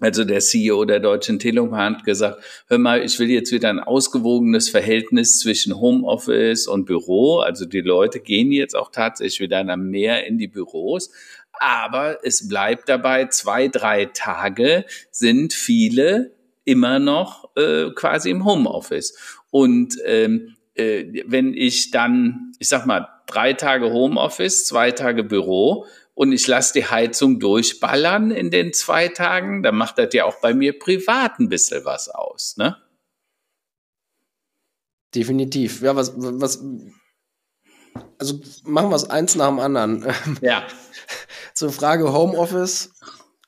also 0.00 0.24
der 0.24 0.40
CEO 0.40 0.86
der 0.86 0.98
Deutschen 0.98 1.38
Telekom 1.38 1.98
gesagt, 2.02 2.42
hör 2.68 2.78
mal, 2.78 3.04
ich 3.04 3.18
will 3.18 3.28
jetzt 3.28 3.52
wieder 3.52 3.68
ein 3.68 3.80
ausgewogenes 3.80 4.70
Verhältnis 4.70 5.38
zwischen 5.38 5.78
Homeoffice 5.78 6.66
und 6.68 6.86
Büro. 6.86 7.40
Also 7.40 7.66
die 7.66 7.82
Leute 7.82 8.20
gehen 8.20 8.50
jetzt 8.50 8.74
auch 8.74 8.90
tatsächlich 8.90 9.40
wieder 9.40 9.62
mehr 9.76 10.26
in 10.26 10.38
die 10.38 10.48
Büros. 10.48 11.10
Aber 11.52 12.24
es 12.24 12.48
bleibt 12.48 12.88
dabei, 12.88 13.26
zwei, 13.26 13.68
drei 13.68 14.06
Tage 14.06 14.86
sind 15.10 15.52
viele 15.52 16.32
immer 16.64 16.98
noch 16.98 17.54
äh, 17.56 17.90
quasi 17.90 18.30
im 18.30 18.44
Homeoffice. 18.44 19.16
Und 19.50 19.96
ähm, 20.04 20.56
äh, 20.74 21.24
wenn 21.26 21.54
ich 21.54 21.90
dann, 21.90 22.52
ich 22.58 22.68
sag 22.68 22.86
mal, 22.86 23.08
drei 23.26 23.52
Tage 23.52 23.92
Homeoffice, 23.92 24.66
zwei 24.66 24.90
Tage 24.92 25.24
Büro 25.24 25.86
und 26.14 26.32
ich 26.32 26.46
lasse 26.46 26.72
die 26.74 26.86
Heizung 26.86 27.40
durchballern 27.40 28.30
in 28.30 28.50
den 28.50 28.72
zwei 28.72 29.08
Tagen, 29.08 29.62
dann 29.62 29.76
macht 29.76 29.98
das 29.98 30.12
ja 30.12 30.24
auch 30.24 30.40
bei 30.40 30.54
mir 30.54 30.78
privat 30.78 31.38
ein 31.38 31.48
bisschen 31.48 31.84
was 31.84 32.08
aus, 32.08 32.56
ne? 32.56 32.76
Definitiv. 35.14 35.82
Ja, 35.82 35.96
was, 35.96 36.12
was, 36.16 36.62
also 38.18 38.40
machen 38.64 38.90
wir 38.90 38.96
es 38.96 39.10
eins 39.10 39.34
nach 39.34 39.48
dem 39.48 39.58
anderen. 39.58 40.06
Ja. 40.40 40.66
Zur 41.54 41.72
Frage 41.72 42.12
Homeoffice. 42.12 42.92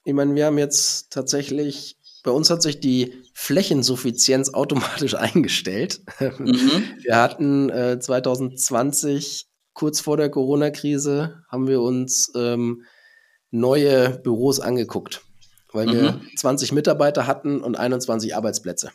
Ich 0.05 0.13
meine, 0.13 0.35
wir 0.35 0.47
haben 0.47 0.59
jetzt 0.59 1.13
tatsächlich, 1.13 1.97
bei 2.23 2.31
uns 2.31 2.51
hat 2.51 2.63
sich 2.63 2.81
die 2.81 3.15
Flächensuffizienz 3.35 4.55
automatisch 4.55 5.15
eingestellt. 5.17 6.01
Mhm. 6.21 6.85
Wir 7.03 7.17
hatten 7.17 7.71
äh, 7.71 7.99
2020, 7.99 9.47
kurz 9.73 10.01
vor 10.01 10.17
der 10.17 10.31
Corona-Krise, 10.31 11.43
haben 11.49 11.67
wir 11.67 11.81
uns 11.81 12.31
ähm, 12.37 12.85
neue 13.51 14.11
Büros 14.11 14.61
angeguckt, 14.61 15.23
weil 15.73 15.87
mhm. 15.87 15.93
wir 15.93 16.21
20 16.37 16.73
Mitarbeiter 16.73 17.27
hatten 17.27 17.61
und 17.61 17.77
21 17.77 18.37
Arbeitsplätze. 18.37 18.91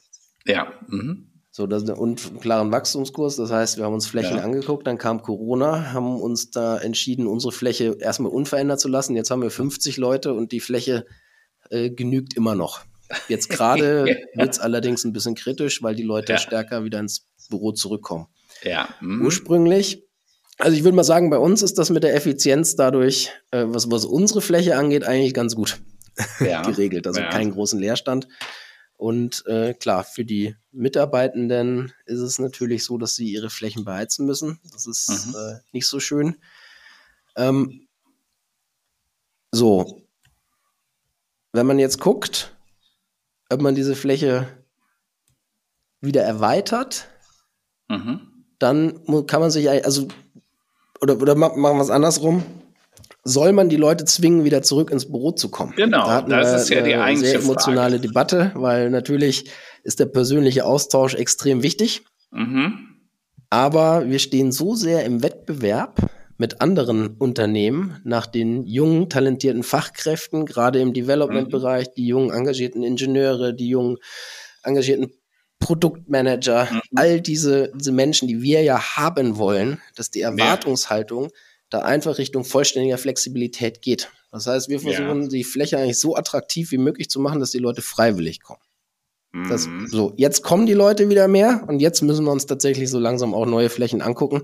Ja. 0.45 0.71
Mhm. 0.87 1.31
So, 1.51 1.65
das 1.65 1.83
ist 1.83 1.89
ein 1.89 2.15
klaren 2.39 2.71
Wachstumskurs. 2.71 3.35
Das 3.35 3.51
heißt, 3.51 3.77
wir 3.77 3.85
haben 3.85 3.95
uns 3.95 4.05
Flächen 4.05 4.37
ja. 4.37 4.43
angeguckt, 4.43 4.85
dann 4.85 4.99
kam 4.99 5.23
Corona, 5.23 5.91
haben 5.91 6.21
uns 6.21 6.51
da 6.51 6.77
entschieden, 6.77 7.25
unsere 7.25 7.51
Fläche 7.51 7.97
erstmal 7.99 8.31
unverändert 8.31 8.79
zu 8.79 8.87
lassen. 8.87 9.15
Jetzt 9.15 9.31
haben 9.31 9.41
wir 9.41 9.49
50 9.49 9.97
Leute 9.97 10.35
und 10.35 10.51
die 10.51 10.59
Fläche 10.59 11.07
äh, 11.71 11.89
genügt 11.89 12.35
immer 12.35 12.53
noch. 12.53 12.81
Jetzt 13.27 13.49
gerade 13.49 14.05
ja. 14.35 14.41
wird 14.41 14.53
es 14.53 14.59
allerdings 14.59 15.03
ein 15.03 15.13
bisschen 15.13 15.35
kritisch, 15.35 15.81
weil 15.83 15.95
die 15.95 16.03
Leute 16.03 16.33
ja. 16.33 16.37
stärker 16.37 16.83
wieder 16.83 16.99
ins 16.99 17.27
Büro 17.49 17.71
zurückkommen. 17.71 18.27
Ja. 18.63 18.89
Mhm. 19.01 19.25
Ursprünglich, 19.25 20.03
also 20.57 20.75
ich 20.75 20.83
würde 20.83 20.95
mal 20.95 21.03
sagen, 21.03 21.29
bei 21.29 21.37
uns 21.37 21.61
ist 21.61 21.77
das 21.77 21.89
mit 21.89 22.03
der 22.03 22.15
Effizienz 22.15 22.75
dadurch, 22.75 23.31
äh, 23.51 23.65
was, 23.67 23.89
was 23.91 24.05
unsere 24.05 24.41
Fläche 24.41 24.75
angeht, 24.75 25.03
eigentlich 25.03 25.33
ganz 25.33 25.55
gut 25.55 25.79
geregelt. 26.39 27.07
Also 27.07 27.21
keinen 27.21 27.51
großen 27.51 27.79
Leerstand. 27.79 28.27
Und 28.97 29.45
äh, 29.45 29.75
klar, 29.75 30.03
für 30.03 30.25
die 30.25 30.55
Mitarbeitenden 30.71 31.93
ist 32.05 32.19
es 32.19 32.39
natürlich 32.39 32.83
so, 32.83 32.97
dass 32.97 33.15
sie 33.15 33.31
ihre 33.31 33.51
Flächen 33.51 33.85
beheizen 33.85 34.25
müssen. 34.25 34.59
Das 34.71 34.87
ist 34.87 35.27
mhm. 35.27 35.35
äh, 35.35 35.59
nicht 35.71 35.85
so 35.85 35.99
schön. 35.99 36.37
Ähm, 37.35 37.87
so, 39.51 40.01
wenn 41.53 41.67
man 41.67 41.77
jetzt 41.77 41.99
guckt, 41.99 42.56
ob 43.49 43.61
man 43.61 43.75
diese 43.75 43.95
Fläche 43.95 44.47
wieder 46.01 46.23
erweitert, 46.23 47.07
mhm. 47.87 48.21
dann 48.59 49.25
kann 49.27 49.41
man 49.41 49.51
sich, 49.51 49.69
also, 49.69 50.07
oder, 51.01 51.21
oder 51.21 51.35
machen 51.35 51.61
wir 51.61 51.81
es 51.81 51.89
andersrum, 51.89 52.43
soll 53.23 53.51
man 53.51 53.69
die 53.69 53.75
Leute 53.75 54.05
zwingen, 54.05 54.45
wieder 54.45 54.61
zurück 54.61 54.89
ins 54.89 55.05
Büro 55.05 55.31
zu 55.31 55.49
kommen? 55.49 55.73
Genau, 55.75 56.05
da 56.05 56.21
das 56.21 56.63
ist 56.63 56.69
ja 56.69 56.81
die 56.81 56.95
eigentliche 56.95 57.33
sehr 57.33 57.41
emotionale 57.41 57.97
Frage. 57.97 58.07
Debatte, 58.07 58.51
weil 58.55 58.89
natürlich 58.89 59.49
ist 59.83 59.99
der 59.99 60.05
persönliche 60.05 60.65
Austausch 60.65 61.13
extrem 61.13 61.61
wichtig. 61.61 62.05
Mhm. 62.31 62.87
Aber 63.49 64.09
wir 64.09 64.19
stehen 64.19 64.51
so 64.51 64.75
sehr 64.75 65.05
im 65.05 65.23
Wettbewerb 65.23 66.09
mit 66.37 66.61
anderen 66.61 67.15
Unternehmen 67.17 67.99
nach 68.03 68.27
den 68.27 68.65
jungen, 68.65 69.09
talentierten 69.09 69.63
Fachkräften, 69.63 70.45
gerade 70.45 70.79
im 70.79 70.93
Development-Bereich, 70.93 71.87
mhm. 71.87 71.91
die 71.97 72.07
jungen, 72.07 72.31
engagierten 72.31 72.83
Ingenieure, 72.83 73.53
die 73.53 73.69
jungen, 73.69 73.97
engagierten 74.63 75.11
Produktmanager, 75.59 76.67
mhm. 76.71 76.81
all 76.95 77.21
diese, 77.21 77.71
diese 77.75 77.91
Menschen, 77.91 78.27
die 78.27 78.41
wir 78.41 78.61
ja 78.61 78.95
haben 78.97 79.37
wollen, 79.37 79.81
dass 79.95 80.11
die 80.11 80.21
Erwartungshaltung 80.21 81.25
ja 81.25 81.31
da 81.69 81.79
einfach 81.79 82.17
Richtung 82.17 82.43
vollständiger 82.43 82.97
Flexibilität 82.97 83.81
geht. 83.81 84.09
Das 84.31 84.47
heißt, 84.47 84.69
wir 84.69 84.79
versuchen 84.79 85.23
ja. 85.23 85.27
die 85.27 85.43
Fläche 85.43 85.77
eigentlich 85.77 85.99
so 85.99 86.15
attraktiv 86.15 86.71
wie 86.71 86.77
möglich 86.77 87.09
zu 87.09 87.19
machen, 87.19 87.39
dass 87.39 87.51
die 87.51 87.59
Leute 87.59 87.81
freiwillig 87.81 88.41
kommen. 88.41 88.61
Mhm. 89.31 89.49
Das, 89.49 89.67
so, 89.87 90.13
jetzt 90.17 90.43
kommen 90.43 90.65
die 90.65 90.73
Leute 90.73 91.09
wieder 91.09 91.27
mehr 91.27 91.63
und 91.67 91.79
jetzt 91.79 92.01
müssen 92.01 92.25
wir 92.25 92.31
uns 92.31 92.45
tatsächlich 92.45 92.89
so 92.89 92.99
langsam 92.99 93.33
auch 93.33 93.45
neue 93.45 93.69
Flächen 93.69 94.01
angucken. 94.01 94.43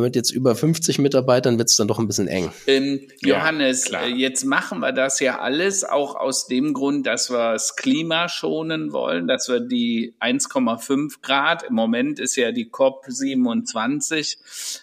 Mit 0.00 0.14
jetzt 0.14 0.30
über 0.30 0.54
50 0.54 0.98
Mitarbeitern 0.98 1.56
wird 1.56 1.70
es 1.70 1.76
dann 1.76 1.88
doch 1.88 1.98
ein 1.98 2.06
bisschen 2.06 2.28
eng. 2.28 2.50
Ähm, 2.66 3.00
Johannes, 3.20 3.88
ja, 3.88 4.02
äh, 4.02 4.08
jetzt 4.08 4.44
machen 4.44 4.80
wir 4.80 4.92
das 4.92 5.20
ja 5.20 5.38
alles 5.38 5.84
auch 5.84 6.16
aus 6.16 6.46
dem 6.46 6.74
Grund, 6.74 7.06
dass 7.06 7.30
wir 7.30 7.52
das 7.52 7.76
Klima 7.76 8.28
schonen 8.28 8.92
wollen, 8.92 9.26
dass 9.26 9.48
wir 9.48 9.60
die 9.60 10.14
1,5 10.20 11.22
Grad, 11.22 11.62
im 11.62 11.74
Moment 11.74 12.20
ist 12.20 12.36
ja 12.36 12.52
die 12.52 12.68
COP 12.68 13.06
27 13.08 14.38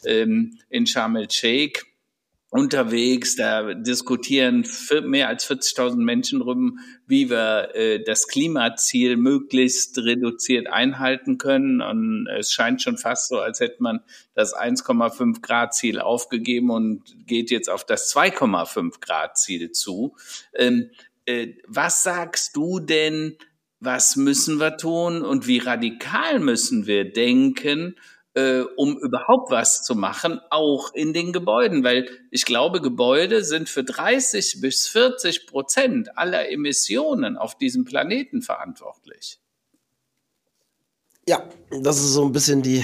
ähm, 0.05 0.57
in 0.69 0.87
Sharm 0.87 1.15
el-Sheikh, 1.15 1.83
unterwegs, 2.53 3.35
da 3.35 3.73
diskutieren 3.73 4.63
mehr 5.05 5.27
als 5.27 5.49
40.000 5.49 5.95
Menschen 5.95 6.39
drüber, 6.39 6.71
wie 7.13 7.29
wir 7.29 7.75
äh, 7.75 8.03
das 8.03 8.27
Klimaziel 8.27 9.17
möglichst 9.17 9.99
reduziert 9.99 10.65
einhalten 10.65 11.37
können. 11.37 11.79
Und 11.79 12.25
es 12.25 12.51
scheint 12.51 12.81
schon 12.81 12.97
fast 12.97 13.29
so, 13.29 13.37
als 13.37 13.59
hätte 13.59 13.83
man 13.83 13.99
das 14.33 14.55
1,5 14.55 15.41
Grad 15.41 15.75
Ziel 15.75 15.99
aufgegeben 15.99 16.71
und 16.71 17.03
geht 17.27 17.51
jetzt 17.51 17.69
auf 17.69 17.85
das 17.85 18.11
2,5 18.11 18.99
Grad 18.99 19.37
Ziel 19.37 19.69
zu. 19.69 20.15
Ähm, 20.55 20.89
äh, 21.27 21.49
was 21.67 22.01
sagst 22.01 22.55
du 22.55 22.79
denn, 22.79 23.37
was 23.79 24.15
müssen 24.15 24.59
wir 24.59 24.77
tun 24.77 25.21
und 25.21 25.45
wie 25.45 25.59
radikal 25.59 26.39
müssen 26.39 26.87
wir 26.87 27.13
denken, 27.13 27.95
äh, 28.35 28.61
um 28.77 28.97
überhaupt 28.97 29.51
was 29.51 29.83
zu 29.83 29.95
machen, 29.95 30.39
auch 30.49 30.93
in 30.93 31.13
den 31.13 31.33
Gebäuden, 31.33 31.83
weil 31.83 32.07
ich 32.31 32.45
glaube, 32.45 32.81
Gebäude 32.81 33.43
sind 33.43 33.69
für 33.69 33.83
30 33.83 34.59
bis 34.61 34.87
40 34.87 35.47
Prozent 35.47 36.17
aller 36.17 36.49
Emissionen 36.49 37.37
auf 37.37 37.57
diesem 37.57 37.85
Planeten 37.85 38.41
verantwortlich. 38.41 39.39
Ja, 41.27 41.47
das 41.69 41.97
ist 41.97 42.13
so 42.13 42.25
ein 42.25 42.31
bisschen 42.31 42.61
die 42.61 42.83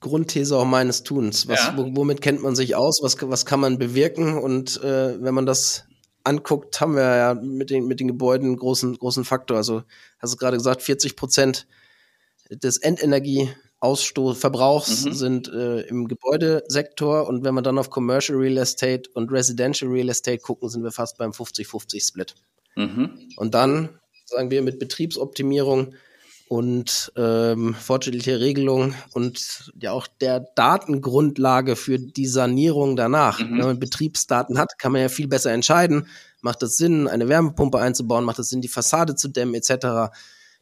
Grundthese 0.00 0.56
auch 0.56 0.66
meines 0.66 1.02
Tuns. 1.02 1.48
Was, 1.48 1.60
ja. 1.60 1.74
womit 1.76 2.20
kennt 2.20 2.42
man 2.42 2.54
sich 2.54 2.76
aus? 2.76 3.00
Was, 3.02 3.16
was 3.20 3.46
kann 3.46 3.60
man 3.60 3.78
bewirken? 3.78 4.38
Und 4.38 4.82
äh, 4.82 5.20
wenn 5.20 5.34
man 5.34 5.46
das 5.46 5.86
anguckt, 6.24 6.80
haben 6.80 6.94
wir 6.94 7.16
ja 7.16 7.34
mit 7.34 7.70
den, 7.70 7.86
mit 7.86 8.00
den 8.00 8.08
Gebäuden 8.08 8.48
einen 8.48 8.56
großen, 8.56 8.98
großen 8.98 9.24
Faktor. 9.24 9.56
Also, 9.56 9.82
hast 10.18 10.34
du 10.34 10.36
gerade 10.36 10.56
gesagt, 10.58 10.82
40 10.82 11.16
Prozent 11.16 11.66
des 12.50 12.76
Endenergie 12.78 13.50
Ausstoß, 13.84 14.38
Verbrauchs 14.38 15.04
mhm. 15.04 15.12
sind 15.12 15.48
äh, 15.48 15.82
im 15.82 16.08
Gebäudesektor 16.08 17.28
und 17.28 17.44
wenn 17.44 17.54
wir 17.54 17.62
dann 17.62 17.78
auf 17.78 17.90
Commercial 17.90 18.38
Real 18.38 18.56
Estate 18.56 19.10
und 19.12 19.30
Residential 19.30 19.90
Real 19.90 20.08
Estate 20.08 20.38
gucken, 20.38 20.68
sind 20.68 20.82
wir 20.82 20.90
fast 20.90 21.18
beim 21.18 21.32
50-50 21.32 22.08
Split. 22.08 22.34
Mhm. 22.76 23.10
Und 23.36 23.54
dann 23.54 23.90
sagen 24.24 24.50
wir 24.50 24.62
mit 24.62 24.78
Betriebsoptimierung 24.78 25.94
und 26.48 27.12
ähm, 27.16 27.74
fortschrittliche 27.74 28.40
Regelung 28.40 28.94
und 29.12 29.72
ja 29.80 29.92
auch 29.92 30.06
der 30.06 30.40
Datengrundlage 30.40 31.76
für 31.76 31.98
die 31.98 32.26
Sanierung 32.26 32.96
danach. 32.96 33.38
Mhm. 33.38 33.58
Wenn 33.58 33.66
man 33.66 33.80
Betriebsdaten 33.80 34.58
hat, 34.58 34.78
kann 34.78 34.92
man 34.92 35.02
ja 35.02 35.08
viel 35.08 35.28
besser 35.28 35.52
entscheiden. 35.52 36.06
Macht 36.42 36.62
es 36.62 36.76
Sinn, 36.76 37.08
eine 37.08 37.28
Wärmepumpe 37.28 37.78
einzubauen? 37.78 38.24
Macht 38.24 38.38
es 38.38 38.50
Sinn, 38.50 38.60
die 38.60 38.68
Fassade 38.68 39.14
zu 39.14 39.28
dämmen 39.28 39.54
etc.? 39.54 40.12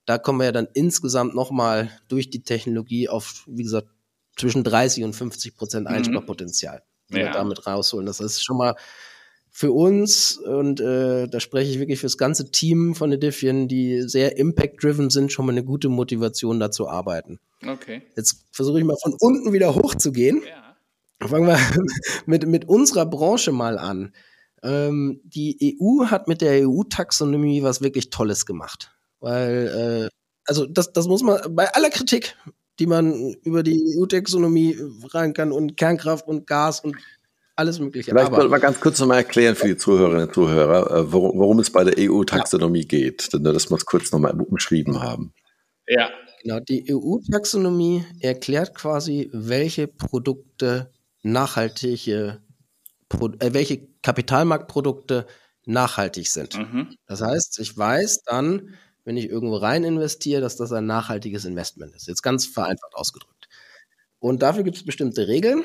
Da 0.05 0.19
kommen 0.19 0.41
wir 0.41 0.47
ja 0.47 0.53
dann 0.53 0.69
insgesamt 0.75 1.35
nochmal 1.35 1.91
durch 2.09 2.31
die 2.31 2.43
Technologie 2.43 3.09
auf, 3.09 3.45
wie 3.47 3.63
gesagt, 3.63 3.89
zwischen 4.37 4.65
30 4.65 5.05
und 5.05 5.15
50 5.15 5.57
Prozent 5.57 5.89
mhm. 5.89 5.95
Einsparpotenzial, 5.95 6.83
die 7.11 7.19
ja. 7.19 7.27
wir 7.27 7.31
damit 7.33 7.67
rausholen. 7.67 8.07
Das 8.07 8.21
ist 8.21 8.45
schon 8.45 8.57
mal 8.57 8.75
für 9.55 9.71
uns 9.71 10.39
und 10.39 10.81
äh, 10.81 11.29
da 11.29 11.39
spreche 11.39 11.71
ich 11.71 11.79
wirklich 11.79 12.01
fürs 12.01 12.17
ganze 12.17 12.51
Team 12.51 12.95
von 12.95 13.13
Edifion, 13.13 13.69
die 13.69 14.01
sehr 14.01 14.39
impact-driven 14.39 15.11
sind, 15.11 15.31
schon 15.31 15.45
mal 15.45 15.53
eine 15.53 15.63
gute 15.63 15.91
Motivation 15.91 16.59
da 16.59 16.71
zu 16.71 16.89
arbeiten. 16.89 17.39
Okay. 17.67 18.03
Jetzt 18.17 18.47
versuche 18.51 18.79
ich 18.79 18.85
mal 18.85 18.97
von 19.01 19.15
unten 19.21 19.53
wieder 19.53 19.75
hochzugehen. 19.75 20.43
Ja. 20.49 21.29
Fangen 21.29 21.47
wir 21.47 21.59
mit, 22.27 22.47
mit 22.47 22.65
unserer 22.67 23.05
Branche 23.05 23.53
mal 23.53 23.79
an. 23.79 24.15
Ähm, 24.63 25.21
die 25.25 25.79
EU 25.83 26.07
hat 26.07 26.29
mit 26.29 26.41
der 26.41 26.67
EU-Taxonomie 26.67 27.63
was 27.63 27.83
wirklich 27.83 28.09
Tolles 28.09 28.47
gemacht. 28.47 28.92
Weil, 29.23 30.11
äh, 30.11 30.17
also 30.45 30.67
das, 30.67 30.93
das 30.93 31.07
muss 31.07 31.23
man 31.23 31.41
bei 31.55 31.73
aller 31.73 31.91
Kritik, 31.91 32.37
die 32.79 32.87
man 32.87 33.35
über 33.45 33.63
die 33.63 33.97
EU-Taxonomie 33.97 34.77
rein 35.15 35.33
kann 35.33 35.53
und 35.53 35.77
Kernkraft 35.77 36.27
und 36.27 36.47
Gas 36.47 36.81
und 36.81 36.97
alles 37.55 37.79
Mögliche. 37.79 38.11
Vielleicht 38.11 38.33
wollte 38.33 38.49
mal 38.49 38.59
ganz 38.59 38.81
kurz 38.81 38.99
nochmal 38.99 39.19
erklären 39.19 39.55
für 39.55 39.69
die 39.69 39.77
Zuhörerinnen 39.77 40.27
und 40.27 40.35
Zuhörer, 40.35 40.91
äh, 40.91 41.13
worum, 41.13 41.39
worum 41.39 41.59
es 41.61 41.71
bei 41.71 41.85
der 41.85 41.95
EU-Taxonomie 41.99 42.81
ja. 42.81 42.89
geht, 42.89 43.33
denn 43.33 43.45
dass 43.45 43.71
wir 43.71 43.77
es 43.77 43.87
kurz 43.87 44.11
nochmal 44.11 44.39
umschrieben 44.41 45.01
haben. 45.01 45.33
Ja. 45.87 46.11
Genau, 46.43 46.59
die 46.59 46.93
EU-Taxonomie 46.93 48.05
erklärt 48.19 48.75
quasi, 48.75 49.31
welche 49.33 49.87
Produkte 49.87 50.91
nachhaltige, 51.23 52.43
äh, 53.39 53.53
welche 53.53 53.87
Kapitalmarktprodukte 54.03 55.27
nachhaltig 55.67 56.29
sind. 56.29 56.59
Mhm. 56.59 56.97
Das 57.07 57.23
heißt, 57.23 57.61
ich 57.61 57.77
weiß 57.77 58.25
dann, 58.25 58.75
wenn 59.05 59.17
ich 59.17 59.29
irgendwo 59.29 59.57
rein 59.57 59.85
investiere, 59.85 60.41
dass 60.41 60.57
das 60.57 60.73
ein 60.73 60.87
nachhaltiges 60.87 61.45
Investment 61.45 61.95
ist. 61.95 62.07
Jetzt 62.07 62.23
ganz 62.23 62.47
vereinfacht 62.47 62.95
ausgedrückt. 62.95 63.49
Und 64.19 64.43
dafür 64.43 64.63
gibt 64.63 64.77
es 64.77 64.85
bestimmte 64.85 65.27
Regeln. 65.29 65.65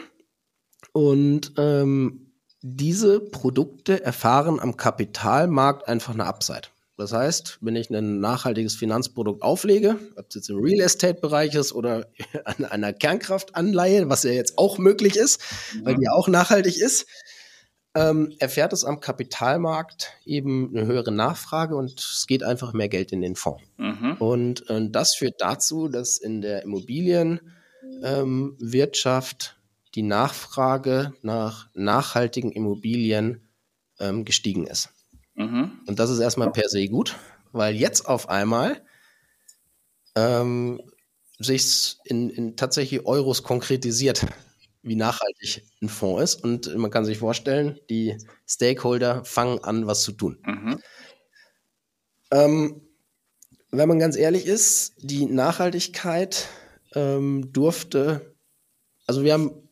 Und 0.92 1.54
ähm, 1.58 2.32
diese 2.62 3.20
Produkte 3.20 4.04
erfahren 4.04 4.60
am 4.60 4.78
Kapitalmarkt 4.78 5.88
einfach 5.88 6.14
eine 6.14 6.26
Upside. 6.26 6.70
Das 6.98 7.14
heißt, 7.14 7.60
wenn 7.62 7.76
ich 7.76 7.92
ein 7.92 8.20
nachhaltiges 8.20 8.76
Finanzprodukt 8.76 9.44
auflege, 9.44 10.00
ob 10.16 10.26
es 10.30 10.36
jetzt 10.36 10.50
im 10.50 10.58
Real 10.58 10.80
Estate-Bereich 10.80 11.54
ist 11.54 11.72
oder 11.72 12.08
an 12.46 12.66
einer 12.66 12.92
Kernkraftanleihe, 12.92 14.10
was 14.10 14.24
ja 14.24 14.32
jetzt 14.32 14.58
auch 14.58 14.80
möglich 14.80 15.16
ist, 15.16 15.40
weil 15.84 15.96
die 15.96 16.06
ja 16.06 16.12
auch 16.14 16.28
nachhaltig 16.28 16.80
ist, 16.80 17.06
ähm, 17.98 18.34
erfährt 18.38 18.74
es 18.74 18.84
am 18.84 19.00
Kapitalmarkt 19.00 20.14
eben 20.24 20.70
eine 20.70 20.86
höhere 20.86 21.12
Nachfrage 21.12 21.76
und 21.76 22.00
es 22.00 22.28
geht 22.28 22.44
einfach 22.44 22.74
mehr 22.74 22.90
Geld 22.90 23.12
in 23.12 23.22
den 23.22 23.36
Fonds. 23.36 23.64
Mhm. 23.78 24.18
Und 24.20 24.70
äh, 24.70 24.88
das 24.90 25.16
führt 25.16 25.42
dazu, 25.42 25.88
dass 25.88 26.20
in 26.20 26.42
der 26.42 26.62
Immobilienwirtschaft 26.62 29.56
ähm, 29.56 29.58
die 29.96 30.04
Nachfrage 30.04 31.14
nach 31.24 31.70
nachhaltigen 31.74 32.52
Immobilien 32.52 33.50
ähm, 34.00 34.26
gestiegen 34.26 34.68
ist. 34.68 34.90
Mhm. 35.34 35.80
Und 35.88 35.98
das 35.98 36.12
ist 36.12 36.20
erstmal 36.20 36.52
per 36.52 36.70
se 36.70 36.88
gut, 36.88 37.16
weil 37.52 37.76
jetzt 37.76 38.08
auf 38.08 38.30
einmal 38.30 38.80
ähm, 40.16 40.84
sich 41.40 41.98
in, 42.06 42.30
in 42.30 42.58
tatsächlich 42.58 43.08
Euros 43.08 43.42
konkretisiert, 43.42 44.28
wie 44.82 44.96
nachhaltig 44.96 45.64
ein 45.82 45.90
Fonds 45.90 46.24
ist. 46.24 46.44
Und 46.44 46.76
man 46.76 46.92
kann 46.92 47.06
sich 47.06 47.18
vorstellen, 47.18 47.80
die 47.90 48.18
Stakeholder 48.48 49.24
fangen 49.26 49.64
an, 49.64 49.88
was 49.88 50.02
zu 50.02 50.12
tun. 50.12 50.40
Mhm. 50.46 50.80
Ähm, 52.32 52.82
wenn 53.72 53.90
man 53.90 54.00
ganz 54.00 54.16
ehrlich 54.16 54.46
ist, 54.46 54.94
die 54.98 55.26
Nachhaltigkeit 55.26 56.48
ähm, 56.96 57.52
durfte, 57.52 58.36
also 59.06 59.24
wir 59.24 59.34
haben 59.34 59.68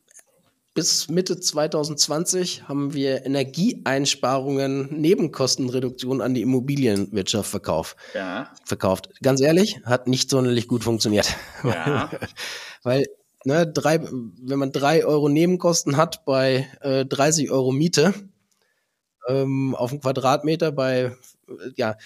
bis 0.75 1.07
Mitte 1.07 1.39
2020 1.39 2.67
haben 2.67 2.93
wir 2.93 3.25
Energieeinsparungen, 3.25 4.89
Nebenkostenreduktion 4.91 6.21
an 6.21 6.33
die 6.33 6.41
Immobilienwirtschaft 6.41 7.49
verkauft. 7.49 7.95
Ja. 8.13 8.51
verkauft. 8.65 9.09
Ganz 9.23 9.39
ehrlich, 9.39 9.79
hat 9.85 10.07
nicht 10.07 10.29
sonderlich 10.29 10.67
gut 10.67 10.83
funktioniert. 10.83 11.33
Ja. 11.63 12.11
Weil, 12.83 13.05
ne, 13.45 13.67
drei, 13.67 14.01
wenn 14.01 14.59
man 14.59 14.71
drei 14.71 15.05
Euro 15.05 15.29
Nebenkosten 15.29 15.97
hat 15.97 16.25
bei 16.25 16.67
äh, 16.81 17.05
30 17.05 17.51
Euro 17.51 17.71
Miete 17.71 18.13
ähm, 19.27 19.75
auf 19.75 19.91
dem 19.91 20.01
Quadratmeter 20.01 20.71
bei, 20.71 21.15
äh, 21.47 21.71
ja, 21.75 21.97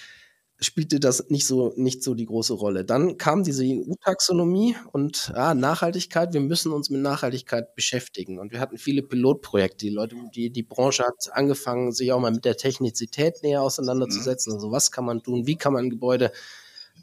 spielte 0.62 1.00
das 1.00 1.30
nicht 1.30 1.46
so, 1.46 1.72
nicht 1.76 2.02
so 2.02 2.14
die 2.14 2.26
große 2.26 2.52
Rolle. 2.52 2.84
Dann 2.84 3.16
kam 3.16 3.44
diese 3.44 3.64
EU-Taxonomie 3.64 4.76
und 4.92 5.32
ja, 5.34 5.54
Nachhaltigkeit. 5.54 6.34
Wir 6.34 6.40
müssen 6.40 6.72
uns 6.72 6.90
mit 6.90 7.00
Nachhaltigkeit 7.00 7.74
beschäftigen. 7.74 8.38
Und 8.38 8.52
wir 8.52 8.60
hatten 8.60 8.76
viele 8.76 9.02
Pilotprojekte. 9.02 9.86
Die 9.86 9.90
Leute, 9.90 10.16
die, 10.34 10.50
die 10.50 10.62
Branche 10.62 11.04
hat 11.04 11.32
angefangen, 11.32 11.92
sich 11.92 12.12
auch 12.12 12.20
mal 12.20 12.30
mit 12.30 12.44
der 12.44 12.58
Technizität 12.58 13.42
näher 13.42 13.62
auseinanderzusetzen. 13.62 14.52
Mhm. 14.52 14.56
Also 14.56 14.70
was 14.70 14.92
kann 14.92 15.06
man 15.06 15.22
tun? 15.22 15.46
Wie 15.46 15.56
kann 15.56 15.72
man 15.72 15.88
Gebäude 15.88 16.30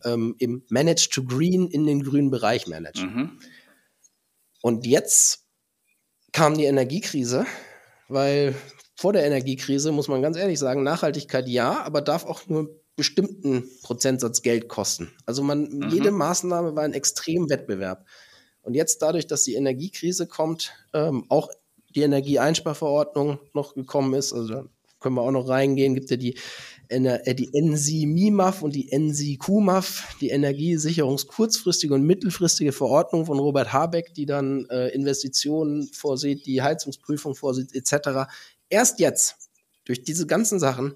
ähm, 0.04 0.36
im 0.38 0.64
Manage 0.70 1.10
to 1.12 1.24
Green 1.24 1.68
in 1.68 1.88
den 1.88 2.04
grünen 2.04 2.30
Bereich 2.30 2.68
managen? 2.68 3.14
Mhm. 3.14 3.40
Und 4.68 4.86
jetzt 4.86 5.46
kam 6.34 6.58
die 6.58 6.66
Energiekrise, 6.66 7.46
weil 8.10 8.54
vor 8.98 9.14
der 9.14 9.24
Energiekrise 9.24 9.94
muss 9.94 10.10
man 10.10 10.22
ganz 10.22 10.36
ehrlich 10.36 10.60
sagen, 10.60 10.84
Nachhaltigkeit 10.84 11.48
ja, 11.48 11.86
aber 11.86 12.02
darf 12.02 12.26
auch 12.26 12.46
nur 12.48 12.82
bestimmten 12.98 13.64
Prozentsatz 13.82 14.42
Geld 14.42 14.68
kosten. 14.68 15.14
Also 15.26 15.42
man, 15.42 15.70
mhm. 15.70 15.90
jede 15.90 16.12
Maßnahme 16.12 16.76
war 16.76 16.84
ein 16.84 16.92
extrem 16.92 17.50
Wettbewerb. 17.50 18.06
Und 18.62 18.74
jetzt 18.74 19.02
dadurch, 19.02 19.26
dass 19.26 19.44
die 19.44 19.56
Energiekrise 19.56 20.28
kommt, 20.28 20.74
ähm, 20.94 21.24
auch 21.30 21.50
die 21.96 22.02
Energieeinsparverordnung 22.02 23.40
noch 23.54 23.74
gekommen 23.74 24.16
ist, 24.16 24.34
also 24.34 24.50
da 24.50 24.66
können 25.00 25.16
wir 25.16 25.22
auch 25.22 25.32
noch 25.32 25.48
reingehen, 25.48 25.96
gibt 25.96 26.10
ja 26.10 26.18
die, 26.18 26.38
die 26.90 27.50
NSI-MIMAF 27.54 28.62
und 28.62 28.76
die 28.76 28.90
NSI-QMAF, 28.98 30.18
die 30.22 30.30
Energiesicherungskurzfristige 30.30 31.94
und 31.94 32.04
mittelfristige 32.04 32.72
Verordnung 32.72 33.26
von 33.26 33.40
Robert 33.40 33.74
Habeck, 33.74 34.14
die 34.14 34.26
dann 34.26 34.66
äh, 34.70 34.90
Investitionen 34.90 35.88
vorsieht, 35.94 36.46
die 36.46 36.62
Heizungsprüfung 36.62 37.36
vorsieht, 37.36 37.76
etc. 37.76 38.30
Erst 38.70 39.00
jetzt, 39.00 39.50
durch 39.86 40.04
diese 40.04 40.28
ganzen 40.28 40.60
Sachen, 40.60 40.96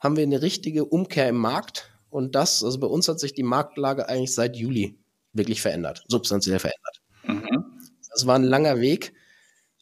haben 0.00 0.16
wir 0.16 0.22
eine 0.22 0.42
richtige 0.42 0.84
Umkehr 0.84 1.28
im 1.28 1.36
Markt. 1.36 1.90
Und 2.08 2.34
das, 2.34 2.64
also 2.64 2.80
bei 2.80 2.86
uns 2.86 3.06
hat 3.08 3.20
sich 3.20 3.34
die 3.34 3.42
Marktlage 3.42 4.08
eigentlich 4.08 4.34
seit 4.34 4.56
Juli 4.56 4.98
wirklich 5.32 5.62
verändert, 5.62 6.04
substanziell 6.08 6.58
verändert. 6.58 7.02
Mhm. 7.24 7.64
Das 8.10 8.26
war 8.26 8.36
ein 8.36 8.44
langer 8.44 8.80
Weg, 8.80 9.12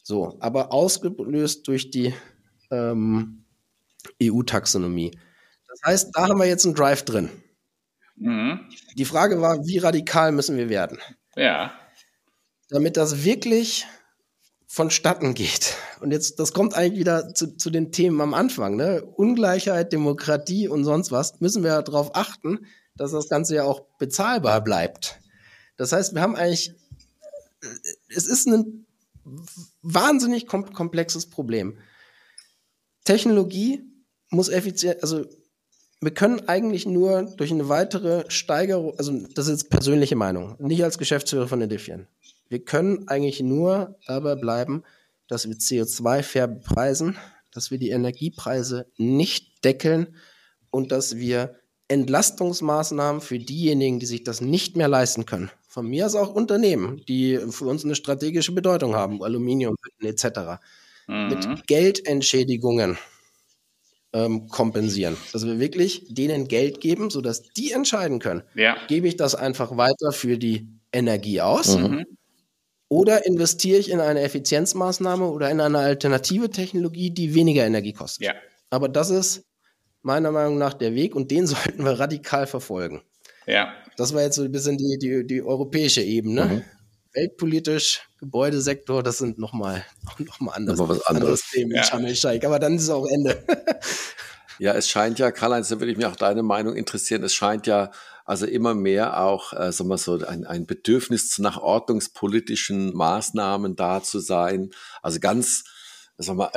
so, 0.02 0.36
aber 0.40 0.72
ausgelöst 0.72 1.66
durch 1.68 1.90
die 1.90 2.12
ähm, 2.70 3.44
EU-Taxonomie. 4.22 5.12
Das 5.68 5.80
heißt, 5.84 6.10
da 6.14 6.28
haben 6.28 6.38
wir 6.38 6.46
jetzt 6.46 6.64
einen 6.64 6.74
Drive 6.74 7.02
drin. 7.04 7.30
Mhm. 8.16 8.68
Die 8.96 9.04
Frage 9.04 9.40
war, 9.40 9.64
wie 9.66 9.78
radikal 9.78 10.32
müssen 10.32 10.56
wir 10.56 10.68
werden? 10.68 10.98
Ja. 11.36 11.72
Damit 12.68 12.96
das 12.96 13.24
wirklich 13.24 13.86
vonstatten 14.66 15.34
geht. 15.34 15.76
Und 16.00 16.10
jetzt, 16.10 16.38
das 16.38 16.52
kommt 16.52 16.74
eigentlich 16.74 17.00
wieder 17.00 17.34
zu, 17.34 17.56
zu 17.56 17.70
den 17.70 17.90
Themen 17.90 18.20
am 18.20 18.34
Anfang, 18.34 18.76
ne? 18.76 19.02
Ungleichheit, 19.02 19.92
Demokratie 19.92 20.68
und 20.68 20.84
sonst 20.84 21.10
was, 21.10 21.40
müssen 21.40 21.64
wir 21.64 21.80
darauf 21.82 22.14
achten, 22.14 22.66
dass 22.94 23.12
das 23.12 23.28
Ganze 23.28 23.54
ja 23.54 23.64
auch 23.64 23.86
bezahlbar 23.98 24.62
bleibt. 24.62 25.20
Das 25.76 25.92
heißt, 25.92 26.14
wir 26.14 26.20
haben 26.20 26.36
eigentlich, 26.36 26.74
es 28.08 28.26
ist 28.26 28.46
ein 28.46 28.86
wahnsinnig 29.82 30.46
komplexes 30.46 31.30
Problem. 31.30 31.78
Technologie 33.04 33.84
muss 34.30 34.48
effizient, 34.50 35.02
also 35.02 35.24
wir 36.00 36.12
können 36.12 36.48
eigentlich 36.48 36.86
nur 36.86 37.22
durch 37.36 37.50
eine 37.50 37.68
weitere 37.68 38.24
Steigerung, 38.30 38.94
also 38.98 39.12
das 39.34 39.46
ist 39.46 39.62
jetzt 39.62 39.70
persönliche 39.70 40.16
Meinung, 40.16 40.54
nicht 40.58 40.84
als 40.84 40.98
Geschäftsführer 40.98 41.48
von 41.48 41.60
Edifian. 41.60 42.06
Wir 42.48 42.64
können 42.64 43.08
eigentlich 43.08 43.40
nur 43.40 43.96
dabei 44.06 44.36
bleiben, 44.36 44.84
dass 45.26 45.48
wir 45.48 45.56
CO2 45.56 46.22
fair 46.22 46.48
bepreisen, 46.48 47.16
dass 47.52 47.70
wir 47.70 47.78
die 47.78 47.90
Energiepreise 47.90 48.86
nicht 48.96 49.64
deckeln 49.64 50.14
und 50.70 50.92
dass 50.92 51.16
wir 51.16 51.56
Entlastungsmaßnahmen 51.88 53.20
für 53.20 53.38
diejenigen, 53.38 53.98
die 53.98 54.06
sich 54.06 54.22
das 54.22 54.40
nicht 54.40 54.76
mehr 54.76 54.88
leisten 54.88 55.26
können, 55.26 55.50
von 55.66 55.86
mir 55.86 56.06
aus 56.06 56.14
auch 56.14 56.34
Unternehmen, 56.34 57.02
die 57.08 57.38
für 57.50 57.64
uns 57.64 57.84
eine 57.84 57.94
strategische 57.94 58.52
Bedeutung 58.52 58.94
haben, 58.94 59.22
Aluminium 59.22 59.74
etc., 60.00 60.60
mhm. 61.06 61.28
mit 61.28 61.66
Geldentschädigungen 61.66 62.98
ähm, 64.12 64.48
kompensieren. 64.48 65.16
Dass 65.32 65.46
wir 65.46 65.58
wirklich 65.58 66.06
denen 66.08 66.48
Geld 66.48 66.80
geben, 66.80 67.10
sodass 67.10 67.42
die 67.42 67.72
entscheiden 67.72 68.18
können. 68.18 68.42
Ja. 68.54 68.76
Gebe 68.88 69.08
ich 69.08 69.16
das 69.16 69.34
einfach 69.34 69.76
weiter 69.76 70.12
für 70.12 70.38
die 70.38 70.68
Energie 70.92 71.40
aus? 71.40 71.76
Mhm. 71.76 72.06
Oder 72.88 73.26
investiere 73.26 73.78
ich 73.78 73.90
in 73.90 74.00
eine 74.00 74.20
Effizienzmaßnahme 74.20 75.26
oder 75.26 75.50
in 75.50 75.60
eine 75.60 75.78
alternative 75.78 76.50
Technologie, 76.50 77.10
die 77.10 77.34
weniger 77.34 77.66
Energie 77.66 77.92
kostet? 77.92 78.26
Ja. 78.26 78.34
Aber 78.70 78.88
das 78.88 79.10
ist 79.10 79.44
meiner 80.02 80.32
Meinung 80.32 80.56
nach 80.56 80.74
der 80.74 80.94
Weg 80.94 81.14
und 81.14 81.30
den 81.30 81.46
sollten 81.46 81.84
wir 81.84 82.00
radikal 82.00 82.46
verfolgen. 82.46 83.02
Ja. 83.46 83.72
Das 83.96 84.14
war 84.14 84.22
jetzt 84.22 84.36
so 84.36 84.42
ein 84.42 84.52
bisschen 84.52 84.78
die, 84.78 84.96
die, 84.98 85.26
die 85.26 85.42
europäische 85.42 86.02
Ebene. 86.02 86.44
Mhm. 86.44 86.62
Weltpolitisch, 87.18 88.08
Gebäudesektor, 88.20 89.02
das 89.02 89.18
sind 89.18 89.38
nochmal 89.38 89.84
noch 90.18 90.40
mal 90.40 90.52
anders, 90.52 90.78
was 90.78 91.04
anderes. 91.06 91.42
Themen 91.50 91.72
ja. 91.72 91.82
Aber 92.44 92.58
dann 92.58 92.76
ist 92.76 92.82
es 92.82 92.90
auch 92.90 93.06
Ende. 93.06 93.44
ja, 94.58 94.74
es 94.74 94.88
scheint 94.88 95.18
ja, 95.18 95.30
Karl-Heinz, 95.30 95.68
da 95.68 95.80
würde 95.80 95.90
ich 95.90 95.96
mich 95.96 96.06
auch 96.06 96.16
deine 96.16 96.42
Meinung 96.42 96.76
interessieren. 96.76 97.22
Es 97.24 97.34
scheint 97.34 97.66
ja 97.66 97.90
also 98.24 98.46
immer 98.46 98.74
mehr 98.74 99.22
auch, 99.22 99.52
äh, 99.54 99.72
sagen 99.72 99.88
wir 99.88 99.98
so, 99.98 100.18
ein, 100.26 100.46
ein 100.46 100.66
Bedürfnis 100.66 101.38
nach 101.38 101.56
ordnungspolitischen 101.56 102.94
Maßnahmen 102.94 103.74
da 103.74 104.02
zu 104.02 104.20
sein. 104.20 104.70
Also 105.02 105.18
ganz, 105.18 105.64
sagen 106.18 106.38
wir, 106.38 106.50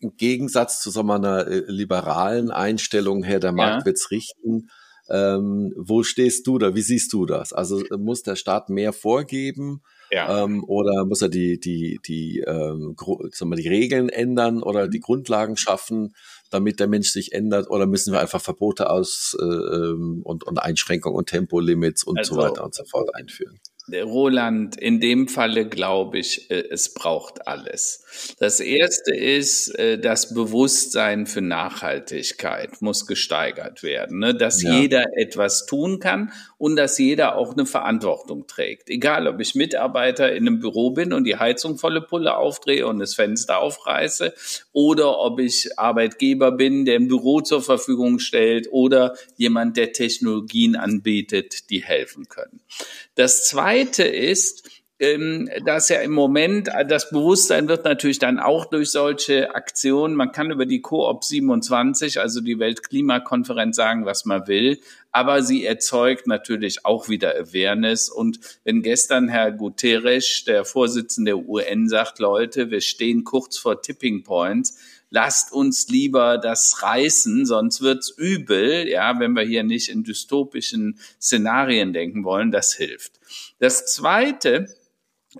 im 0.00 0.16
Gegensatz 0.16 0.80
zu 0.80 0.94
wir, 0.94 1.14
einer 1.14 1.46
äh, 1.46 1.64
liberalen 1.68 2.50
Einstellung 2.50 3.22
her, 3.22 3.40
der 3.40 3.52
Markt 3.52 3.80
ja. 3.80 3.86
wird's 3.86 4.10
richten. 4.10 4.70
Ähm, 5.08 5.72
wo 5.76 6.02
stehst 6.02 6.46
du 6.46 6.58
da? 6.58 6.74
Wie 6.74 6.82
siehst 6.82 7.12
du 7.12 7.26
das? 7.26 7.52
Also 7.52 7.82
muss 7.96 8.22
der 8.22 8.36
Staat 8.36 8.68
mehr 8.68 8.92
vorgeben? 8.92 9.82
Ja. 10.10 10.44
Ähm, 10.44 10.64
oder 10.64 11.04
muss 11.04 11.22
er 11.22 11.28
die, 11.28 11.58
die, 11.58 11.98
die, 12.06 12.40
ähm, 12.46 12.94
sagen 13.32 13.50
wir, 13.50 13.56
die 13.56 13.68
Regeln 13.68 14.08
ändern 14.08 14.62
oder 14.62 14.88
die 14.88 15.00
Grundlagen 15.00 15.56
schaffen? 15.56 16.14
damit 16.50 16.80
der 16.80 16.86
Mensch 16.86 17.10
sich 17.10 17.32
ändert? 17.32 17.70
Oder 17.70 17.86
müssen 17.86 18.12
wir 18.12 18.20
einfach 18.20 18.40
Verbote 18.40 18.90
aus 18.90 19.36
äh, 19.38 19.44
ähm, 19.44 20.20
und, 20.22 20.44
und 20.44 20.58
Einschränkungen 20.58 21.16
und 21.16 21.28
Tempolimits 21.28 22.04
und 22.04 22.18
also, 22.18 22.34
so 22.34 22.40
weiter 22.40 22.64
und 22.64 22.74
so 22.74 22.84
fort 22.84 23.14
einführen? 23.14 23.60
Roland, 23.92 24.76
in 24.76 25.00
dem 25.00 25.28
Falle 25.28 25.68
glaube 25.68 26.18
ich, 26.18 26.50
äh, 26.50 26.64
es 26.70 26.92
braucht 26.92 27.46
alles. 27.46 28.34
Das 28.38 28.60
erste 28.60 29.14
ist, 29.14 29.68
äh, 29.78 29.98
das 29.98 30.34
Bewusstsein 30.34 31.26
für 31.26 31.40
Nachhaltigkeit 31.40 32.82
muss 32.82 33.06
gesteigert 33.06 33.82
werden, 33.82 34.18
ne? 34.18 34.34
dass 34.34 34.62
ja. 34.62 34.80
jeder 34.80 35.04
etwas 35.16 35.66
tun 35.66 36.00
kann 36.00 36.32
und 36.58 36.76
dass 36.76 36.98
jeder 36.98 37.36
auch 37.36 37.52
eine 37.52 37.66
Verantwortung 37.66 38.46
trägt. 38.46 38.90
Egal, 38.90 39.28
ob 39.28 39.40
ich 39.40 39.54
Mitarbeiter 39.54 40.32
in 40.32 40.48
einem 40.48 40.58
Büro 40.58 40.90
bin 40.90 41.12
und 41.12 41.24
die 41.24 41.36
Heizung 41.36 41.78
volle 41.78 42.00
Pulle 42.00 42.36
aufdrehe 42.36 42.86
und 42.86 42.98
das 42.98 43.14
Fenster 43.14 43.58
aufreiße 43.58 44.34
oder 44.72 45.18
ob 45.20 45.38
ich 45.38 45.78
Arbeitgeber 45.78 46.52
bin, 46.52 46.84
der 46.84 46.96
ein 46.96 47.08
Büro 47.08 47.40
zur 47.40 47.62
Verfügung 47.62 48.18
stellt 48.18 48.68
oder 48.70 49.14
jemand, 49.36 49.76
der 49.76 49.92
Technologien 49.92 50.76
anbietet, 50.76 51.70
die 51.70 51.82
helfen 51.82 52.28
können. 52.28 52.60
Das 53.16 53.44
zweite 53.44 54.04
ist, 54.04 54.68
ähm, 54.98 55.50
dass 55.66 55.90
ja 55.90 56.00
im 56.00 56.12
Moment 56.12 56.68
das 56.88 57.10
Bewusstsein 57.10 57.68
wird 57.68 57.84
natürlich 57.84 58.18
dann 58.18 58.38
auch 58.38 58.64
durch 58.64 58.90
solche 58.90 59.54
Aktionen, 59.54 60.14
man 60.14 60.32
kann 60.32 60.50
über 60.50 60.64
die 60.64 60.80
Coop 60.80 61.22
27, 61.22 62.18
also 62.18 62.40
die 62.40 62.58
Weltklimakonferenz 62.58 63.76
sagen, 63.76 64.06
was 64.06 64.24
man 64.24 64.46
will, 64.46 64.80
aber 65.12 65.42
sie 65.42 65.64
erzeugt 65.64 66.26
natürlich 66.26 66.86
auch 66.86 67.10
wieder 67.10 67.34
Awareness. 67.36 68.08
Und 68.08 68.40
wenn 68.64 68.82
gestern 68.82 69.28
Herr 69.28 69.52
Guterres, 69.52 70.44
der 70.46 70.64
Vorsitzende 70.64 71.32
der 71.32 71.48
UN, 71.48 71.88
sagt, 71.88 72.18
Leute, 72.18 72.70
wir 72.70 72.80
stehen 72.80 73.24
kurz 73.24 73.58
vor 73.58 73.82
Tipping 73.82 74.24
Points, 74.24 74.78
lasst 75.10 75.52
uns 75.52 75.88
lieber 75.88 76.38
das 76.38 76.82
reißen, 76.82 77.46
sonst 77.46 77.80
wird's 77.80 78.10
übel, 78.10 78.88
ja, 78.88 79.18
wenn 79.20 79.32
wir 79.32 79.42
hier 79.42 79.62
nicht 79.62 79.88
in 79.88 80.04
dystopischen 80.04 80.98
Szenarien 81.20 81.92
denken 81.92 82.24
wollen, 82.24 82.50
das 82.50 82.74
hilft. 82.74 83.20
Das 83.58 83.86
zweite 83.86 84.66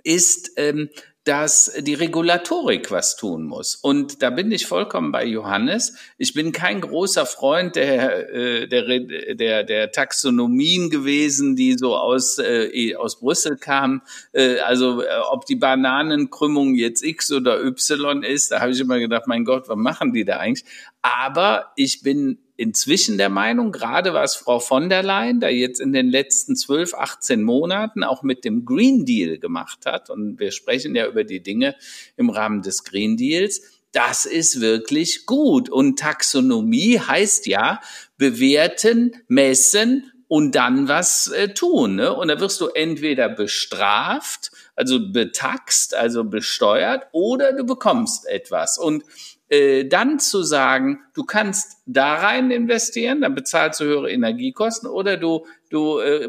ist, 0.03 0.51
ähm, 0.57 0.89
dass 1.27 1.73
die 1.79 1.93
Regulatorik 1.93 2.89
was 2.89 3.17
tun 3.17 3.43
muss. 3.43 3.75
Und 3.75 4.21
da 4.23 4.29
bin 4.29 4.49
ich 4.51 4.65
vollkommen 4.65 5.11
bei 5.11 5.25
Johannes. 5.25 5.95
Ich 6.17 6.33
bin 6.33 6.53
kein 6.53 6.79
großer 6.79 7.25
Freund 7.25 7.75
der, 7.75 8.33
äh, 8.33 8.67
der, 8.67 9.35
der, 9.35 9.63
der 9.63 9.91
Taxonomien 9.91 10.89
gewesen, 10.89 11.57
die 11.57 11.73
so 11.73 11.97
aus, 11.97 12.39
äh, 12.39 12.95
aus 12.95 13.19
Brüssel 13.19 13.57
kamen. 13.57 14.01
Äh, 14.31 14.59
also 14.59 15.03
ob 15.29 15.45
die 15.45 15.57
Bananenkrümmung 15.57 16.75
jetzt 16.75 17.03
X 17.03 17.31
oder 17.31 17.61
Y 17.61 18.23
ist, 18.23 18.51
da 18.51 18.61
habe 18.61 18.71
ich 18.71 18.79
immer 18.79 18.99
gedacht, 18.99 19.27
mein 19.27 19.43
Gott, 19.43 19.67
was 19.67 19.77
machen 19.77 20.13
die 20.13 20.23
da 20.23 20.37
eigentlich? 20.37 20.65
Aber 21.01 21.73
ich 21.75 22.01
bin 22.01 22.39
inzwischen 22.57 23.17
der 23.17 23.29
Meinung, 23.29 23.71
gerade 23.71 24.13
was 24.13 24.35
Frau 24.35 24.59
von 24.59 24.89
der 24.89 25.03
Leyen 25.03 25.39
da 25.39 25.47
jetzt 25.47 25.79
in 25.79 25.93
den 25.93 26.09
letzten 26.09 26.55
12, 26.55 26.95
18 26.95 27.43
Monaten 27.43 28.03
auch 28.03 28.23
mit 28.23 28.43
dem 28.43 28.65
Green 28.65 29.05
Deal 29.05 29.37
gemacht 29.37 29.85
hat, 29.85 30.09
und 30.09 30.39
wir 30.39 30.51
sprechen 30.51 30.95
ja 30.95 31.07
über 31.07 31.23
die 31.23 31.41
Dinge 31.41 31.75
im 32.17 32.29
Rahmen 32.29 32.63
des 32.63 32.83
Green 32.83 33.15
Deals, 33.15 33.61
das 33.91 34.25
ist 34.25 34.59
wirklich 34.59 35.25
gut. 35.25 35.69
Und 35.69 35.99
Taxonomie 35.99 36.99
heißt 36.99 37.47
ja 37.47 37.79
bewerten, 38.17 39.15
messen 39.27 40.11
und 40.27 40.55
dann 40.55 40.87
was 40.87 41.27
äh, 41.27 41.53
tun. 41.53 41.95
Ne? 41.95 42.13
Und 42.13 42.27
da 42.27 42.39
wirst 42.39 42.59
du 42.59 42.67
entweder 42.67 43.29
bestraft, 43.29 44.51
also 44.75 45.11
betaxt, 45.11 45.95
also 45.95 46.25
besteuert, 46.25 47.07
oder 47.11 47.53
du 47.53 47.63
bekommst 47.65 48.27
etwas. 48.27 48.77
Und 48.77 49.03
äh, 49.49 49.85
dann 49.85 50.19
zu 50.19 50.43
sagen, 50.43 50.99
du 51.13 51.23
kannst 51.23 51.77
da 51.85 52.15
rein 52.15 52.51
investieren, 52.51 53.21
dann 53.21 53.33
bezahlst 53.33 53.79
du 53.79 53.85
höhere 53.85 54.11
Energiekosten 54.11 54.89
oder 54.89 55.15
du, 55.15 55.45
du 55.69 55.99
äh, 55.99 56.25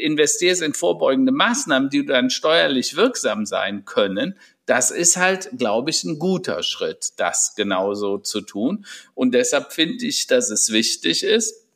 investierst 0.00 0.62
in 0.62 0.72
vorbeugende 0.72 1.32
Maßnahmen, 1.32 1.90
die 1.90 2.06
dann 2.06 2.30
steuerlich 2.30 2.96
wirksam 2.96 3.44
sein 3.44 3.84
können. 3.84 4.38
Das 4.66 4.90
ist 4.90 5.16
halt, 5.16 5.50
glaube 5.58 5.90
ich, 5.90 6.04
ein 6.04 6.18
guter 6.18 6.62
Schritt, 6.62 7.14
das 7.16 7.54
genauso 7.56 8.18
zu 8.18 8.40
tun. 8.40 8.86
Und 9.14 9.34
deshalb 9.34 9.72
finde 9.72 10.06
ich, 10.06 10.26
dass 10.26 10.50
es 10.50 10.72
wichtig 10.72 11.24
ist. 11.24 11.66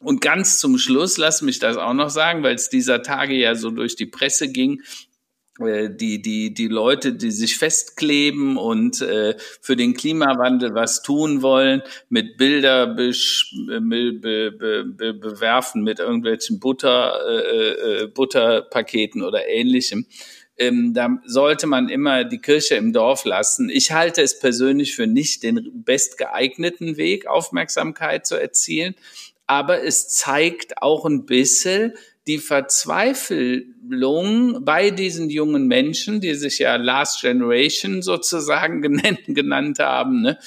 Und 0.00 0.20
ganz 0.20 0.58
zum 0.58 0.76
Schluss, 0.76 1.16
lass 1.16 1.40
mich 1.40 1.60
das 1.60 1.78
auch 1.78 1.94
noch 1.94 2.10
sagen, 2.10 2.42
weil 2.42 2.56
es 2.56 2.68
dieser 2.68 3.02
Tage 3.02 3.34
ja 3.34 3.54
so 3.54 3.70
durch 3.70 3.96
die 3.96 4.04
Presse 4.04 4.48
ging, 4.48 4.82
die, 5.60 6.20
die, 6.20 6.52
die 6.52 6.68
Leute, 6.68 7.12
die 7.12 7.30
sich 7.30 7.58
festkleben 7.58 8.56
und 8.56 9.00
äh, 9.00 9.36
für 9.60 9.76
den 9.76 9.94
Klimawandel 9.94 10.74
was 10.74 11.02
tun 11.02 11.42
wollen, 11.42 11.82
mit 12.08 12.36
Bilder 12.36 12.88
besch, 12.88 13.54
be, 13.66 14.12
be, 14.12 14.50
be, 14.50 15.14
bewerfen, 15.14 15.82
mit 15.84 16.00
irgendwelchen 16.00 16.58
Butter, 16.58 17.20
äh, 17.28 18.02
äh, 18.02 18.06
Butterpaketen 18.08 19.22
oder 19.22 19.46
ähnlichem. 19.48 20.06
Ähm, 20.56 20.92
da 20.92 21.18
sollte 21.24 21.66
man 21.66 21.88
immer 21.88 22.24
die 22.24 22.38
Kirche 22.38 22.74
im 22.74 22.92
Dorf 22.92 23.24
lassen. 23.24 23.70
Ich 23.70 23.92
halte 23.92 24.22
es 24.22 24.38
persönlich 24.38 24.94
für 24.94 25.06
nicht 25.06 25.42
den 25.44 25.84
bestgeeigneten 25.84 26.96
Weg, 26.96 27.26
Aufmerksamkeit 27.26 28.26
zu 28.26 28.36
erzielen. 28.36 28.94
Aber 29.46 29.84
es 29.84 30.08
zeigt 30.08 30.80
auch 30.80 31.04
ein 31.04 31.26
bisschen, 31.26 31.94
die 32.26 32.38
Verzweiflung 32.38 34.64
bei 34.64 34.90
diesen 34.90 35.28
jungen 35.28 35.66
Menschen, 35.66 36.20
die 36.20 36.34
sich 36.34 36.58
ja 36.58 36.76
Last 36.76 37.20
Generation 37.20 38.02
sozusagen 38.02 38.80
genannt, 38.82 39.20
genannt 39.26 39.78
haben. 39.78 40.22
Ne? 40.22 40.38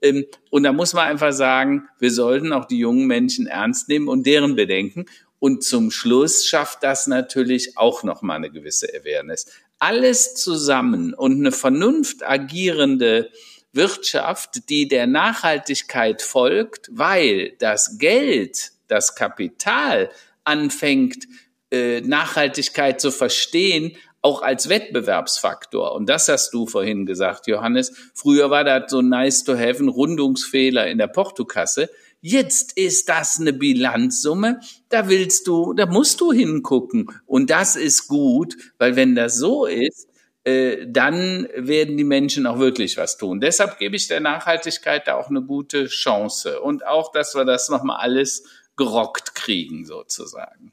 Ähm, 0.00 0.26
und 0.50 0.62
da 0.62 0.72
muss 0.72 0.94
man 0.94 1.08
einfach 1.08 1.32
sagen, 1.32 1.88
wir 1.98 2.10
sollten 2.10 2.52
auch 2.52 2.66
die 2.66 2.78
jungen 2.78 3.06
Menschen 3.06 3.46
ernst 3.46 3.88
nehmen 3.88 4.08
und 4.08 4.26
deren 4.26 4.54
Bedenken. 4.54 5.06
Und 5.40 5.64
zum 5.64 5.90
Schluss 5.90 6.46
schafft 6.46 6.82
das 6.82 7.06
natürlich 7.06 7.76
auch 7.76 8.02
nochmal 8.02 8.36
eine 8.36 8.50
gewisse 8.50 8.88
Awareness. 8.88 9.46
Alles 9.78 10.36
zusammen 10.36 11.12
und 11.12 11.32
eine 11.32 11.52
vernunft 11.52 12.22
agierende 12.22 13.30
Wirtschaft, 13.72 14.70
die 14.70 14.88
der 14.88 15.06
Nachhaltigkeit 15.06 16.22
folgt, 16.22 16.88
weil 16.92 17.54
das 17.58 17.98
Geld, 17.98 18.70
das 18.86 19.16
Kapital 19.16 20.10
anfängt, 20.44 21.26
äh, 21.70 22.00
Nachhaltigkeit 22.02 23.00
zu 23.00 23.10
verstehen, 23.10 23.96
auch 24.22 24.40
als 24.40 24.70
Wettbewerbsfaktor. 24.70 25.94
Und 25.94 26.08
das 26.08 26.28
hast 26.28 26.54
du 26.54 26.66
vorhin 26.66 27.04
gesagt, 27.04 27.46
Johannes. 27.46 27.92
Früher 28.14 28.48
war 28.48 28.64
das 28.64 28.90
so 28.90 29.02
nice 29.02 29.44
to 29.44 29.52
have 29.52 29.82
ein 29.82 29.88
Rundungsfehler 29.88 30.86
in 30.86 30.96
der 30.96 31.08
Portokasse. 31.08 31.90
Jetzt 32.22 32.78
ist 32.78 33.10
das 33.10 33.38
eine 33.38 33.52
Bilanzsumme, 33.52 34.60
da 34.88 35.10
willst 35.10 35.46
du, 35.46 35.74
da 35.74 35.84
musst 35.84 36.22
du 36.22 36.32
hingucken. 36.32 37.10
Und 37.26 37.50
das 37.50 37.76
ist 37.76 38.08
gut, 38.08 38.56
weil 38.78 38.96
wenn 38.96 39.14
das 39.14 39.36
so 39.36 39.66
ist, 39.66 40.08
äh, 40.44 40.86
dann 40.88 41.46
werden 41.54 41.98
die 41.98 42.04
Menschen 42.04 42.46
auch 42.46 42.58
wirklich 42.58 42.96
was 42.96 43.18
tun. 43.18 43.40
Deshalb 43.40 43.78
gebe 43.78 43.96
ich 43.96 44.08
der 44.08 44.20
Nachhaltigkeit 44.20 45.06
da 45.06 45.16
auch 45.16 45.28
eine 45.28 45.42
gute 45.42 45.86
Chance. 45.86 46.60
Und 46.62 46.86
auch, 46.86 47.12
dass 47.12 47.34
wir 47.34 47.44
das 47.44 47.68
nochmal 47.68 47.98
alles 48.00 48.44
gerockt 48.76 49.34
kriegen, 49.34 49.84
sozusagen. 49.84 50.72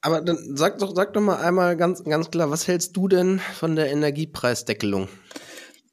Aber 0.00 0.20
dann 0.20 0.56
sag 0.56 0.78
doch, 0.78 0.94
sag 0.94 1.12
doch 1.12 1.20
mal 1.20 1.36
einmal 1.36 1.76
ganz, 1.76 2.02
ganz 2.02 2.30
klar, 2.30 2.50
was 2.50 2.66
hältst 2.66 2.96
du 2.96 3.06
denn 3.06 3.38
von 3.38 3.76
der 3.76 3.90
Energiepreisdeckelung? 3.90 5.08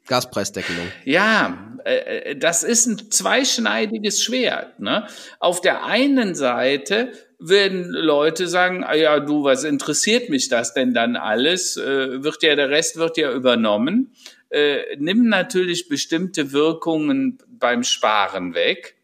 Gaspreisdeckelung. 0.08 0.88
Ja, 1.06 1.78
äh, 1.86 2.36
das 2.36 2.64
ist 2.64 2.88
ein 2.88 3.12
zweischneidiges 3.12 4.24
Schwert. 4.24 4.80
Ne? 4.80 5.08
Auf 5.40 5.62
der 5.62 5.86
einen 5.86 6.34
Seite 6.34 7.12
werden 7.38 7.90
Leute 7.92 8.48
sagen, 8.48 8.84
ah 8.84 8.96
ja, 8.96 9.20
du, 9.20 9.44
was 9.44 9.64
interessiert 9.64 10.30
mich 10.30 10.50
das 10.50 10.74
denn 10.74 10.94
dann 10.94 11.16
alles? 11.16 11.78
Äh, 11.78 12.24
wird 12.24 12.42
ja, 12.42 12.56
der 12.56 12.70
Rest 12.70 12.98
wird 12.98 13.18
ja 13.18 13.32
übernommen. 13.32 14.14
Äh, 14.50 14.98
nimm 14.98 15.30
natürlich 15.30 15.88
bestimmte 15.88 16.52
Wirkungen 16.52 17.38
beim 17.48 17.84
Sparen 17.84 18.56
weg. 18.56 18.96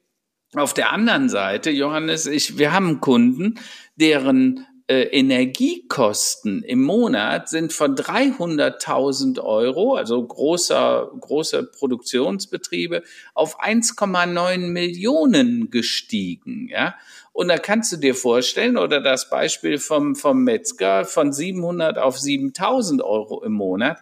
Auf 0.56 0.74
der 0.74 0.94
anderen 0.94 1.28
Seite, 1.28 1.70
Johannes, 1.70 2.28
ich, 2.28 2.58
wir 2.58 2.72
haben 2.72 3.02
Kunden, 3.02 3.60
deren 3.98 4.66
äh, 4.88 5.02
Energiekosten 5.02 6.64
im 6.64 6.82
Monat 6.82 7.50
sind 7.50 7.74
von 7.74 7.96
300.000 7.96 9.42
Euro, 9.44 9.96
also 9.96 10.26
großer, 10.26 11.12
große 11.20 11.64
Produktionsbetriebe, 11.64 13.04
auf 13.34 13.60
1,9 13.62 14.58
Millionen 14.60 15.72
gestiegen, 15.72 16.70
ja. 16.70 16.96
Und 17.34 17.50
da 17.50 17.58
kannst 17.58 17.92
du 17.92 17.98
dir 17.98 18.16
vorstellen, 18.16 18.78
oder 18.78 19.02
das 19.02 19.30
Beispiel 19.30 19.78
vom, 19.78 20.16
vom 20.16 20.46
Metzger 20.46 21.04
von 21.04 21.34
700 21.34 21.98
auf 21.98 22.18
7000 22.18 23.02
Euro 23.02 23.44
im 23.44 23.52
Monat, 23.52 23.98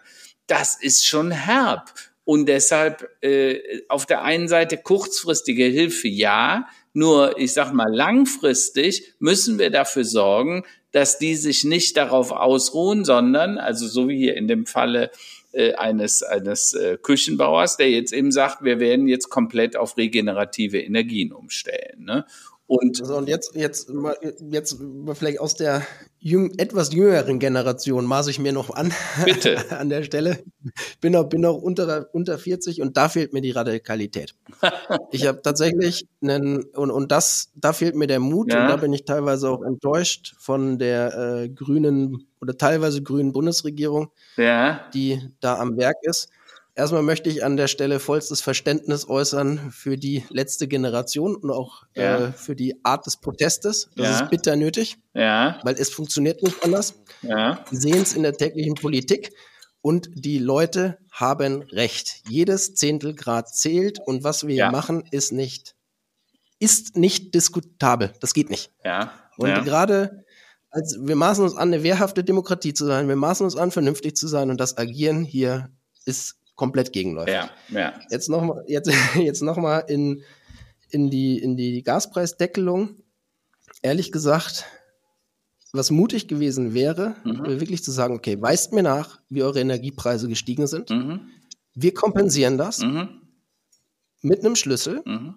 das 0.46 0.80
ist 0.80 1.04
schon 1.04 1.32
herb. 1.32 1.90
Und 2.24 2.46
deshalb 2.48 3.08
äh, 3.22 3.82
auf 3.88 4.06
der 4.06 4.22
einen 4.22 4.48
Seite 4.48 4.78
kurzfristige 4.78 5.64
Hilfe 5.64 6.08
ja, 6.08 6.66
nur 6.94 7.38
ich 7.38 7.52
sag 7.52 7.72
mal 7.72 7.92
langfristig 7.92 9.14
müssen 9.18 9.58
wir 9.58 9.70
dafür 9.70 10.04
sorgen, 10.04 10.64
dass 10.92 11.18
die 11.18 11.34
sich 11.34 11.64
nicht 11.64 11.96
darauf 11.96 12.30
ausruhen, 12.30 13.04
sondern 13.04 13.58
also 13.58 13.86
so 13.86 14.08
wie 14.08 14.16
hier 14.16 14.36
in 14.36 14.48
dem 14.48 14.64
Falle 14.64 15.10
äh, 15.52 15.74
eines 15.74 16.22
eines 16.22 16.72
äh, 16.72 16.96
Küchenbauers, 17.00 17.76
der 17.76 17.90
jetzt 17.90 18.12
eben 18.12 18.32
sagt, 18.32 18.64
wir 18.64 18.80
werden 18.80 19.08
jetzt 19.08 19.28
komplett 19.28 19.76
auf 19.76 19.96
regenerative 19.96 20.80
Energien 20.80 21.32
umstellen. 21.32 22.04
Ne? 22.04 22.24
Und, 22.66 23.00
also 23.00 23.16
und 23.16 23.28
jetzt, 23.28 23.54
jetzt, 23.54 23.90
jetzt 24.50 24.78
vielleicht 25.14 25.38
aus 25.38 25.54
der 25.54 25.82
jüng, 26.18 26.54
etwas 26.56 26.94
jüngeren 26.94 27.38
Generation 27.38 28.06
maße 28.06 28.30
ich 28.30 28.38
mir 28.38 28.52
noch 28.52 28.70
an. 28.74 28.92
Bitte. 29.26 29.58
an 29.78 29.90
der 29.90 30.02
Stelle. 30.02 30.42
Bin 31.02 31.12
noch, 31.12 31.24
bin 31.24 31.42
noch 31.42 31.56
unter, 31.56 32.08
unter 32.12 32.38
40 32.38 32.80
und 32.80 32.96
da 32.96 33.10
fehlt 33.10 33.34
mir 33.34 33.42
die 33.42 33.50
Radikalität. 33.50 34.34
ich 35.10 35.26
habe 35.26 35.42
tatsächlich 35.42 36.06
einen, 36.22 36.64
und, 36.64 36.90
und 36.90 37.12
das, 37.12 37.52
da 37.54 37.74
fehlt 37.74 37.96
mir 37.96 38.06
der 38.06 38.20
Mut 38.20 38.50
ja. 38.50 38.62
und 38.62 38.68
da 38.68 38.76
bin 38.76 38.94
ich 38.94 39.04
teilweise 39.04 39.50
auch 39.50 39.62
enttäuscht 39.62 40.34
von 40.38 40.78
der 40.78 41.42
äh, 41.42 41.48
grünen 41.50 42.26
oder 42.40 42.56
teilweise 42.56 43.02
grünen 43.02 43.32
Bundesregierung, 43.32 44.08
ja. 44.38 44.88
die 44.94 45.20
da 45.40 45.58
am 45.58 45.76
Werk 45.76 45.96
ist. 46.02 46.30
Erstmal 46.76 47.02
möchte 47.02 47.30
ich 47.30 47.44
an 47.44 47.56
der 47.56 47.68
Stelle 47.68 48.00
vollstes 48.00 48.40
Verständnis 48.40 49.08
äußern 49.08 49.70
für 49.70 49.96
die 49.96 50.24
letzte 50.28 50.66
Generation 50.66 51.36
und 51.36 51.50
auch 51.52 51.84
ja. 51.94 52.26
äh, 52.26 52.32
für 52.32 52.56
die 52.56 52.84
Art 52.84 53.06
des 53.06 53.16
Protestes. 53.18 53.90
Das 53.96 54.06
ja. 54.06 54.20
ist 54.20 54.30
bitter 54.30 54.56
nötig, 54.56 54.96
ja. 55.14 55.60
weil 55.62 55.76
es 55.78 55.90
funktioniert 55.90 56.42
nicht 56.42 56.64
anders. 56.64 56.94
Ja. 57.22 57.64
Wir 57.70 57.78
sehen 57.78 58.02
es 58.02 58.14
in 58.14 58.24
der 58.24 58.36
täglichen 58.36 58.74
Politik 58.74 59.32
und 59.82 60.10
die 60.14 60.38
Leute 60.38 60.98
haben 61.12 61.62
recht. 61.62 62.22
Jedes 62.28 62.74
Zehntelgrad 62.74 63.54
zählt 63.54 64.00
und 64.04 64.24
was 64.24 64.44
wir 64.44 64.56
ja. 64.56 64.70
machen, 64.72 65.04
ist 65.12 65.30
nicht, 65.30 65.76
ist 66.58 66.96
nicht 66.96 67.36
diskutabel. 67.36 68.12
Das 68.18 68.34
geht 68.34 68.50
nicht. 68.50 68.72
Ja. 68.84 69.12
Und 69.36 69.64
gerade 69.64 70.24
als 70.70 70.98
wir 71.00 71.14
maßen 71.14 71.44
uns 71.44 71.54
an, 71.54 71.72
eine 71.72 71.84
wehrhafte 71.84 72.24
Demokratie 72.24 72.74
zu 72.74 72.84
sein, 72.84 73.06
wir 73.06 73.14
maßen 73.14 73.44
uns 73.44 73.54
an, 73.54 73.70
vernünftig 73.70 74.16
zu 74.16 74.26
sein 74.26 74.50
und 74.50 74.58
das 74.58 74.76
Agieren 74.76 75.24
hier 75.24 75.70
ist 76.04 76.36
komplett 76.54 76.92
gegenläuft. 76.92 77.28
Ja, 77.30 77.50
ja. 77.70 77.94
Jetzt 78.10 78.28
nochmal 78.28 78.64
jetzt, 78.66 78.90
jetzt 79.16 79.42
noch 79.42 79.58
in, 79.88 80.22
in, 80.90 81.10
die, 81.10 81.38
in 81.38 81.56
die 81.56 81.82
Gaspreisdeckelung. 81.82 82.96
Ehrlich 83.82 84.12
gesagt, 84.12 84.64
was 85.72 85.90
mutig 85.90 86.28
gewesen 86.28 86.72
wäre, 86.72 87.16
mhm. 87.24 87.44
wirklich 87.60 87.82
zu 87.82 87.90
sagen, 87.90 88.14
okay, 88.14 88.40
weist 88.40 88.72
mir 88.72 88.82
nach, 88.82 89.20
wie 89.28 89.42
eure 89.42 89.60
Energiepreise 89.60 90.28
gestiegen 90.28 90.66
sind. 90.66 90.90
Mhm. 90.90 91.28
Wir 91.74 91.92
kompensieren 91.92 92.56
das 92.56 92.78
mhm. 92.78 93.22
mit 94.22 94.40
einem 94.40 94.54
Schlüssel, 94.54 95.02
mhm. 95.04 95.34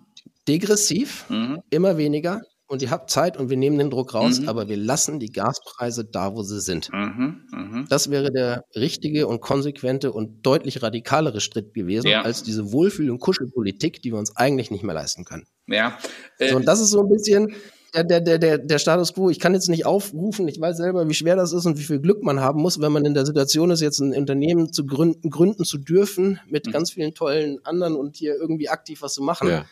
degressiv, 0.48 1.26
mhm. 1.30 1.64
immer 1.72 1.98
weniger 1.98 2.44
und 2.68 2.82
ihr 2.82 2.92
habt 2.92 3.10
Zeit 3.10 3.38
und 3.38 3.50
wir 3.50 3.58
nehmen 3.58 3.78
den 3.78 3.90
Druck 3.90 4.14
raus, 4.14 4.42
mhm. 4.42 4.50
aber 4.50 4.68
wir 4.68 4.78
lassen 4.78 5.20
die 5.20 5.32
Gaspreise 5.32 6.06
da, 6.06 6.36
wo 6.36 6.44
sie 6.44 6.60
sind. 6.60 6.92
Mhm, 6.92 7.48
mh. 7.52 7.86
Das 7.90 8.12
wäre 8.12 8.32
der 8.32 8.66
richtige 8.76 9.28
und 9.28 9.40
konsequente 9.42 10.12
und 10.12 10.46
deutlich 10.46 10.84
radikalere 10.84 11.40
Schritt 11.40 11.74
gewesen, 11.74 12.08
ja. 12.08 12.22
als 12.24 12.44
diese 12.44 12.72
Wohlfühl- 12.72 13.10
und 13.10 13.20
Kuschelpolitik, 13.20 14.02
die 14.02 14.12
wir 14.12 14.20
uns 14.20 14.36
eigentlich 14.36 14.70
nicht 14.70 14.84
mehr 14.84 14.96
leisten 14.96 15.24
können. 15.24 15.46
Ja. 15.68 15.98
Äh, 16.40 16.50
so, 16.50 16.58
und 16.58 16.68
das 16.68 16.82
ist 16.82 16.90
so 16.90 17.02
ein 17.02 17.10
bisschen 17.10 17.54
der, 17.94 18.20
der, 18.20 18.38
der, 18.38 18.58
der 18.58 18.80
Status 18.80 19.14
quo. 19.14 19.30
Ich 19.30 19.40
kann 19.40 19.54
jetzt 19.54 19.70
nicht 19.70 19.86
aufrufen, 19.86 20.48
ich 20.48 20.60
weiß 20.60 20.78
selber, 20.78 21.08
wie 21.08 21.14
schwer 21.14 21.36
das 21.36 21.54
ist 21.54 21.66
und 21.66 21.80
wie 21.80 21.84
viel 21.84 22.00
Glück 22.00 22.22
man 22.22 22.42
haben 22.42 22.62
muss, 22.62 22.82
wenn 22.82 22.92
man 22.92 23.06
in 23.06 23.14
der 23.14 23.26
Situation 23.26 23.72
ist, 23.72 23.82
jetzt 23.82 24.00
ein 24.00 24.14
Unternehmen 24.14 24.74
zu 24.74 24.86
gründen, 24.86 25.30
gründen 25.30 25.64
zu 25.64 25.78
dürfen, 25.78 26.40
mit 26.48 26.68
mhm. 26.68 26.72
ganz 26.72 26.92
vielen 26.92 27.14
tollen 27.14 27.60
anderen 27.66 27.96
und 27.96 28.18
hier 28.18 28.36
irgendwie 28.36 28.70
aktiv 28.70 29.02
was 29.02 29.14
zu 29.14 29.24
machen. 29.24 29.48
Ja 29.48 29.66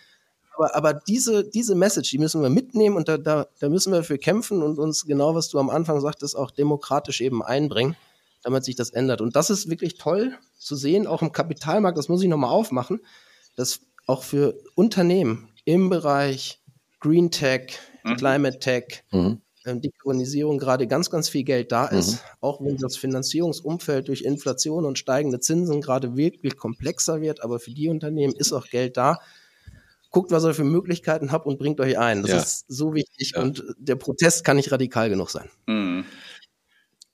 aber, 0.56 0.76
aber 0.76 0.93
diese, 0.93 1.43
diese 1.43 1.76
Message, 1.76 2.12
die 2.12 2.18
müssen 2.18 2.41
wir 2.41 2.49
mitnehmen 2.49 2.95
und 2.95 3.08
da, 3.08 3.18
da, 3.18 3.47
da 3.60 3.70
müssen 3.70 3.91
wir 3.93 4.03
für 4.03 4.18
kämpfen 4.18 4.64
und 4.64 4.80
uns 4.80 5.06
genau, 5.06 5.36
was 5.36 5.49
du 5.49 5.60
am 5.60 5.70
Anfang 5.70 6.01
sagtest, 6.01 6.36
auch 6.36 6.51
demokratisch 6.51 7.22
eben 7.22 7.43
einbringen, 7.43 7.95
damit 8.43 8.64
sich 8.64 8.76
das 8.76 8.91
ändert. 8.91 9.22
Und 9.22 9.36
das 9.36 9.49
ist 9.49 9.70
wirklich 9.70 9.97
toll 9.97 10.38
zu 10.58 10.76
sehen, 10.76 11.08
auch 11.08 11.22
im 11.22 11.32
Kapitalmarkt, 11.32 11.97
das 11.97 12.10
muss 12.10 12.24
ich 12.24 12.30
nochmal 12.30 12.51
aufmachen, 12.51 13.01
dass 13.56 13.82
auch 14.08 14.24
für 14.24 14.56
Unternehmen 14.76 15.49
im 15.66 15.89
Bereich 15.89 16.62
Green 16.99 17.32
Tech, 17.32 17.80
mhm. 18.03 18.18
Climate 18.18 18.60
Tech, 18.60 19.03
mhm. 19.12 19.41
Ähm, 19.68 19.82
Dekarbonisierung 19.82 20.60
gerade 20.60 20.86
ganz, 20.86 21.10
ganz 21.10 21.28
viel 21.28 21.43
Geld 21.43 21.72
da 21.72 21.88
ist, 21.88 22.14
mhm. 22.14 22.20
auch 22.41 22.62
wenn 22.62 22.78
das 22.78 22.97
Finanzierungsumfeld 22.97 24.08
durch 24.08 24.22
Inflation 24.22 24.86
und 24.86 24.99
steigende 24.99 25.39
Zinsen 25.39 25.82
gerade 25.82 26.16
wirklich 26.16 26.56
komplexer 26.56 27.20
wird, 27.20 27.43
aber 27.43 27.60
für 27.60 27.72
die 27.72 27.89
Unternehmen 27.89 28.36
ist 28.36 28.53
auch 28.53 28.68
Geld 28.68 28.95
da 28.95 29.18
guckt, 30.16 30.32
was 30.32 30.45
ihr 30.45 30.53
für 30.53 30.63
Möglichkeiten 30.63 31.34
habt 31.34 31.45
und 31.45 31.59
bringt 31.59 31.82
euch 31.82 31.99
ein. 31.99 32.22
Das 32.22 32.32
ja. 32.32 32.38
ist 32.38 32.66
so 32.70 32.93
wichtig 32.93 33.34
ja. 33.36 33.41
und 33.41 33.66
der 33.78 33.97
Protest 33.97 34.45
kann 34.45 34.55
nicht 34.55 34.72
radikal 34.72 35.09
genug 35.09 35.30
sein. 35.30 35.49
Mhm. 35.68 36.05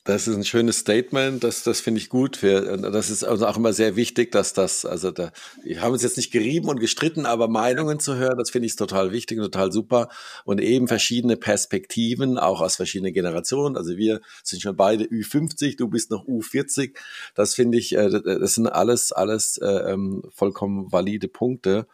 Das 0.04 0.28
ist 0.28 0.36
ein 0.36 0.45
schönes 0.45 0.78
Statement, 0.78 1.43
das, 1.43 1.64
das 1.64 1.80
finde 1.80 1.99
ich 1.99 2.10
gut. 2.10 2.38
Für, 2.38 2.78
das 2.78 3.10
ist 3.10 3.24
also 3.24 3.47
auch 3.47 3.58
immer 3.58 3.74
sehr 3.74 3.95
wichtig, 3.95 4.32
dass 4.32 4.54
das, 4.54 4.86
also 4.86 5.10
da, 5.10 5.32
wir 5.64 5.82
haben 5.82 5.93
uns 5.93 6.04
jetzt 6.04 6.18
nicht 6.18 6.32
gerieben 6.32 6.70
und 6.70 6.80
gestritten, 6.80 7.26
aber 7.26 7.47
Meinungen 7.47 7.99
zu 7.99 8.16
hören, 8.16 8.38
das 8.38 8.52
finde 8.52 8.68
ich 8.68 8.76
total 8.76 9.12
wichtig 9.12 9.39
und 9.39 9.45
total 9.45 9.72
super. 9.72 10.10
Und 10.45 10.62
eben 10.62 10.88
verschiedene 10.88 11.38
Perspektiven, 11.38 12.38
auch 12.38 12.62
aus 12.62 12.76
verschiedenen 12.76 13.14
Generationen. 13.14 13.78
Also 13.78 13.97
wir 13.97 14.22
sind 14.43 14.62
schon 14.62 14.76
beide 14.76 15.06
Ü50, 15.06 15.76
du 15.76 15.88
bist 15.88 16.12
noch 16.12 16.28
U40. 16.28 16.95
Das 17.34 17.56
finde 17.56 17.80
ich, 17.80 17.95
äh, 17.95 18.10
das 18.10 18.56
sind 18.56 18.68
alles, 18.68 19.12
alles 19.12 19.58
äh, 19.58 19.91
ähm, 19.91 20.22
vollkommen 20.32 20.91
valide 20.91 21.28
Punkte. 21.28 21.88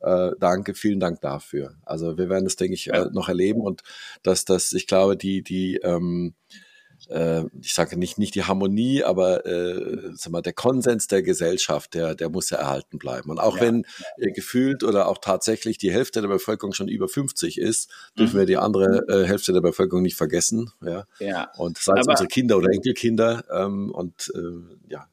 Äh, 0.00 0.32
danke, 0.38 0.74
vielen 0.74 1.00
Dank 1.00 1.20
dafür. 1.20 1.74
Also 1.84 2.18
wir 2.18 2.28
werden 2.28 2.44
das, 2.44 2.56
denke 2.56 2.74
ich, 2.74 2.88
äh, 2.88 3.06
noch 3.12 3.28
erleben 3.28 3.60
und 3.60 3.82
dass 4.22 4.44
das, 4.44 4.72
ich 4.72 4.86
glaube, 4.86 5.16
die, 5.16 5.42
die, 5.42 5.76
ähm, 5.76 6.34
äh, 7.08 7.44
ich 7.60 7.74
sage 7.74 7.98
nicht, 7.98 8.18
nicht 8.18 8.34
die 8.34 8.44
Harmonie, 8.44 9.04
aber 9.04 9.46
äh, 9.46 10.10
sag 10.14 10.32
mal, 10.32 10.42
der 10.42 10.52
Konsens 10.52 11.06
der 11.06 11.22
Gesellschaft, 11.22 11.94
der, 11.94 12.14
der 12.14 12.28
muss 12.28 12.50
ja 12.50 12.58
erhalten 12.58 12.98
bleiben. 12.98 13.30
Und 13.30 13.38
auch 13.38 13.56
ja. 13.56 13.62
wenn 13.62 13.86
äh, 14.16 14.30
gefühlt 14.32 14.82
oder 14.82 15.08
auch 15.08 15.18
tatsächlich 15.18 15.78
die 15.78 15.92
Hälfte 15.92 16.20
der 16.20 16.28
Bevölkerung 16.28 16.72
schon 16.72 16.88
über 16.88 17.08
50 17.08 17.58
ist, 17.58 17.90
dürfen 18.18 18.36
mhm. 18.36 18.40
wir 18.40 18.46
die 18.46 18.56
andere 18.56 19.04
äh, 19.08 19.26
Hälfte 19.26 19.52
der 19.52 19.60
Bevölkerung 19.60 20.02
nicht 20.02 20.16
vergessen. 20.16 20.72
Ja. 20.84 21.04
ja. 21.18 21.50
Und 21.56 21.78
sei 21.78 21.98
es 21.98 22.06
unsere 22.06 22.28
Kinder 22.28 22.56
oder 22.56 22.70
Enkelkinder. 22.70 23.44
Ähm, 23.50 23.92
und 23.92 24.32
äh, 24.34 24.88
ja, 24.88 25.08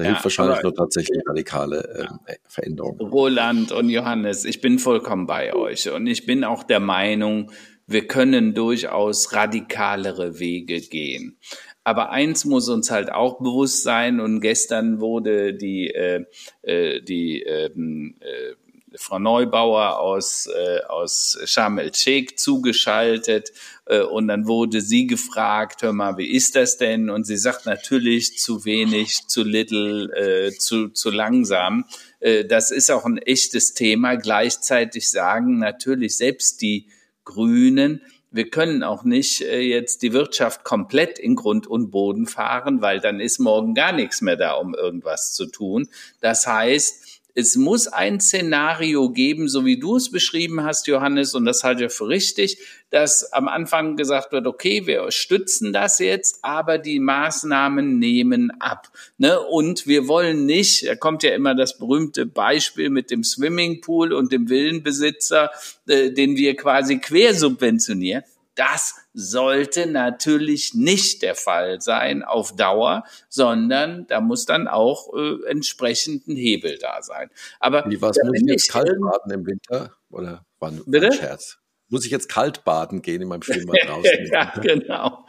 da 0.00 0.06
ja, 0.06 0.12
hilft 0.12 0.24
wahrscheinlich 0.24 0.62
nur 0.62 0.74
tatsächlich 0.74 1.22
radikale 1.26 2.08
äh, 2.26 2.34
Veränderungen. 2.46 3.00
Roland 3.00 3.70
und 3.70 3.90
Johannes, 3.90 4.46
ich 4.46 4.62
bin 4.62 4.78
vollkommen 4.78 5.26
bei 5.26 5.54
euch 5.54 5.90
und 5.90 6.06
ich 6.06 6.24
bin 6.24 6.42
auch 6.42 6.62
der 6.62 6.80
Meinung, 6.80 7.52
wir 7.86 8.06
können 8.06 8.54
durchaus 8.54 9.34
radikalere 9.34 10.38
Wege 10.38 10.80
gehen. 10.80 11.36
Aber 11.84 12.10
eins 12.10 12.44
muss 12.46 12.68
uns 12.68 12.90
halt 12.90 13.12
auch 13.12 13.38
bewusst 13.38 13.82
sein 13.82 14.20
und 14.20 14.40
gestern 14.40 15.00
wurde 15.00 15.54
die, 15.54 15.88
äh, 15.88 16.24
äh 16.62 17.02
die 17.02 17.42
ähm, 17.42 18.16
äh, 18.20 18.54
Frau 18.96 19.18
Neubauer 19.18 19.98
aus, 19.98 20.46
äh, 20.46 20.80
aus 20.88 21.38
Sharm 21.44 21.78
el-Sheikh 21.78 22.36
zugeschaltet 22.36 23.52
äh, 23.86 24.00
und 24.00 24.28
dann 24.28 24.46
wurde 24.46 24.80
sie 24.80 25.06
gefragt, 25.06 25.82
hör 25.82 25.92
mal, 25.92 26.16
wie 26.16 26.30
ist 26.30 26.56
das 26.56 26.76
denn? 26.76 27.10
Und 27.10 27.24
sie 27.24 27.36
sagt 27.36 27.66
natürlich 27.66 28.38
zu 28.38 28.64
wenig, 28.64 29.26
zu 29.28 29.42
little, 29.42 30.12
äh, 30.14 30.52
zu, 30.52 30.88
zu 30.88 31.10
langsam. 31.10 31.84
Äh, 32.20 32.44
das 32.44 32.70
ist 32.70 32.90
auch 32.90 33.04
ein 33.04 33.18
echtes 33.18 33.74
Thema. 33.74 34.16
Gleichzeitig 34.16 35.10
sagen 35.10 35.58
natürlich 35.58 36.16
selbst 36.16 36.60
die 36.62 36.88
Grünen, 37.24 38.02
wir 38.32 38.48
können 38.48 38.84
auch 38.84 39.02
nicht 39.02 39.40
äh, 39.40 39.60
jetzt 39.60 40.02
die 40.02 40.12
Wirtschaft 40.12 40.62
komplett 40.62 41.18
in 41.18 41.34
Grund 41.34 41.66
und 41.66 41.90
Boden 41.90 42.26
fahren, 42.26 42.80
weil 42.80 43.00
dann 43.00 43.18
ist 43.18 43.40
morgen 43.40 43.74
gar 43.74 43.92
nichts 43.92 44.20
mehr 44.20 44.36
da, 44.36 44.52
um 44.52 44.74
irgendwas 44.74 45.32
zu 45.34 45.46
tun. 45.46 45.88
Das 46.20 46.46
heißt, 46.46 47.09
es 47.40 47.56
muss 47.56 47.88
ein 47.88 48.20
Szenario 48.20 49.10
geben, 49.10 49.48
so 49.48 49.64
wie 49.64 49.78
du 49.78 49.96
es 49.96 50.10
beschrieben 50.10 50.62
hast, 50.62 50.86
Johannes, 50.86 51.34
und 51.34 51.44
das 51.44 51.64
halte 51.64 51.86
ich 51.86 51.92
für 51.92 52.08
richtig, 52.08 52.58
dass 52.90 53.32
am 53.32 53.48
Anfang 53.48 53.96
gesagt 53.96 54.32
wird, 54.32 54.46
okay, 54.46 54.86
wir 54.86 55.10
stützen 55.10 55.72
das 55.72 55.98
jetzt, 55.98 56.40
aber 56.42 56.78
die 56.78 57.00
Maßnahmen 57.00 57.98
nehmen 57.98 58.50
ab. 58.60 58.88
Ne? 59.18 59.40
Und 59.40 59.86
wir 59.86 60.08
wollen 60.08 60.46
nicht, 60.46 60.86
da 60.86 60.94
kommt 60.94 61.22
ja 61.22 61.34
immer 61.34 61.54
das 61.54 61.78
berühmte 61.78 62.26
Beispiel 62.26 62.90
mit 62.90 63.10
dem 63.10 63.24
Swimmingpool 63.24 64.12
und 64.12 64.32
dem 64.32 64.48
Villenbesitzer, 64.48 65.50
äh, 65.86 66.10
den 66.10 66.36
wir 66.36 66.56
quasi 66.56 66.98
quersubventionieren. 66.98 68.24
Das 68.54 68.94
sollte 69.12 69.86
natürlich 69.86 70.74
nicht 70.74 71.22
der 71.22 71.34
Fall 71.34 71.80
sein 71.80 72.22
auf 72.22 72.56
Dauer, 72.56 73.04
sondern 73.28 74.06
da 74.08 74.20
muss 74.20 74.44
dann 74.44 74.68
auch 74.68 75.14
äh, 75.14 75.48
entsprechend 75.48 76.26
ein 76.28 76.36
Hebel 76.36 76.78
da 76.78 77.02
sein. 77.02 77.30
Aber 77.60 77.84
Wie 77.88 78.02
was 78.02 78.18
muss 78.24 78.40
ich 78.40 78.48
jetzt 78.48 78.70
kalt 78.70 79.00
baden 79.00 79.32
im 79.32 79.46
Winter 79.46 79.94
oder 80.10 80.44
war 80.58 80.70
ein 80.70 81.12
Scherz? 81.12 81.59
Muss 81.90 82.06
ich 82.06 82.12
jetzt 82.12 82.28
kalt 82.28 82.64
baden 82.64 83.02
gehen 83.02 83.20
in 83.20 83.28
meinem 83.28 83.42
Schwimmbad 83.42 83.78
draußen. 83.86 84.26
ja, 84.32 84.52
genau. 84.62 85.26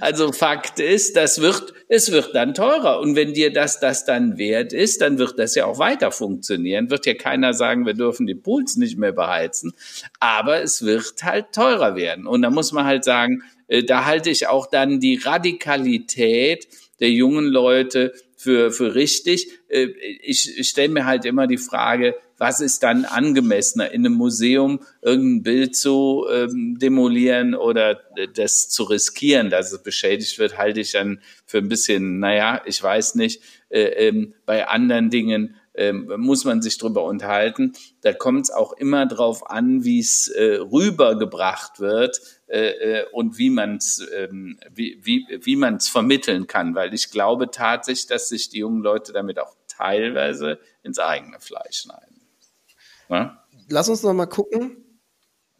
Also 0.00 0.32
Fakt 0.32 0.78
ist, 0.78 1.16
das 1.16 1.40
wird, 1.40 1.74
es 1.88 2.12
wird 2.12 2.34
dann 2.34 2.54
teurer. 2.54 3.00
Und 3.00 3.16
wenn 3.16 3.34
dir 3.34 3.52
das, 3.52 3.80
das 3.80 4.04
dann 4.04 4.38
wert 4.38 4.72
ist, 4.72 5.00
dann 5.00 5.18
wird 5.18 5.38
das 5.38 5.54
ja 5.56 5.66
auch 5.66 5.78
weiter 5.78 6.12
funktionieren. 6.12 6.90
Wird 6.90 7.04
ja 7.06 7.14
keiner 7.14 7.52
sagen, 7.52 7.84
wir 7.84 7.94
dürfen 7.94 8.26
die 8.26 8.36
Pools 8.36 8.76
nicht 8.76 8.96
mehr 8.96 9.12
beheizen. 9.12 9.72
Aber 10.20 10.62
es 10.62 10.82
wird 10.82 11.22
halt 11.22 11.52
teurer 11.52 11.96
werden. 11.96 12.26
Und 12.26 12.42
da 12.42 12.50
muss 12.50 12.72
man 12.72 12.84
halt 12.84 13.04
sagen, 13.04 13.42
äh, 13.66 13.82
da 13.82 14.04
halte 14.04 14.30
ich 14.30 14.46
auch 14.46 14.66
dann 14.66 15.00
die 15.00 15.16
Radikalität 15.16 16.68
der 17.00 17.10
jungen 17.10 17.46
Leute 17.46 18.12
für, 18.36 18.70
für 18.70 18.94
richtig. 18.94 19.48
Äh, 19.72 19.86
ich, 20.22 20.58
ich 20.58 20.68
stelle 20.68 20.90
mir 20.90 21.06
halt 21.06 21.24
immer 21.24 21.46
die 21.46 21.58
Frage, 21.58 22.14
was 22.38 22.60
ist 22.60 22.82
dann 22.82 23.04
angemessener, 23.04 23.92
in 23.92 24.04
einem 24.04 24.16
Museum 24.16 24.80
irgendein 25.00 25.42
Bild 25.42 25.76
zu 25.76 26.26
ähm, 26.30 26.78
demolieren 26.78 27.54
oder 27.54 28.00
das 28.34 28.68
zu 28.68 28.82
riskieren, 28.84 29.48
dass 29.48 29.72
es 29.72 29.82
beschädigt 29.82 30.38
wird, 30.38 30.58
halte 30.58 30.80
ich 30.80 30.92
dann 30.92 31.20
für 31.46 31.58
ein 31.58 31.68
bisschen, 31.68 32.18
naja, 32.18 32.60
ich 32.66 32.82
weiß 32.82 33.14
nicht, 33.14 33.42
äh, 33.68 34.08
ähm, 34.08 34.34
bei 34.44 34.66
anderen 34.66 35.10
Dingen 35.10 35.56
ähm, 35.74 36.12
muss 36.18 36.44
man 36.44 36.60
sich 36.60 36.78
drüber 36.78 37.04
unterhalten. 37.04 37.72
Da 38.02 38.12
kommt 38.12 38.42
es 38.42 38.50
auch 38.50 38.72
immer 38.72 39.06
drauf 39.06 39.48
an, 39.48 39.84
wie 39.84 40.00
es 40.00 40.28
äh, 40.28 40.56
rübergebracht 40.56 41.80
wird 41.80 42.20
äh, 42.46 42.68
äh 42.68 43.06
und 43.12 43.38
wie 43.38 43.50
man 43.50 43.76
es 43.76 44.06
ähm, 44.14 44.58
wie, 44.70 44.98
wie, 45.02 45.26
wie 45.40 45.56
man's 45.56 45.88
vermitteln 45.88 46.46
kann. 46.46 46.74
Weil 46.74 46.92
ich 46.92 47.10
glaube 47.10 47.50
tatsächlich, 47.50 48.06
dass 48.06 48.28
sich 48.28 48.50
die 48.50 48.58
jungen 48.58 48.82
Leute 48.82 49.12
damit 49.12 49.38
auch 49.38 49.54
teilweise 49.76 50.58
ins 50.82 50.98
eigene 50.98 51.40
Fleisch 51.40 51.82
schneiden. 51.82 52.20
Ja? 53.08 53.44
Lass 53.68 53.88
uns 53.88 54.02
noch 54.02 54.12
mal 54.12 54.26
gucken. 54.26 54.76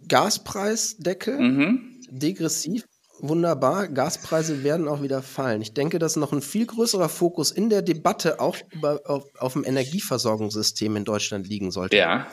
Gaspreisdeckel, 0.09 1.39
mhm. 1.39 2.01
degressiv 2.09 2.85
wunderbar. 3.23 3.89
Gaspreise 3.89 4.65
werden 4.65 4.89
auch 4.89 5.01
wieder 5.01 5.23
fallen. 5.23 5.63
Ich 5.63 5.73
denke, 5.73 5.99
dass 5.99 6.17
noch 6.17 6.33
ein 6.33 6.43
viel 6.43 6.67
größerer 6.67 7.09
Fokus 7.09 7.51
in 7.53 7.71
der 7.71 7.83
Debatte 7.83 8.41
auch 8.41 8.57
über, 8.71 9.01
auf, 9.07 9.25
auf 9.39 9.53
dem 9.55 9.65
Energieversorgungssystem 9.65 10.97
in 10.97 11.05
Deutschland 11.05 11.47
liegen 11.47 11.71
sollte. 11.71 11.97
Ja. 11.97 12.27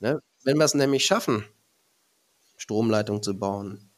Ne? 0.00 0.20
Wenn 0.42 0.58
wir 0.58 0.64
es 0.64 0.74
nämlich 0.74 1.06
schaffen, 1.06 1.44
Stromleitungen 2.56 3.22
zu 3.22 3.38
bauen, 3.38 3.90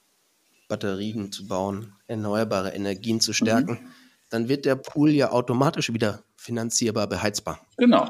Batterien 0.68 1.32
zu 1.32 1.46
bauen, 1.46 1.94
erneuerbare 2.06 2.70
Energien 2.70 3.20
zu 3.20 3.32
stärken, 3.32 3.72
mhm. 3.72 3.92
Dann 4.30 4.48
wird 4.48 4.64
der 4.64 4.76
Pool 4.76 5.10
ja 5.10 5.30
automatisch 5.30 5.92
wieder 5.92 6.22
finanzierbar, 6.36 7.06
beheizbar. 7.06 7.60
Genau. 7.76 8.08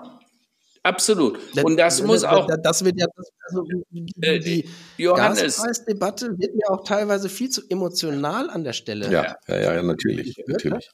Absolut. 0.82 1.38
Und 1.62 1.76
das, 1.76 1.98
das 1.98 2.06
muss 2.06 2.24
auch. 2.24 2.48
Das 2.62 2.84
wird 2.84 2.98
ja, 2.98 3.06
also 3.48 3.64
die, 3.90 4.06
die 4.16 4.68
Johannes. 4.96 5.42
Gaspreisdebatte 5.42 6.38
wird 6.38 6.54
mir 6.54 6.70
auch 6.70 6.84
teilweise 6.84 7.28
viel 7.28 7.50
zu 7.50 7.62
emotional 7.68 8.48
an 8.48 8.64
der 8.64 8.72
Stelle. 8.72 9.10
Ja, 9.10 9.36
ja, 9.48 9.74
ja, 9.74 9.82
natürlich. 9.82 10.36
natürlich. 10.46 10.90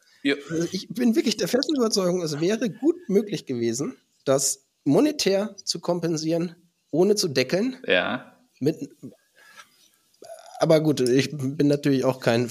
Also 0.50 0.68
ich 0.72 0.88
bin 0.88 1.14
wirklich 1.14 1.36
der 1.36 1.48
festen 1.48 1.76
Überzeugung, 1.76 2.22
es 2.22 2.40
wäre 2.40 2.70
gut 2.70 2.96
möglich 3.08 3.46
gewesen, 3.46 3.96
das 4.24 4.64
monetär 4.84 5.54
zu 5.64 5.80
kompensieren, 5.80 6.56
ohne 6.90 7.14
zu 7.14 7.28
deckeln. 7.28 7.76
Ja. 7.86 8.36
Mit, 8.58 8.88
aber 10.58 10.80
gut, 10.80 11.00
ich 11.00 11.30
bin 11.36 11.68
natürlich 11.68 12.04
auch 12.04 12.20
kein 12.20 12.48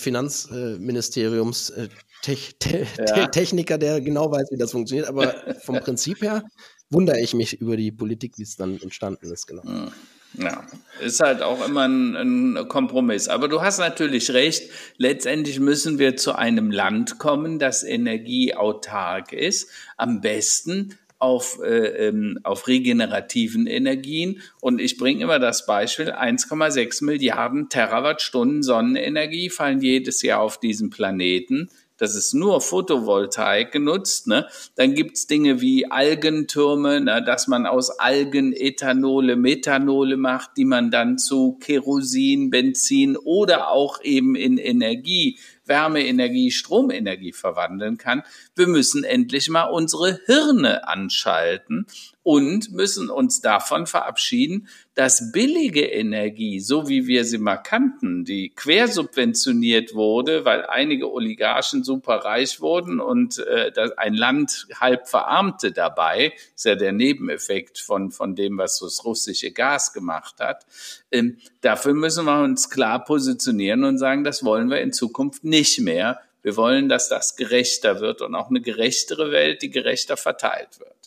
Finanzministeriums-Techniker, 2.24 3.74
ja. 3.74 3.78
der 3.78 4.02
genau 4.02 4.32
weiß, 4.32 4.50
wie 4.52 4.58
das 4.58 4.72
funktioniert. 4.72 5.08
Aber 5.08 5.34
vom 5.62 5.80
Prinzip 5.80 6.22
her 6.22 6.44
wundere 6.90 7.20
ich 7.20 7.34
mich 7.34 7.60
über 7.60 7.78
die 7.78 7.92
Politik, 7.92 8.38
wie 8.38 8.44
es 8.44 8.56
dann 8.56 8.80
entstanden 8.82 9.32
ist, 9.32 9.48
genau. 9.48 9.64
Hm. 9.64 9.92
Ja, 10.36 10.66
ist 11.00 11.20
halt 11.20 11.44
auch 11.44 11.64
immer 11.68 11.88
ein, 11.88 12.16
ein, 12.16 12.68
Kompromiss. 12.68 13.28
Aber 13.28 13.48
du 13.48 13.62
hast 13.62 13.78
natürlich 13.78 14.32
recht. 14.32 14.72
Letztendlich 14.98 15.60
müssen 15.60 16.00
wir 16.00 16.18
zu 16.18 16.34
einem 16.34 16.72
Land 16.72 17.20
kommen, 17.20 17.60
das 17.60 17.84
energieautark 17.84 19.32
ist. 19.32 19.70
Am 19.96 20.22
besten 20.22 20.98
auf, 21.20 21.60
äh, 21.64 22.08
ähm, 22.08 22.40
auf 22.44 22.68
regenerativen 22.68 23.68
Energien. 23.68 24.42
Und 24.60 24.82
ich 24.82 24.98
bringe 24.98 25.24
immer 25.24 25.38
das 25.38 25.68
Beispiel, 25.68 26.12
1,6 26.12 27.04
Milliarden 27.04 27.70
Terawattstunden 27.70 28.64
Sonnenenergie 28.64 29.52
fallen 29.52 29.82
jedes 29.82 30.24
Jahr 30.24 30.42
auf 30.42 30.60
diesen 30.60 30.90
Planeten 30.90 31.70
das 31.98 32.16
ist 32.16 32.34
nur 32.34 32.62
Photovoltaik 32.62 33.72
genutzt, 33.72 34.28
ne? 34.28 34.48
dann 34.76 34.94
gibt's 34.94 35.28
Dinge 35.28 35.62
wie 35.62 35.90
Algentürme, 35.90 37.02
ne? 37.02 37.24
dass 37.24 37.48
man 37.48 37.66
aus 37.66 38.00
Algen 38.00 38.54
Ethanole, 38.54 39.36
Methanole 39.36 40.18
macht, 40.18 40.52
die 40.58 40.66
man 40.66 40.92
dann 40.92 41.18
zu 41.18 41.58
Kerosin, 41.60 42.50
Benzin 42.50 43.18
oder 43.18 43.70
auch 43.70 44.02
eben 44.04 44.36
in 44.36 44.58
Energie 44.58 45.40
Wärmeenergie, 45.66 46.52
Stromenergie 46.52 47.32
verwandeln 47.32 47.98
kann. 47.98 48.24
Wir 48.56 48.68
müssen 48.68 49.04
endlich 49.04 49.50
mal 49.50 49.64
unsere 49.64 50.20
Hirne 50.26 50.88
anschalten 50.88 51.86
und 52.24 52.72
müssen 52.72 53.10
uns 53.10 53.42
davon 53.42 53.86
verabschieden, 53.86 54.70
dass 54.96 55.32
billige 55.34 55.86
Energie, 55.86 56.62
so 56.62 56.88
wie 56.88 57.06
wir 57.06 57.26
sie 57.26 57.38
mal 57.38 57.58
kannten, 57.58 58.24
die 58.24 58.50
quersubventioniert 58.56 59.94
wurde, 59.94 60.46
weil 60.46 60.66
einige 60.66 61.12
Oligarchen 61.12 61.84
super 61.84 62.18
reich 62.18 62.62
wurden 62.62 63.02
und 63.02 63.40
äh, 63.40 63.72
ein 63.98 64.14
Land 64.14 64.68
halb 64.80 65.10
verarmte 65.10 65.74
dabei, 65.74 66.34
ist 66.56 66.66
ja 66.66 66.76
der 66.76 66.94
Nebeneffekt 66.94 67.80
von, 67.80 68.12
von 68.12 68.36
dem, 68.36 68.58
was 68.58 68.80
das 68.80 69.04
russische 69.04 69.52
Gas 69.52 69.92
gemacht 69.92 70.40
hat. 70.40 70.66
Ähm, 71.12 71.38
dafür 71.62 71.94
müssen 71.94 72.26
wir 72.26 72.42
uns 72.42 72.70
klar 72.70 73.04
positionieren 73.04 73.84
und 73.84 73.98
sagen, 73.98 74.24
das 74.24 74.46
wollen 74.46 74.70
wir 74.70 74.80
in 74.80 74.94
Zukunft 74.94 75.44
nicht 75.44 75.80
mehr. 75.82 76.22
Wir 76.42 76.56
wollen, 76.56 76.88
dass 76.88 77.10
das 77.10 77.36
gerechter 77.36 78.00
wird 78.00 78.22
und 78.22 78.36
auch 78.36 78.50
eine 78.50 78.62
gerechtere 78.62 79.32
Welt, 79.32 79.62
die 79.62 79.72
gerechter 79.72 80.18
verteilt 80.18 80.80
wird. 80.80 81.03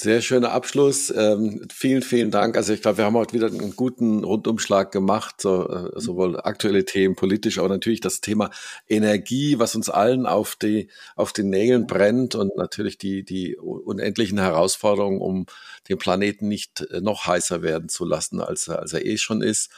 Sehr 0.00 0.22
schöner 0.22 0.52
Abschluss. 0.52 1.12
Ähm, 1.14 1.68
vielen, 1.70 2.00
vielen 2.00 2.30
Dank. 2.30 2.56
Also 2.56 2.72
ich 2.72 2.80
glaube, 2.80 2.96
wir 2.96 3.04
haben 3.04 3.18
heute 3.18 3.34
wieder 3.34 3.48
einen 3.48 3.76
guten 3.76 4.24
Rundumschlag 4.24 4.92
gemacht, 4.92 5.42
so, 5.42 5.68
äh, 5.68 6.00
sowohl 6.00 6.40
aktuelle 6.40 6.86
Themen, 6.86 7.16
politisch, 7.16 7.58
aber 7.58 7.68
natürlich 7.68 8.00
das 8.00 8.22
Thema 8.22 8.48
Energie, 8.88 9.58
was 9.58 9.74
uns 9.74 9.90
allen 9.90 10.24
auf 10.24 10.56
die 10.56 10.88
auf 11.16 11.34
den 11.34 11.50
Nägeln 11.50 11.86
brennt 11.86 12.34
und 12.34 12.56
natürlich 12.56 12.96
die 12.96 13.24
die 13.26 13.58
unendlichen 13.58 14.38
Herausforderungen, 14.38 15.20
um 15.20 15.44
den 15.90 15.98
Planeten 15.98 16.48
nicht 16.48 16.80
äh, 16.80 17.02
noch 17.02 17.26
heißer 17.26 17.60
werden 17.60 17.90
zu 17.90 18.06
lassen, 18.06 18.40
als 18.40 18.70
als 18.70 18.94
er 18.94 19.04
eh 19.04 19.18
schon 19.18 19.42
ist. 19.42 19.70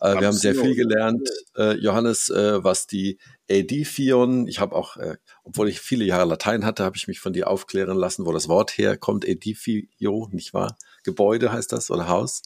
Äh, 0.00 0.20
wir 0.20 0.28
haben 0.28 0.36
sehr 0.36 0.54
viel 0.54 0.76
gelernt, 0.76 1.28
äh, 1.56 1.76
Johannes, 1.78 2.30
äh, 2.30 2.62
was 2.62 2.86
die 2.86 3.18
Edifion, 3.46 4.46
ich 4.48 4.58
habe 4.58 4.74
auch, 4.74 4.96
äh, 4.96 5.16
obwohl 5.42 5.68
ich 5.68 5.80
viele 5.80 6.04
Jahre 6.04 6.24
Latein 6.24 6.64
hatte, 6.64 6.84
habe 6.84 6.96
ich 6.96 7.08
mich 7.08 7.20
von 7.20 7.34
dir 7.34 7.48
aufklären 7.48 7.96
lassen, 7.96 8.24
wo 8.24 8.32
das 8.32 8.48
Wort 8.48 8.78
herkommt. 8.78 9.26
Edifio, 9.26 10.28
nicht 10.32 10.54
wahr? 10.54 10.76
Gebäude 11.02 11.52
heißt 11.52 11.70
das 11.72 11.90
oder 11.90 12.08
Haus. 12.08 12.42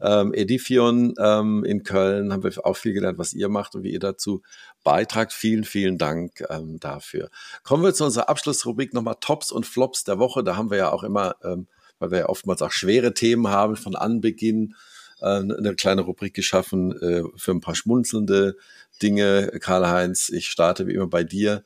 Ähm, 0.00 0.32
Edifion 0.32 1.14
ähm, 1.18 1.64
in 1.64 1.82
Köln 1.82 2.32
haben 2.32 2.42
wir 2.42 2.52
auch 2.64 2.76
viel 2.76 2.94
gelernt, 2.94 3.18
was 3.18 3.34
ihr 3.34 3.50
macht 3.50 3.74
und 3.74 3.82
wie 3.82 3.92
ihr 3.92 4.00
dazu 4.00 4.42
beitragt. 4.82 5.32
Vielen, 5.32 5.64
vielen 5.64 5.98
Dank 5.98 6.42
ähm, 6.48 6.80
dafür. 6.80 7.28
Kommen 7.62 7.84
wir 7.84 7.92
zu 7.92 8.04
unserer 8.04 8.30
Abschlussrubrik 8.30 8.94
nochmal 8.94 9.16
Tops 9.20 9.52
und 9.52 9.66
Flops 9.66 10.04
der 10.04 10.18
Woche. 10.18 10.42
Da 10.42 10.56
haben 10.56 10.70
wir 10.70 10.78
ja 10.78 10.92
auch 10.92 11.02
immer, 11.02 11.36
ähm, 11.44 11.66
weil 11.98 12.10
wir 12.10 12.18
ja 12.20 12.28
oftmals 12.30 12.62
auch 12.62 12.72
schwere 12.72 13.12
Themen 13.12 13.48
haben, 13.48 13.76
von 13.76 13.94
Anbeginn 13.94 14.74
äh, 15.20 15.26
eine 15.26 15.74
kleine 15.76 16.02
Rubrik 16.02 16.34
geschaffen 16.34 16.92
äh, 17.00 17.22
für 17.36 17.52
ein 17.52 17.60
paar 17.60 17.76
schmunzelnde 17.76 18.56
Dinge. 19.00 19.52
Karl-Heinz, 19.60 20.28
ich 20.28 20.48
starte 20.48 20.86
wie 20.86 20.94
immer 20.94 21.08
bei 21.08 21.24
dir. 21.24 21.64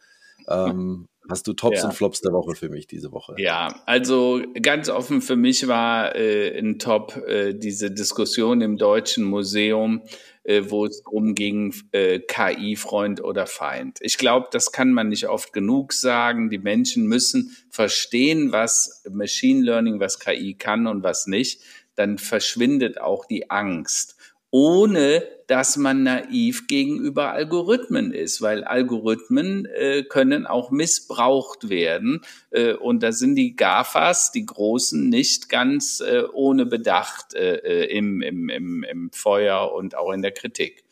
Ähm, 0.48 1.08
hast 1.28 1.46
du 1.46 1.52
Tops 1.52 1.78
ja. 1.78 1.86
und 1.86 1.94
Flops 1.94 2.20
der 2.20 2.32
Woche 2.32 2.54
für 2.54 2.68
mich 2.68 2.86
diese 2.86 3.12
Woche? 3.12 3.34
Ja, 3.38 3.80
also 3.86 4.42
ganz 4.60 4.88
offen 4.88 5.20
für 5.20 5.36
mich 5.36 5.66
war 5.68 6.14
äh, 6.14 6.58
ein 6.58 6.78
Top 6.78 7.16
äh, 7.26 7.54
diese 7.54 7.90
Diskussion 7.90 8.60
im 8.60 8.76
Deutschen 8.76 9.24
Museum, 9.24 10.02
äh, 10.44 10.62
wo 10.68 10.86
es 10.86 11.02
darum 11.02 11.34
ging, 11.34 11.74
äh, 11.92 12.20
KI 12.20 12.76
Freund 12.76 13.22
oder 13.22 13.46
Feind. 13.46 13.98
Ich 14.00 14.18
glaube, 14.18 14.48
das 14.50 14.72
kann 14.72 14.92
man 14.92 15.08
nicht 15.08 15.28
oft 15.28 15.52
genug 15.52 15.92
sagen. 15.92 16.50
Die 16.50 16.58
Menschen 16.58 17.06
müssen 17.06 17.56
verstehen, 17.70 18.52
was 18.52 19.02
Machine 19.10 19.62
Learning, 19.64 20.00
was 20.00 20.20
KI 20.20 20.54
kann 20.54 20.86
und 20.86 21.02
was 21.02 21.26
nicht. 21.26 21.62
Dann 21.96 22.18
verschwindet 22.18 23.00
auch 23.00 23.24
die 23.24 23.50
Angst 23.50 24.15
ohne 24.50 25.22
dass 25.46 25.76
man 25.76 26.02
naiv 26.02 26.66
gegenüber 26.66 27.32
Algorithmen 27.32 28.12
ist, 28.12 28.42
weil 28.42 28.64
Algorithmen 28.64 29.66
äh, 29.66 30.02
können 30.02 30.46
auch 30.46 30.70
missbraucht 30.70 31.68
werden. 31.68 32.22
Äh, 32.50 32.72
und 32.72 33.02
da 33.02 33.12
sind 33.12 33.36
die 33.36 33.54
GAFAs, 33.54 34.32
die 34.32 34.44
Großen, 34.44 35.08
nicht 35.08 35.48
ganz 35.48 36.00
äh, 36.00 36.24
ohne 36.32 36.66
Bedacht 36.66 37.34
äh, 37.34 37.56
äh, 37.56 37.96
im, 37.96 38.22
im, 38.22 38.48
im, 38.48 38.82
im 38.82 39.10
Feuer 39.12 39.72
und 39.72 39.96
auch 39.96 40.12
in 40.12 40.22
der 40.22 40.32
Kritik. 40.32 40.84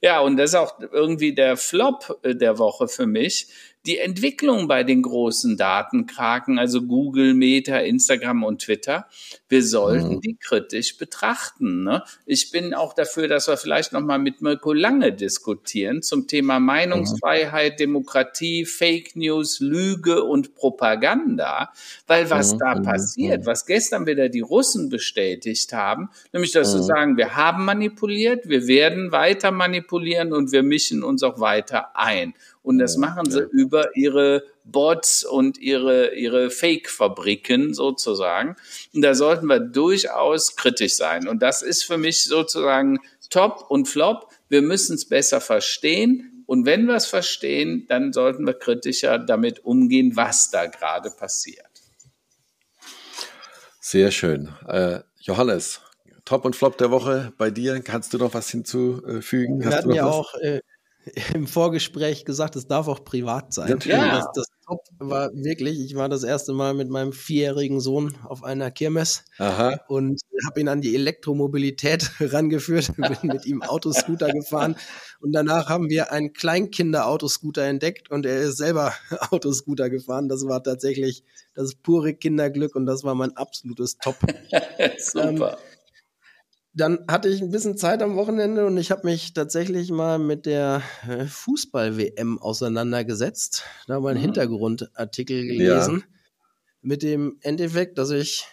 Ja, 0.00 0.20
und 0.20 0.36
das 0.36 0.50
ist 0.50 0.56
auch 0.56 0.80
irgendwie 0.92 1.34
der 1.34 1.56
Flop 1.56 2.18
äh, 2.22 2.34
der 2.34 2.58
Woche 2.58 2.88
für 2.88 3.06
mich 3.06 3.48
die 3.86 3.98
Entwicklung 3.98 4.68
bei 4.68 4.84
den 4.84 5.00
großen 5.00 5.56
Datenkraken, 5.56 6.58
also 6.58 6.82
Google, 6.82 7.32
Meta, 7.32 7.78
Instagram 7.78 8.44
und 8.44 8.60
Twitter. 8.60 9.06
Wir 9.48 9.64
sollten 9.64 10.16
mhm. 10.16 10.20
die 10.20 10.36
kritisch 10.36 10.98
betrachten. 10.98 11.84
Ne? 11.84 12.04
Ich 12.26 12.50
bin 12.50 12.74
auch 12.74 12.92
dafür, 12.92 13.26
dass 13.26 13.48
wir 13.48 13.56
vielleicht 13.56 13.92
noch 13.92 14.02
mal 14.02 14.18
mit 14.18 14.42
Mirko 14.42 14.74
Lange 14.74 15.12
diskutieren 15.14 16.02
zum 16.02 16.26
Thema 16.26 16.60
Meinungsfreiheit, 16.60 17.72
mhm. 17.72 17.76
Demokratie, 17.78 18.66
Fake 18.66 19.16
News, 19.16 19.60
Lüge 19.60 20.24
und 20.24 20.54
Propaganda. 20.54 21.72
Weil 22.06 22.28
was 22.28 22.52
mhm. 22.52 22.58
da 22.58 22.74
mhm. 22.74 22.82
passiert, 22.82 23.46
was 23.46 23.64
gestern 23.64 24.06
wieder 24.06 24.28
die 24.28 24.40
Russen 24.40 24.90
bestätigt 24.90 25.72
haben, 25.72 26.10
nämlich 26.34 26.52
dass 26.52 26.72
sie 26.72 26.78
mhm. 26.78 26.84
sagen, 26.84 27.16
wir 27.16 27.34
haben 27.34 27.64
manipuliert, 27.64 28.46
wir 28.46 28.66
werden 28.66 29.10
weiter 29.10 29.50
manipulieren 29.52 30.34
und 30.34 30.52
wir 30.52 30.62
mischen 30.62 31.02
uns 31.02 31.22
auch 31.22 31.40
weiter 31.40 31.96
ein. 31.96 32.34
Und 32.70 32.78
das 32.78 32.96
machen 32.96 33.28
sie 33.28 33.40
über 33.50 33.96
ihre 33.96 34.44
Bots 34.62 35.24
und 35.24 35.58
ihre, 35.58 36.14
ihre 36.14 36.50
Fake-Fabriken 36.50 37.74
sozusagen. 37.74 38.54
Und 38.94 39.02
da 39.02 39.16
sollten 39.16 39.46
wir 39.46 39.58
durchaus 39.58 40.54
kritisch 40.54 40.94
sein. 40.94 41.26
Und 41.26 41.42
das 41.42 41.62
ist 41.62 41.82
für 41.82 41.98
mich 41.98 42.22
sozusagen 42.22 43.00
Top 43.28 43.66
und 43.70 43.88
Flop. 43.88 44.30
Wir 44.48 44.62
müssen 44.62 44.94
es 44.94 45.08
besser 45.08 45.40
verstehen. 45.40 46.44
Und 46.46 46.64
wenn 46.64 46.86
wir 46.86 46.94
es 46.94 47.06
verstehen, 47.06 47.86
dann 47.88 48.12
sollten 48.12 48.46
wir 48.46 48.54
kritischer 48.54 49.18
damit 49.18 49.64
umgehen, 49.64 50.12
was 50.14 50.52
da 50.52 50.66
gerade 50.66 51.10
passiert. 51.10 51.66
Sehr 53.80 54.12
schön. 54.12 54.54
Äh, 54.68 55.00
Johannes, 55.18 55.80
Top 56.24 56.44
und 56.44 56.54
Flop 56.54 56.78
der 56.78 56.92
Woche 56.92 57.32
bei 57.36 57.50
dir. 57.50 57.80
Kannst 57.80 58.14
du 58.14 58.18
noch 58.18 58.32
was 58.32 58.48
hinzufügen? 58.48 59.58
Wir 59.58 59.70
hatten 59.70 59.90
ja 59.92 60.06
auch 60.06 60.36
äh, 60.36 60.60
im 61.34 61.46
Vorgespräch 61.46 62.24
gesagt, 62.24 62.56
es 62.56 62.66
darf 62.66 62.88
auch 62.88 63.04
privat 63.04 63.52
sein. 63.52 63.78
Ja. 63.84 64.16
Das, 64.16 64.26
das 64.34 64.46
Top 64.66 64.84
war 64.98 65.30
wirklich, 65.34 65.80
ich 65.80 65.96
war 65.96 66.08
das 66.08 66.22
erste 66.22 66.52
Mal 66.52 66.74
mit 66.74 66.90
meinem 66.90 67.12
vierjährigen 67.12 67.80
Sohn 67.80 68.16
auf 68.24 68.44
einer 68.44 68.70
Kirmes 68.70 69.24
Aha. 69.38 69.80
und 69.88 70.20
habe 70.46 70.60
ihn 70.60 70.68
an 70.68 70.80
die 70.80 70.94
Elektromobilität 70.94 72.10
rangeführt, 72.20 72.94
bin 72.96 73.16
mit 73.22 73.46
ihm 73.46 73.62
Autoscooter 73.62 74.30
gefahren 74.30 74.76
und 75.20 75.32
danach 75.32 75.68
haben 75.68 75.88
wir 75.88 76.12
einen 76.12 76.32
Kleinkinder-Autoscooter 76.32 77.62
entdeckt 77.64 78.10
und 78.10 78.26
er 78.26 78.40
ist 78.42 78.58
selber 78.58 78.94
Autoscooter 79.30 79.90
gefahren. 79.90 80.28
Das 80.28 80.46
war 80.46 80.62
tatsächlich 80.62 81.24
das 81.54 81.74
pure 81.74 82.14
Kinderglück 82.14 82.76
und 82.76 82.86
das 82.86 83.04
war 83.04 83.14
mein 83.14 83.36
absolutes 83.36 83.96
Top. 83.98 84.16
Super. 84.98 85.28
Ähm, 85.28 85.56
dann 86.72 87.00
hatte 87.08 87.28
ich 87.28 87.42
ein 87.42 87.50
bisschen 87.50 87.76
Zeit 87.76 88.02
am 88.02 88.16
Wochenende 88.16 88.64
und 88.66 88.76
ich 88.76 88.90
habe 88.90 89.06
mich 89.06 89.34
tatsächlich 89.34 89.90
mal 89.90 90.18
mit 90.18 90.46
der 90.46 90.82
äh, 91.08 91.26
Fußball-WM 91.26 92.38
auseinandergesetzt. 92.38 93.64
Da 93.86 93.98
mal 94.00 94.10
einen 94.10 94.18
Mhm. 94.18 94.24
Hintergrundartikel 94.26 95.46
gelesen. 95.46 96.04
Mit 96.82 97.02
dem 97.02 97.38
Endeffekt, 97.42 97.98
dass 97.98 98.10
ich 98.10 98.46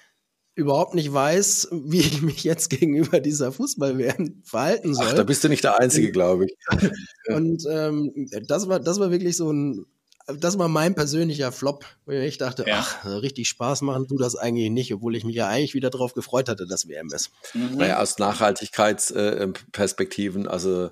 überhaupt 0.55 0.95
nicht 0.95 1.13
weiß, 1.13 1.70
wie 1.72 1.99
ich 1.99 2.22
mich 2.24 2.43
jetzt 2.43 2.70
gegenüber 2.70 3.20
dieser 3.20 3.51
Fußball-WM 3.51 4.41
verhalten 4.43 4.95
soll. 4.95 5.05
Ach, 5.09 5.13
da 5.13 5.24
bist 5.24 5.43
du 5.43 5.49
nicht 5.49 5.63
der 5.63 5.80
Einzige, 5.80 6.11
glaube 6.11 6.45
ich. 6.45 6.57
Und 7.30 7.63
ähm, 7.70 8.28
das 8.47 8.68
war, 8.68 8.80
das 8.80 8.99
war 8.99 9.11
wirklich 9.11 9.38
so 9.38 9.51
ein, 9.51 9.86
das 10.28 10.57
war 10.59 10.67
mein 10.67 10.93
persönlicher 10.95 11.51
Flop, 11.51 11.86
wo 12.05 12.11
ich 12.11 12.38
dachte, 12.38 12.65
Ja. 12.67 12.80
ach, 12.80 13.05
richtig 13.21 13.47
Spaß 13.47 13.82
machen 13.82 14.07
tut 14.07 14.21
das 14.21 14.36
eigentlich 14.36 14.69
nicht, 14.69 14.93
obwohl 14.93 15.15
ich 15.15 15.23
mich 15.23 15.36
ja 15.36 15.47
eigentlich 15.47 15.73
wieder 15.73 15.89
darauf 15.89 16.13
gefreut 16.13 16.49
hatte, 16.49 16.67
dass 16.67 16.88
WM 16.88 17.11
ist. 17.13 17.32
Mhm. 17.53 17.78
Naja, 17.78 17.99
aus 18.01 18.19
Nachhaltigkeitsperspektiven, 18.19 20.47
also 20.47 20.91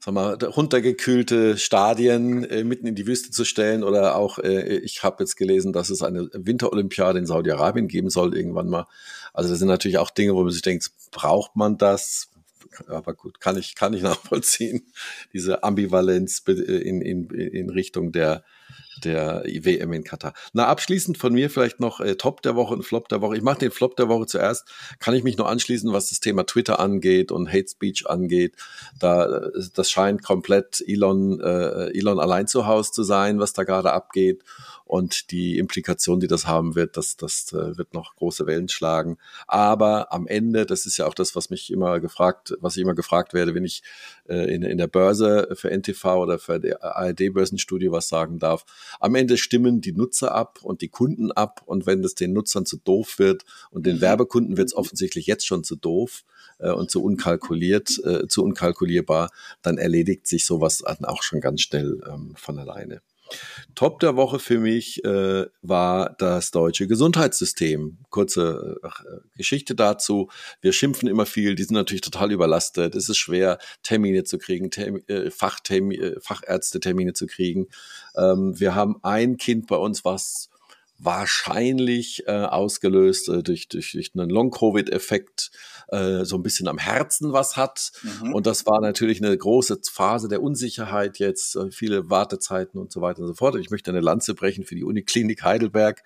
sag 0.00 0.14
mal, 0.14 0.34
runtergekühlte 0.34 1.56
Stadien 1.56 2.44
äh, 2.44 2.64
mitten 2.64 2.86
in 2.86 2.94
die 2.94 3.06
Wüste 3.06 3.30
zu 3.30 3.44
stellen 3.44 3.82
oder 3.84 4.16
auch, 4.16 4.38
äh, 4.38 4.76
ich 4.78 5.02
habe 5.02 5.22
jetzt 5.22 5.36
gelesen, 5.36 5.72
dass 5.72 5.88
es 5.88 6.02
eine 6.02 6.28
Winterolympiade 6.32 7.18
in 7.18 7.26
Saudi-Arabien 7.26 7.88
geben 7.88 8.10
soll 8.10 8.36
irgendwann 8.36 8.68
mal. 8.68 8.86
Also 9.32 9.50
das 9.50 9.58
sind 9.60 9.68
natürlich 9.68 9.98
auch 9.98 10.10
Dinge, 10.10 10.34
wo 10.34 10.42
man 10.42 10.52
sich 10.52 10.62
denkt, 10.62 10.90
braucht 11.10 11.56
man 11.56 11.78
das? 11.78 12.28
Aber 12.88 13.14
gut, 13.14 13.40
kann 13.40 13.56
ich, 13.56 13.74
kann 13.76 13.94
ich 13.94 14.02
nachvollziehen, 14.02 14.86
diese 15.32 15.62
Ambivalenz 15.62 16.40
be- 16.42 16.52
in, 16.52 17.00
in, 17.00 17.30
in 17.30 17.70
Richtung 17.70 18.12
der, 18.12 18.44
der 19.02 19.44
WM 19.44 19.92
in 19.92 20.04
Katar. 20.04 20.34
Na, 20.52 20.66
abschließend 20.66 21.18
von 21.18 21.32
mir 21.32 21.50
vielleicht 21.50 21.80
noch 21.80 22.00
äh, 22.00 22.16
Top 22.16 22.42
der 22.42 22.54
Woche 22.54 22.74
und 22.74 22.82
Flop 22.82 23.08
der 23.08 23.20
Woche. 23.20 23.36
Ich 23.36 23.42
mache 23.42 23.58
den 23.58 23.70
Flop 23.70 23.96
der 23.96 24.08
Woche 24.08 24.26
zuerst. 24.26 24.68
Kann 24.98 25.14
ich 25.14 25.24
mich 25.24 25.36
nur 25.36 25.48
anschließen, 25.48 25.92
was 25.92 26.10
das 26.10 26.20
Thema 26.20 26.44
Twitter 26.44 26.80
angeht 26.80 27.32
und 27.32 27.48
Hate 27.48 27.68
Speech 27.68 28.08
angeht. 28.08 28.54
Da, 28.98 29.26
äh, 29.26 29.50
das 29.74 29.90
scheint 29.90 30.22
komplett 30.22 30.82
Elon, 30.86 31.40
äh, 31.40 31.96
Elon 31.96 32.20
allein 32.20 32.46
zu 32.46 32.66
Hause 32.66 32.92
zu 32.92 33.02
sein, 33.02 33.38
was 33.38 33.52
da 33.52 33.64
gerade 33.64 33.92
abgeht. 33.92 34.42
Und 34.86 35.30
die 35.30 35.58
Implikation, 35.58 36.20
die 36.20 36.26
das 36.26 36.46
haben 36.46 36.74
wird, 36.74 36.98
das, 36.98 37.16
das 37.16 37.52
äh, 37.52 37.76
wird 37.78 37.94
noch 37.94 38.16
große 38.16 38.46
Wellen 38.46 38.68
schlagen. 38.68 39.16
Aber 39.46 40.12
am 40.12 40.26
Ende, 40.26 40.66
das 40.66 40.84
ist 40.84 40.98
ja 40.98 41.06
auch 41.06 41.14
das, 41.14 41.34
was 41.34 41.48
mich 41.48 41.72
immer 41.72 42.00
gefragt, 42.00 42.54
was 42.60 42.76
ich 42.76 42.82
immer 42.82 42.94
gefragt 42.94 43.32
werde, 43.32 43.54
wenn 43.54 43.64
ich 43.64 43.82
in, 44.26 44.62
in 44.62 44.78
der 44.78 44.86
Börse 44.86 45.48
für 45.54 45.70
NTV 45.70 46.04
oder 46.16 46.38
für 46.38 46.58
die 46.58 46.74
ARD-Börsenstudie 46.74 47.90
was 47.90 48.08
sagen 48.08 48.38
darf. 48.38 48.64
Am 49.00 49.14
Ende 49.14 49.36
stimmen 49.36 49.80
die 49.80 49.92
Nutzer 49.92 50.34
ab 50.34 50.60
und 50.62 50.80
die 50.80 50.88
Kunden 50.88 51.32
ab. 51.32 51.62
Und 51.66 51.86
wenn 51.86 52.02
das 52.02 52.14
den 52.14 52.32
Nutzern 52.32 52.66
zu 52.66 52.78
doof 52.78 53.18
wird 53.18 53.44
und 53.70 53.86
den 53.86 54.00
Werbekunden 54.00 54.56
wird 54.56 54.68
es 54.68 54.76
offensichtlich 54.76 55.26
jetzt 55.26 55.46
schon 55.46 55.64
zu 55.64 55.76
doof 55.76 56.24
äh, 56.58 56.70
und 56.70 56.90
zu 56.90 57.02
unkalkuliert, 57.02 58.00
äh, 58.04 58.26
zu 58.28 58.42
unkalkulierbar, 58.44 59.30
dann 59.62 59.78
erledigt 59.78 60.26
sich 60.26 60.44
sowas 60.44 60.78
dann 60.78 61.04
auch 61.04 61.22
schon 61.22 61.40
ganz 61.40 61.60
schnell 61.60 62.02
ähm, 62.08 62.34
von 62.36 62.58
alleine. 62.58 63.00
Top 63.74 63.98
der 64.00 64.14
Woche 64.16 64.38
für 64.38 64.58
mich 64.58 65.04
äh, 65.04 65.46
war 65.62 66.14
das 66.18 66.50
deutsche 66.50 66.86
Gesundheitssystem. 66.86 67.98
Kurze 68.10 68.80
äh, 68.82 68.88
Geschichte 69.36 69.74
dazu. 69.74 70.28
Wir 70.60 70.72
schimpfen 70.72 71.08
immer 71.08 71.26
viel, 71.26 71.54
die 71.54 71.64
sind 71.64 71.74
natürlich 71.74 72.02
total 72.02 72.30
überlastet. 72.30 72.94
Es 72.94 73.08
ist 73.08 73.18
schwer, 73.18 73.58
Termine 73.82 74.24
zu 74.24 74.38
kriegen, 74.38 74.70
Term 74.70 75.00
äh, 75.08 75.30
Fachtermi 75.30 75.96
äh, 75.96 76.20
Fachärzte-Termine 76.20 77.14
zu 77.14 77.26
kriegen. 77.26 77.66
Ähm, 78.16 78.58
wir 78.58 78.74
haben 78.74 78.96
ein 79.02 79.36
Kind 79.36 79.66
bei 79.66 79.76
uns, 79.76 80.04
was 80.04 80.50
wahrscheinlich 80.98 82.24
äh, 82.26 82.32
ausgelöst 82.32 83.28
äh, 83.28 83.42
durch, 83.42 83.68
durch, 83.68 83.92
durch 83.92 84.12
einen 84.14 84.30
Long-Covid-Effekt 84.30 85.50
äh, 85.88 86.24
so 86.24 86.36
ein 86.36 86.42
bisschen 86.42 86.68
am 86.68 86.78
Herzen 86.78 87.32
was 87.32 87.56
hat. 87.56 87.92
Mhm. 88.02 88.32
Und 88.32 88.46
das 88.46 88.66
war 88.66 88.80
natürlich 88.80 89.22
eine 89.22 89.36
große 89.36 89.80
Phase 89.90 90.28
der 90.28 90.42
Unsicherheit 90.42 91.18
jetzt, 91.18 91.56
äh, 91.56 91.70
viele 91.70 92.10
Wartezeiten 92.10 92.80
und 92.80 92.92
so 92.92 93.00
weiter 93.00 93.20
und 93.20 93.28
so 93.28 93.34
fort. 93.34 93.56
Ich 93.56 93.70
möchte 93.70 93.90
eine 93.90 94.00
Lanze 94.00 94.34
brechen 94.34 94.64
für 94.64 94.74
die 94.74 94.84
Uniklinik 94.84 95.42
Heidelberg 95.42 96.02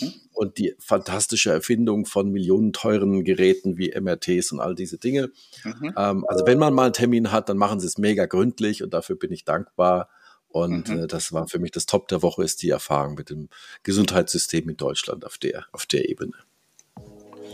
Mhm. 0.00 0.12
und 0.32 0.58
die 0.58 0.74
fantastische 0.78 1.50
Erfindung 1.50 2.06
von 2.06 2.30
millionenteuren 2.30 3.24
Geräten 3.24 3.76
wie 3.78 3.92
MRTs 3.92 4.52
und 4.52 4.60
all 4.60 4.74
diese 4.74 4.98
Dinge. 4.98 5.30
Mhm. 5.64 5.94
Ähm, 5.96 6.24
also 6.28 6.46
wenn 6.46 6.58
man 6.58 6.74
mal 6.74 6.84
einen 6.84 6.92
Termin 6.92 7.32
hat, 7.32 7.48
dann 7.48 7.58
machen 7.58 7.80
sie 7.80 7.86
es 7.86 7.98
mega 7.98 8.26
gründlich 8.26 8.82
und 8.82 8.94
dafür 8.94 9.16
bin 9.16 9.32
ich 9.32 9.44
dankbar. 9.44 10.08
Und 10.56 10.88
Mhm. 10.88 11.04
äh, 11.04 11.06
das 11.06 11.34
war 11.34 11.46
für 11.48 11.58
mich 11.58 11.70
das 11.72 11.84
Top 11.84 12.08
der 12.08 12.22
Woche, 12.22 12.42
ist 12.42 12.62
die 12.62 12.70
Erfahrung 12.70 13.14
mit 13.14 13.28
dem 13.28 13.50
Gesundheitssystem 13.82 14.66
in 14.70 14.76
Deutschland 14.78 15.26
auf 15.26 15.36
der, 15.36 15.66
auf 15.72 15.84
der 15.84 16.08
Ebene. 16.08 16.32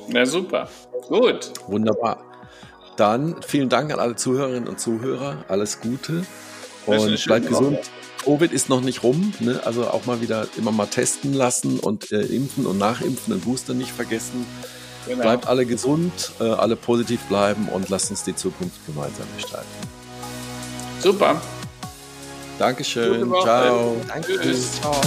Ja, 0.08 0.24
super. 0.24 0.68
Gut. 1.08 1.52
Wunderbar. 1.66 2.24
Dann 2.96 3.42
vielen 3.42 3.68
Dank 3.68 3.92
an 3.92 3.98
alle 3.98 4.14
Zuhörerinnen 4.14 4.68
und 4.68 4.78
Zuhörer. 4.78 5.44
Alles 5.48 5.80
Gute 5.80 6.24
und 6.86 7.24
bleibt 7.24 7.48
gesund. 7.48 7.78
Woche. 7.78 7.86
Covid 8.24 8.52
ist 8.52 8.68
noch 8.68 8.82
nicht 8.82 9.02
rum, 9.02 9.32
ne? 9.40 9.60
also 9.64 9.88
auch 9.88 10.06
mal 10.06 10.20
wieder 10.20 10.46
immer 10.56 10.70
mal 10.70 10.86
testen 10.86 11.34
lassen 11.34 11.80
und 11.80 12.12
äh, 12.12 12.20
impfen 12.20 12.66
und 12.66 12.78
nachimpfen 12.78 13.34
und 13.34 13.44
Booster 13.44 13.74
nicht 13.74 13.90
vergessen. 13.90 14.46
Genau. 15.08 15.22
Bleibt 15.22 15.48
alle 15.48 15.66
gesund, 15.66 16.30
äh, 16.38 16.44
alle 16.44 16.76
positiv 16.76 17.20
bleiben 17.22 17.68
und 17.68 17.88
lasst 17.88 18.12
uns 18.12 18.22
die 18.22 18.36
Zukunft 18.36 18.86
gemeinsam 18.86 19.26
gestalten. 19.36 19.66
Super. 21.00 21.42
Dankeschön. 22.58 23.32
Ciao. 23.42 23.96
Danke. 24.08 24.38
Tschüss. 24.40 24.80
Ciao. 24.80 25.00